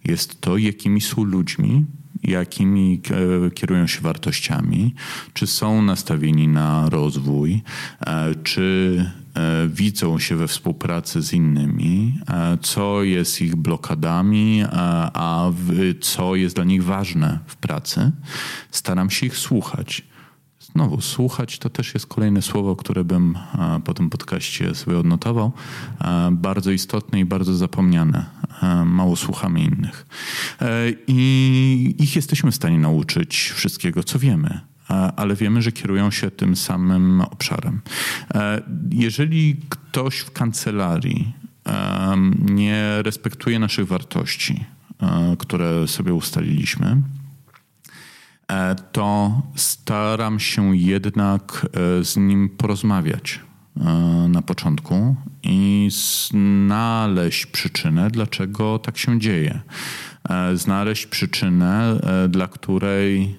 jest 0.03 0.41
to, 0.41 0.57
jakimi 0.57 1.01
są 1.01 1.23
ludźmi, 1.23 1.85
jakimi 2.23 3.01
e, 3.47 3.51
kierują 3.51 3.87
się 3.87 4.01
wartościami, 4.01 4.93
czy 5.33 5.47
są 5.47 5.81
nastawieni 5.81 6.47
na 6.47 6.89
rozwój, 6.89 7.61
e, 7.99 8.35
czy 8.43 9.05
e, 9.35 9.67
widzą 9.67 10.19
się 10.19 10.35
we 10.35 10.47
współpracy 10.47 11.21
z 11.21 11.33
innymi, 11.33 12.19
co 12.61 13.03
jest 13.03 13.41
ich 13.41 13.55
blokadami, 13.55 14.63
a 15.13 15.51
co 16.01 16.35
jest 16.35 16.55
dla 16.55 16.63
nich 16.63 16.83
ważne 16.83 17.39
w 17.45 17.55
pracy. 17.55 18.11
Staram 18.71 19.09
się 19.09 19.25
ich 19.25 19.37
słuchać. 19.37 20.10
Znowu, 20.75 21.01
słuchać 21.01 21.59
to 21.59 21.69
też 21.69 21.93
jest 21.93 22.05
kolejne 22.05 22.41
słowo, 22.41 22.75
które 22.75 23.03
bym 23.03 23.37
po 23.83 23.93
tym 23.93 24.09
podcaście 24.09 24.75
sobie 24.75 24.97
odnotował. 24.97 25.51
Bardzo 26.31 26.71
istotne 26.71 27.19
i 27.19 27.25
bardzo 27.25 27.53
zapomniane. 27.53 28.25
Mało 28.85 29.15
słuchamy 29.15 29.59
innych. 29.59 30.05
E, 30.61 30.67
I 31.07 31.95
ich 31.99 32.15
jesteśmy 32.15 32.51
w 32.51 32.55
stanie 32.55 32.79
nauczyć 32.79 33.51
wszystkiego, 33.55 34.03
co 34.03 34.19
wiemy 34.19 34.59
ale 35.15 35.35
wiemy, 35.35 35.61
że 35.61 35.71
kierują 35.71 36.11
się 36.11 36.31
tym 36.31 36.55
samym 36.55 37.21
obszarem. 37.21 37.81
E, 38.33 38.61
jeżeli 38.91 39.57
ktoś 39.69 40.19
w 40.19 40.31
kancelarii 40.31 41.33
nie 42.39 43.01
respektuje 43.01 43.59
naszych 43.59 43.87
wartości, 43.87 44.65
e, 45.01 45.35
które 45.39 45.87
sobie 45.87 46.13
ustaliliśmy, 46.13 46.85
E, 46.87 47.20
to 48.91 49.41
staram 49.55 50.39
się 50.39 50.77
jednak 50.77 51.67
e, 51.99 52.03
z 52.03 52.17
nim 52.17 52.49
porozmawiać 52.49 53.39
e, 53.77 53.83
na 54.29 54.41
początku 54.41 55.15
i 55.43 55.89
znaleźć 55.91 57.45
przyczynę, 57.45 58.09
dlaczego 58.11 58.79
tak 58.79 58.97
się 58.97 59.19
dzieje. 59.19 59.59
Znaleźć 60.53 61.05
przyczynę, 61.05 61.99
dla 62.29 62.47
której 62.47 63.35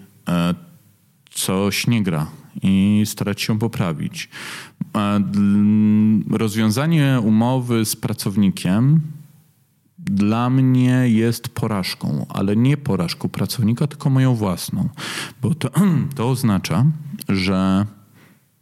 coś 1.30 1.86
nie 1.86 2.02
gra 2.02 2.26
i 2.62 3.02
starać 3.06 3.42
się 3.42 3.58
poprawić. 3.58 4.28
Rozwiązanie 6.30 7.20
umowy 7.22 7.84
z 7.84 7.96
pracownikiem 7.96 9.00
dla 10.02 10.50
mnie 10.50 11.08
jest 11.08 11.48
porażką, 11.48 12.26
ale 12.28 12.56
nie 12.56 12.76
porażką 12.76 13.28
pracownika, 13.28 13.86
tylko 13.86 14.10
moją 14.10 14.34
własną. 14.34 14.88
Bo 15.42 15.54
to, 15.54 15.70
to 16.16 16.30
oznacza, 16.30 16.86
że 17.28 17.86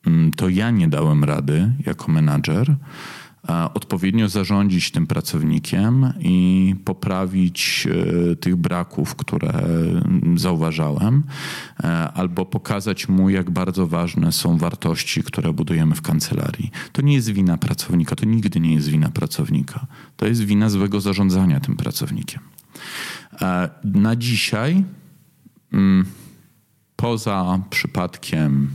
mm, 0.06 0.32
to 0.32 0.48
ja 0.48 0.70
nie 0.70 0.88
dałem 0.88 1.24
rady 1.24 1.72
jako 1.86 2.12
menadżer 2.12 2.76
odpowiednio 3.74 4.28
zarządzić 4.28 4.90
tym 4.90 5.06
pracownikiem 5.06 6.12
i 6.20 6.74
poprawić 6.84 7.86
e, 8.32 8.36
tych 8.36 8.56
braków, 8.56 9.14
które 9.14 9.62
zauważałem, 10.36 11.22
e, 11.84 12.12
albo 12.12 12.46
pokazać 12.46 13.08
mu, 13.08 13.30
jak 13.30 13.50
bardzo 13.50 13.86
ważne 13.86 14.32
są 14.32 14.58
wartości, 14.58 15.22
które 15.22 15.52
budujemy 15.52 15.94
w 15.94 16.02
kancelarii. 16.02 16.70
To 16.92 17.02
nie 17.02 17.14
jest 17.14 17.30
wina 17.30 17.56
pracownika, 17.56 18.16
to 18.16 18.26
nigdy 18.26 18.60
nie 18.60 18.74
jest 18.74 18.88
wina 18.88 19.08
pracownika. 19.08 19.86
To 20.16 20.26
jest 20.26 20.44
wina 20.44 20.70
złego 20.70 21.00
zarządzania 21.00 21.60
tym 21.60 21.76
pracownikiem. 21.76 22.40
E, 23.42 23.70
na 23.84 24.16
dzisiaj, 24.16 24.84
mm, 25.72 26.04
poza 26.96 27.60
przypadkiem 27.70 28.70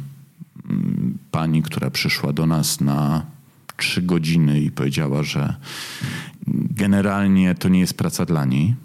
mm, 0.70 1.18
pani, 1.32 1.62
która 1.62 1.90
przyszła 1.90 2.34
do 2.34 2.46
nas 2.46 2.82
na 2.82 3.35
trzy 3.78 4.02
godziny 4.02 4.62
i 4.62 4.72
powiedziała, 4.72 5.24
że 5.24 5.56
generalnie 6.72 7.56
to 7.56 7.70
nie 7.70 7.80
jest 7.80 7.98
praca 7.98 8.26
dla 8.26 8.46
niej, 8.46 8.76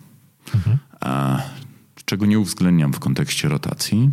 mhm. 0.55 0.79
czego 2.05 2.27
nie 2.27 2.39
uwzględniam 2.39 2.93
w 2.93 2.99
kontekście 2.99 3.49
rotacji. 3.49 4.11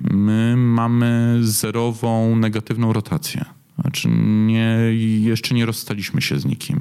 My 0.00 0.56
mamy 0.56 1.38
zerową 1.42 2.36
negatywną 2.36 2.92
rotację. 2.92 3.44
Znaczy 3.80 4.08
nie, 4.46 4.76
jeszcze 5.20 5.54
nie 5.54 5.66
rozstaliśmy 5.66 6.22
się 6.22 6.40
z 6.40 6.44
nikim. 6.44 6.78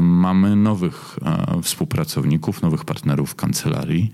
Mamy 0.00 0.56
nowych 0.56 1.18
współpracowników, 1.62 2.62
nowych 2.62 2.84
partnerów 2.84 3.34
kancelarii 3.34 4.12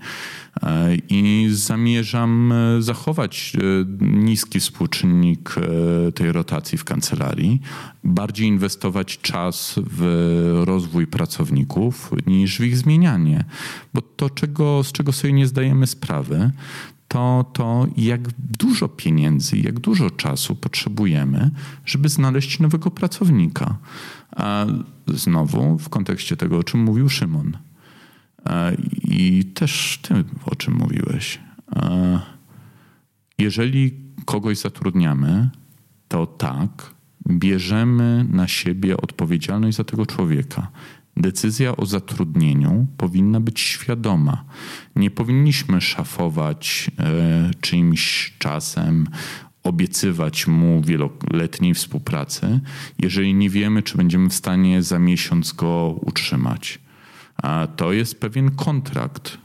i 1.09 1.47
zamierzam 1.51 2.51
e, 2.51 2.81
zachować 2.81 3.53
e, 3.55 3.59
niski 4.01 4.59
współczynnik 4.59 5.55
e, 5.57 6.11
tej 6.11 6.31
rotacji 6.31 6.77
w 6.77 6.83
kancelarii, 6.83 7.61
bardziej 8.03 8.47
inwestować 8.47 9.17
czas 9.21 9.79
w 9.91 10.61
rozwój 10.65 11.07
pracowników 11.07 12.11
niż 12.27 12.59
w 12.59 12.63
ich 12.63 12.77
zmienianie. 12.77 13.45
Bo 13.93 14.01
to, 14.01 14.29
czego, 14.29 14.83
z 14.83 14.91
czego 14.91 15.11
sobie 15.11 15.33
nie 15.33 15.47
zdajemy 15.47 15.87
sprawy, 15.87 16.51
to, 17.07 17.45
to 17.53 17.87
jak 17.97 18.21
dużo 18.39 18.87
pieniędzy, 18.87 19.57
jak 19.57 19.79
dużo 19.79 20.09
czasu 20.09 20.55
potrzebujemy, 20.55 21.51
żeby 21.85 22.09
znaleźć 22.09 22.59
nowego 22.59 22.91
pracownika. 22.91 23.77
A 24.35 24.65
znowu 25.07 25.77
w 25.77 25.89
kontekście 25.89 26.37
tego, 26.37 26.57
o 26.57 26.63
czym 26.63 26.83
mówił 26.83 27.09
Szymon. 27.09 27.57
I 29.03 29.45
też 29.53 29.99
ty, 30.01 30.23
o 30.45 30.55
czym 30.55 30.73
mówiłeś. 30.73 31.39
Jeżeli 33.37 33.91
kogoś 34.25 34.57
zatrudniamy, 34.57 35.49
to 36.07 36.27
tak, 36.27 36.93
bierzemy 37.29 38.25
na 38.29 38.47
siebie 38.47 38.97
odpowiedzialność 38.97 39.77
za 39.77 39.83
tego 39.83 40.05
człowieka. 40.05 40.71
Decyzja 41.17 41.77
o 41.77 41.85
zatrudnieniu 41.85 42.87
powinna 42.97 43.39
być 43.39 43.59
świadoma. 43.59 44.45
Nie 44.95 45.11
powinniśmy 45.11 45.81
szafować 45.81 46.91
e, 46.99 47.51
czyimś 47.61 48.33
czasem, 48.39 49.07
obiecywać 49.63 50.47
mu 50.47 50.81
wieloletniej 50.81 51.73
współpracy, 51.73 52.59
jeżeli 52.99 53.33
nie 53.33 53.49
wiemy, 53.49 53.83
czy 53.83 53.97
będziemy 53.97 54.29
w 54.29 54.33
stanie 54.33 54.83
za 54.83 54.99
miesiąc 54.99 55.53
go 55.53 55.99
utrzymać. 56.01 56.79
A 57.37 57.67
to 57.75 57.93
jest 57.93 58.19
pewien 58.19 58.51
kontrakt 58.51 59.37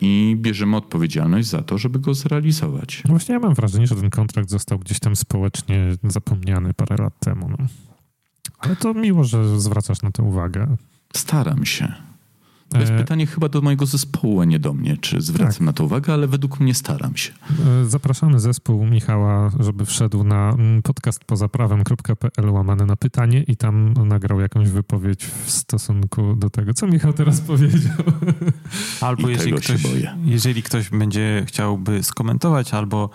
i 0.00 0.36
bierzemy 0.38 0.76
odpowiedzialność 0.76 1.48
za 1.48 1.62
to, 1.62 1.78
żeby 1.78 1.98
go 1.98 2.14
zrealizować. 2.14 3.02
No 3.04 3.10
właśnie 3.10 3.32
ja 3.32 3.38
mam 3.38 3.54
wrażenie, 3.54 3.86
że 3.86 3.94
ten 3.94 4.10
kontrakt 4.10 4.50
został 4.50 4.78
gdzieś 4.78 5.00
tam 5.00 5.16
społecznie 5.16 5.96
zapomniany 6.04 6.74
parę 6.74 6.96
lat 6.96 7.18
temu. 7.18 7.48
No. 7.48 7.56
Ale 8.58 8.76
to 8.76 8.94
miło, 8.94 9.24
że 9.24 9.60
zwracasz 9.60 10.02
na 10.02 10.10
to 10.10 10.22
uwagę. 10.22 10.76
Staram 11.12 11.66
się. 11.66 11.92
To 12.68 12.80
jest 12.80 12.92
e, 12.92 12.98
pytanie 12.98 13.26
chyba 13.26 13.48
do 13.48 13.60
mojego 13.60 13.86
zespołu, 13.86 14.40
a 14.40 14.44
nie 14.44 14.58
do 14.58 14.74
mnie, 14.74 14.96
czy 14.96 15.20
zwracam 15.20 15.52
tak. 15.52 15.60
na 15.60 15.72
to 15.72 15.84
uwagę, 15.84 16.12
ale 16.12 16.26
według 16.26 16.60
mnie 16.60 16.74
staram 16.74 17.16
się. 17.16 17.32
E, 17.82 17.84
zapraszamy 17.84 18.40
zespół 18.40 18.86
Michała, 18.86 19.50
żeby 19.60 19.86
wszedł 19.86 20.24
na 20.24 20.50
mm, 20.50 20.82
podcast 20.82 21.24
pozaprawem.pl 21.24 22.50
łamane 22.50 22.86
na 22.86 22.96
pytanie 22.96 23.42
i 23.42 23.56
tam 23.56 23.92
nagrał 23.92 24.40
jakąś 24.40 24.68
wypowiedź 24.68 25.24
w 25.24 25.50
stosunku 25.50 26.36
do 26.36 26.50
tego, 26.50 26.74
co 26.74 26.86
Michał 26.86 27.12
teraz 27.12 27.40
powiedział. 27.40 27.96
Albo 29.00 29.28
jeżeli 29.28 29.52
ktoś, 29.52 29.82
jeżeli 30.24 30.62
ktoś 30.62 30.90
będzie 30.90 31.44
chciałby 31.46 32.02
skomentować 32.02 32.74
albo 32.74 33.10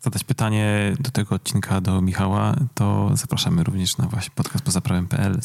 zadać 0.00 0.24
pytanie 0.24 0.94
do 1.00 1.10
tego 1.10 1.34
odcinka 1.34 1.80
do 1.80 2.00
Michała, 2.00 2.56
to 2.74 3.10
zapraszamy 3.14 3.64
również 3.64 3.98
na 3.98 4.06
właśnie 4.06 4.32
podcast 4.34 4.64
pozaprawem.pl 4.64 5.40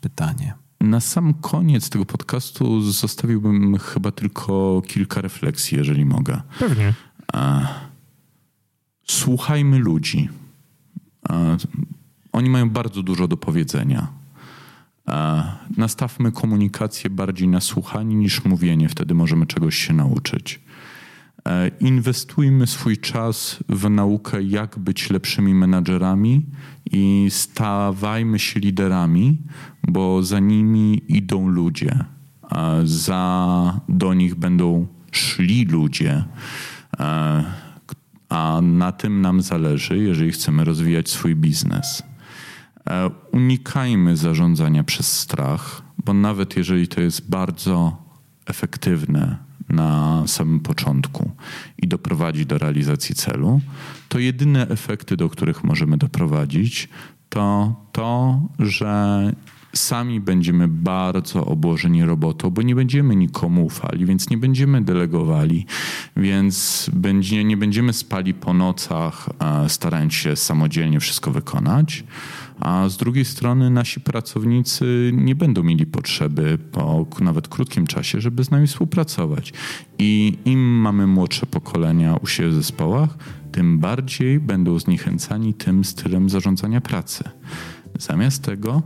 pytanie. 0.00 0.65
Na 0.80 1.00
sam 1.00 1.34
koniec 1.34 1.90
tego 1.90 2.04
podcastu 2.04 2.80
zostawiłbym 2.80 3.78
chyba 3.78 4.10
tylko 4.10 4.82
kilka 4.86 5.20
refleksji, 5.20 5.78
jeżeli 5.78 6.04
mogę. 6.04 6.42
Pewnie. 6.58 6.94
Słuchajmy 9.06 9.78
ludzi. 9.78 10.28
Oni 12.32 12.50
mają 12.50 12.70
bardzo 12.70 13.02
dużo 13.02 13.28
do 13.28 13.36
powiedzenia. 13.36 14.08
Nastawmy 15.76 16.32
komunikację 16.32 17.10
bardziej 17.10 17.48
na 17.48 17.60
słuchanie 17.60 18.14
niż 18.14 18.44
mówienie, 18.44 18.88
wtedy 18.88 19.14
możemy 19.14 19.46
czegoś 19.46 19.76
się 19.76 19.92
nauczyć. 19.92 20.60
E, 21.46 21.70
inwestujmy 21.80 22.66
swój 22.66 22.98
czas 22.98 23.56
w 23.68 23.90
naukę, 23.90 24.42
jak 24.42 24.78
być 24.78 25.10
lepszymi 25.10 25.54
menadżerami 25.54 26.46
i 26.92 27.26
stawajmy 27.30 28.38
się 28.38 28.60
liderami, 28.60 29.38
bo 29.88 30.22
za 30.22 30.38
nimi 30.38 31.02
idą 31.08 31.48
ludzie, 31.48 32.04
za 32.84 33.80
do 33.88 34.14
nich 34.14 34.34
będą 34.34 34.86
szli 35.10 35.64
ludzie. 35.64 36.24
E, 37.00 37.44
a 38.28 38.60
na 38.62 38.92
tym 38.92 39.20
nam 39.20 39.42
zależy, 39.42 39.98
jeżeli 39.98 40.32
chcemy 40.32 40.64
rozwijać 40.64 41.08
swój 41.10 41.34
biznes. 41.34 42.02
E, 42.90 43.10
unikajmy 43.32 44.16
zarządzania 44.16 44.84
przez 44.84 45.12
strach, 45.12 45.82
bo 46.04 46.14
nawet 46.14 46.56
jeżeli 46.56 46.88
to 46.88 47.00
jest 47.00 47.30
bardzo 47.30 47.96
efektywne, 48.46 49.45
na 49.68 50.22
samym 50.26 50.60
początku 50.60 51.30
i 51.78 51.88
doprowadzi 51.88 52.46
do 52.46 52.58
realizacji 52.58 53.14
celu, 53.14 53.60
to 54.08 54.18
jedyne 54.18 54.68
efekty, 54.68 55.16
do 55.16 55.28
których 55.28 55.64
możemy 55.64 55.96
doprowadzić, 55.96 56.88
to 57.28 57.74
to, 57.92 58.40
że 58.58 59.32
sami 59.74 60.20
będziemy 60.20 60.68
bardzo 60.68 61.46
obłożeni 61.46 62.04
robotą, 62.04 62.50
bo 62.50 62.62
nie 62.62 62.74
będziemy 62.74 63.16
nikomu 63.16 63.64
ufali, 63.64 64.06
więc 64.06 64.30
nie 64.30 64.38
będziemy 64.38 64.82
delegowali, 64.82 65.66
więc 66.16 66.90
będzie, 66.92 67.44
nie 67.44 67.56
będziemy 67.56 67.92
spali 67.92 68.34
po 68.34 68.54
nocach, 68.54 69.28
starając 69.68 70.14
się 70.14 70.36
samodzielnie 70.36 71.00
wszystko 71.00 71.30
wykonać 71.30 72.04
a 72.60 72.88
z 72.88 72.96
drugiej 72.96 73.24
strony 73.24 73.70
nasi 73.70 74.00
pracownicy 74.00 75.10
nie 75.14 75.34
będą 75.34 75.62
mieli 75.62 75.86
potrzeby 75.86 76.58
po 76.72 77.06
nawet 77.20 77.48
krótkim 77.48 77.86
czasie, 77.86 78.20
żeby 78.20 78.44
z 78.44 78.50
nami 78.50 78.66
współpracować. 78.66 79.52
I 79.98 80.38
im 80.44 80.60
mamy 80.60 81.06
młodsze 81.06 81.46
pokolenia 81.46 82.16
u 82.16 82.26
siebie 82.26 82.48
w 82.48 82.54
zespołach, 82.54 83.18
tym 83.52 83.78
bardziej 83.78 84.40
będą 84.40 84.78
zniechęcani 84.78 85.54
tym 85.54 85.84
stylem 85.84 86.30
zarządzania 86.30 86.80
pracy. 86.80 87.24
Zamiast 87.98 88.42
tego 88.42 88.82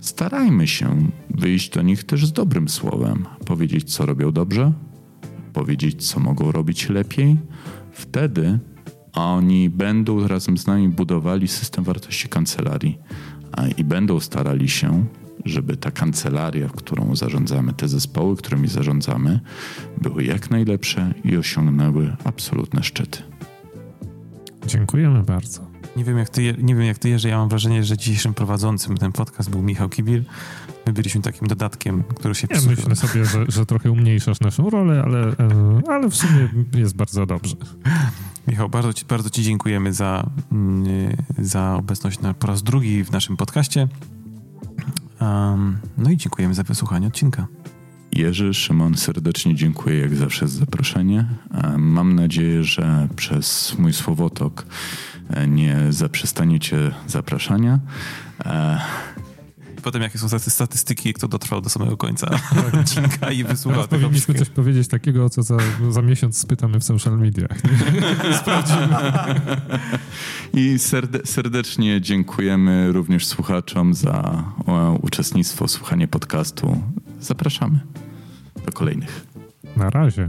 starajmy 0.00 0.66
się 0.66 1.10
wyjść 1.30 1.70
do 1.70 1.82
nich 1.82 2.04
też 2.04 2.26
z 2.26 2.32
dobrym 2.32 2.68
słowem, 2.68 3.24
powiedzieć, 3.44 3.94
co 3.94 4.06
robią 4.06 4.32
dobrze, 4.32 4.72
powiedzieć, 5.52 6.08
co 6.08 6.20
mogą 6.20 6.52
robić 6.52 6.88
lepiej. 6.88 7.36
Wtedy 7.92 8.58
a 9.12 9.26
oni 9.26 9.70
będą 9.70 10.28
razem 10.28 10.58
z 10.58 10.66
nami 10.66 10.88
budowali 10.88 11.48
system 11.48 11.84
wartości 11.84 12.28
kancelarii 12.28 12.98
i 13.76 13.84
będą 13.84 14.20
starali 14.20 14.68
się, 14.68 15.06
żeby 15.44 15.76
ta 15.76 15.90
kancelaria, 15.90 16.68
którą 16.68 17.16
zarządzamy, 17.16 17.72
te 17.72 17.88
zespoły, 17.88 18.36
którymi 18.36 18.68
zarządzamy, 18.68 19.40
były 20.02 20.24
jak 20.24 20.50
najlepsze 20.50 21.14
i 21.24 21.36
osiągnęły 21.36 22.16
absolutne 22.24 22.82
szczyty. 22.82 23.22
Dziękujemy 24.66 25.22
bardzo. 25.22 25.70
Nie 25.96 26.04
wiem, 26.04 26.18
jak 26.18 26.28
ty, 26.28 26.54
nie 26.58 26.74
wiem 26.74 26.84
jak 26.84 26.98
ty, 26.98 27.08
Jerzy, 27.08 27.28
ja 27.28 27.38
mam 27.38 27.48
wrażenie, 27.48 27.84
że 27.84 27.96
dzisiejszym 27.96 28.34
prowadzącym 28.34 28.96
ten 28.96 29.12
podcast 29.12 29.50
był 29.50 29.62
Michał 29.62 29.88
Kibil. 29.88 30.24
My 30.86 30.92
byliśmy 30.92 31.22
takim 31.22 31.48
dodatkiem, 31.48 32.02
który 32.02 32.34
się 32.34 32.48
Ja 32.50 32.60
myślę 32.68 32.96
sobie, 32.96 33.24
że, 33.24 33.44
że 33.48 33.66
trochę 33.66 33.90
umniejszasz 33.90 34.40
naszą 34.40 34.70
rolę, 34.70 35.02
ale, 35.04 35.28
e, 35.28 35.82
ale 35.88 36.10
w 36.10 36.14
sumie 36.14 36.48
jest 36.74 36.96
bardzo 36.96 37.26
dobrze. 37.26 37.56
Michał, 38.48 38.68
bardzo 38.68 38.92
ci, 38.92 39.04
bardzo 39.04 39.30
ci 39.30 39.42
dziękujemy 39.42 39.92
za, 39.92 40.30
mm, 40.52 41.16
za 41.38 41.74
obecność 41.74 42.20
na, 42.20 42.34
po 42.34 42.46
raz 42.46 42.62
drugi 42.62 43.04
w 43.04 43.12
naszym 43.12 43.36
podcaście. 43.36 43.88
Um, 45.20 45.78
no 45.98 46.10
i 46.10 46.16
dziękujemy 46.16 46.54
za 46.54 46.62
wysłuchanie 46.62 47.06
odcinka. 47.06 47.46
Jerzy, 48.12 48.54
Szymon, 48.54 48.94
serdecznie 48.96 49.54
dziękuję 49.54 50.00
jak 50.00 50.16
zawsze 50.16 50.48
za 50.48 50.58
zaproszenie. 50.58 51.24
Mam 51.78 52.14
nadzieję, 52.14 52.64
że 52.64 53.08
przez 53.16 53.74
mój 53.78 53.92
słowotok 53.92 54.66
e, 55.30 55.48
nie 55.48 55.76
zaprzestaniecie 55.90 56.90
zapraszania. 57.06 57.78
E, 59.80 59.82
potem 59.82 60.02
jakie 60.02 60.18
są 60.18 60.38
statystyki, 60.38 61.14
kto 61.14 61.28
dotrwał 61.28 61.60
do 61.60 61.70
samego 61.70 61.96
końca 61.96 62.26
tak. 62.26 62.74
odcinka 62.80 63.30
i 63.30 63.44
wysłuchał 63.44 63.88
tego 63.88 64.02
Powinniśmy 64.02 64.34
coś 64.34 64.48
powiedzieć 64.48 64.88
takiego, 64.88 65.30
co 65.30 65.42
za, 65.42 65.56
za 65.90 66.02
miesiąc 66.02 66.38
spytamy 66.38 66.80
w 66.80 66.84
social 66.84 67.18
mediach. 67.18 67.58
Sprawdzimy. 68.40 68.96
I 70.54 70.78
serde 70.78 71.18
serdecznie 71.24 72.00
dziękujemy 72.00 72.92
również 72.92 73.26
słuchaczom 73.26 73.94
za 73.94 74.44
uczestnictwo, 75.02 75.68
słuchanie 75.68 76.08
podcastu. 76.08 76.82
Zapraszamy 77.20 77.80
do 78.66 78.72
kolejnych. 78.72 79.26
Na 79.76 79.90
razie. 79.90 80.28